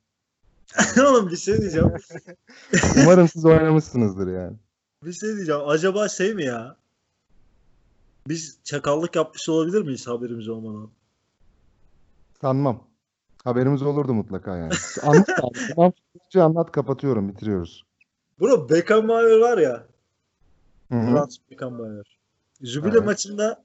Oğlum 1.07 1.31
bir 1.31 1.37
şey 1.37 1.59
diyeceğim. 1.59 1.93
Umarım 3.03 3.29
siz 3.29 3.45
oynamışsınızdır 3.45 4.33
yani. 4.33 4.57
Bir 5.05 5.13
şey 5.13 5.37
diyeceğim. 5.37 5.61
Acaba 5.67 6.09
şey 6.09 6.35
mi 6.35 6.45
ya? 6.45 6.77
Biz 8.29 8.59
çakallık 8.65 9.17
yapmış 9.17 9.49
olabilir 9.49 9.83
miyiz 9.83 10.07
haberimiz 10.07 10.49
olmadan? 10.49 10.91
Sanmam. 12.41 12.85
Haberimiz 13.45 13.83
olurdu 13.83 14.15
mutlaka 14.15 14.57
yani. 14.57 14.73
Anlat 15.03 15.29
abi. 15.29 15.59
Futbolcu 15.69 16.43
anlat 16.43 16.73
kapatıyorum 16.73 17.29
bitiriyoruz. 17.29 17.85
Bro 18.41 18.69
Beckenbauer 18.69 19.39
var 19.39 19.59
ya. 19.59 19.87
Hı 20.93 20.99
hı. 21.01 21.11
Franz 21.11 21.39
Beckenbauer. 21.51 22.19
Jubile 22.63 22.97
Evet. 22.97 23.07
maçında 23.07 23.65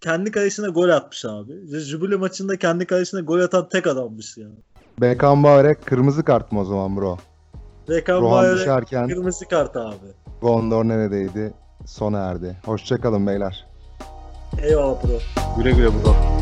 kendi 0.00 0.30
kalesine 0.30 0.68
gol 0.68 0.88
atmış 0.88 1.24
abi. 1.24 1.78
Jubile 1.78 2.16
maçında 2.16 2.56
kendi 2.56 2.86
kalesine 2.86 3.20
gol 3.20 3.40
atan 3.40 3.68
tek 3.68 3.86
adammış 3.86 4.36
yani. 4.36 4.54
Beckenbauer'e 5.00 5.74
kırmızı 5.74 6.24
kart 6.24 6.52
mı 6.52 6.60
o 6.60 6.64
zaman 6.64 6.96
bro? 6.96 7.02
Rohan 7.04 7.18
Beckenbauer'e 7.88 9.08
kırmızı 9.08 9.44
kart 9.48 9.76
abi. 9.76 9.96
Gondor 10.40 10.84
neredeydi? 10.84 11.52
Sona 11.86 12.18
erdi. 12.18 12.56
Hoşçakalın 12.64 13.26
beyler. 13.26 13.66
Eyvallah 14.62 15.02
bro. 15.04 15.18
Güle 15.56 15.70
güle 15.70 15.88
bro. 15.88 16.37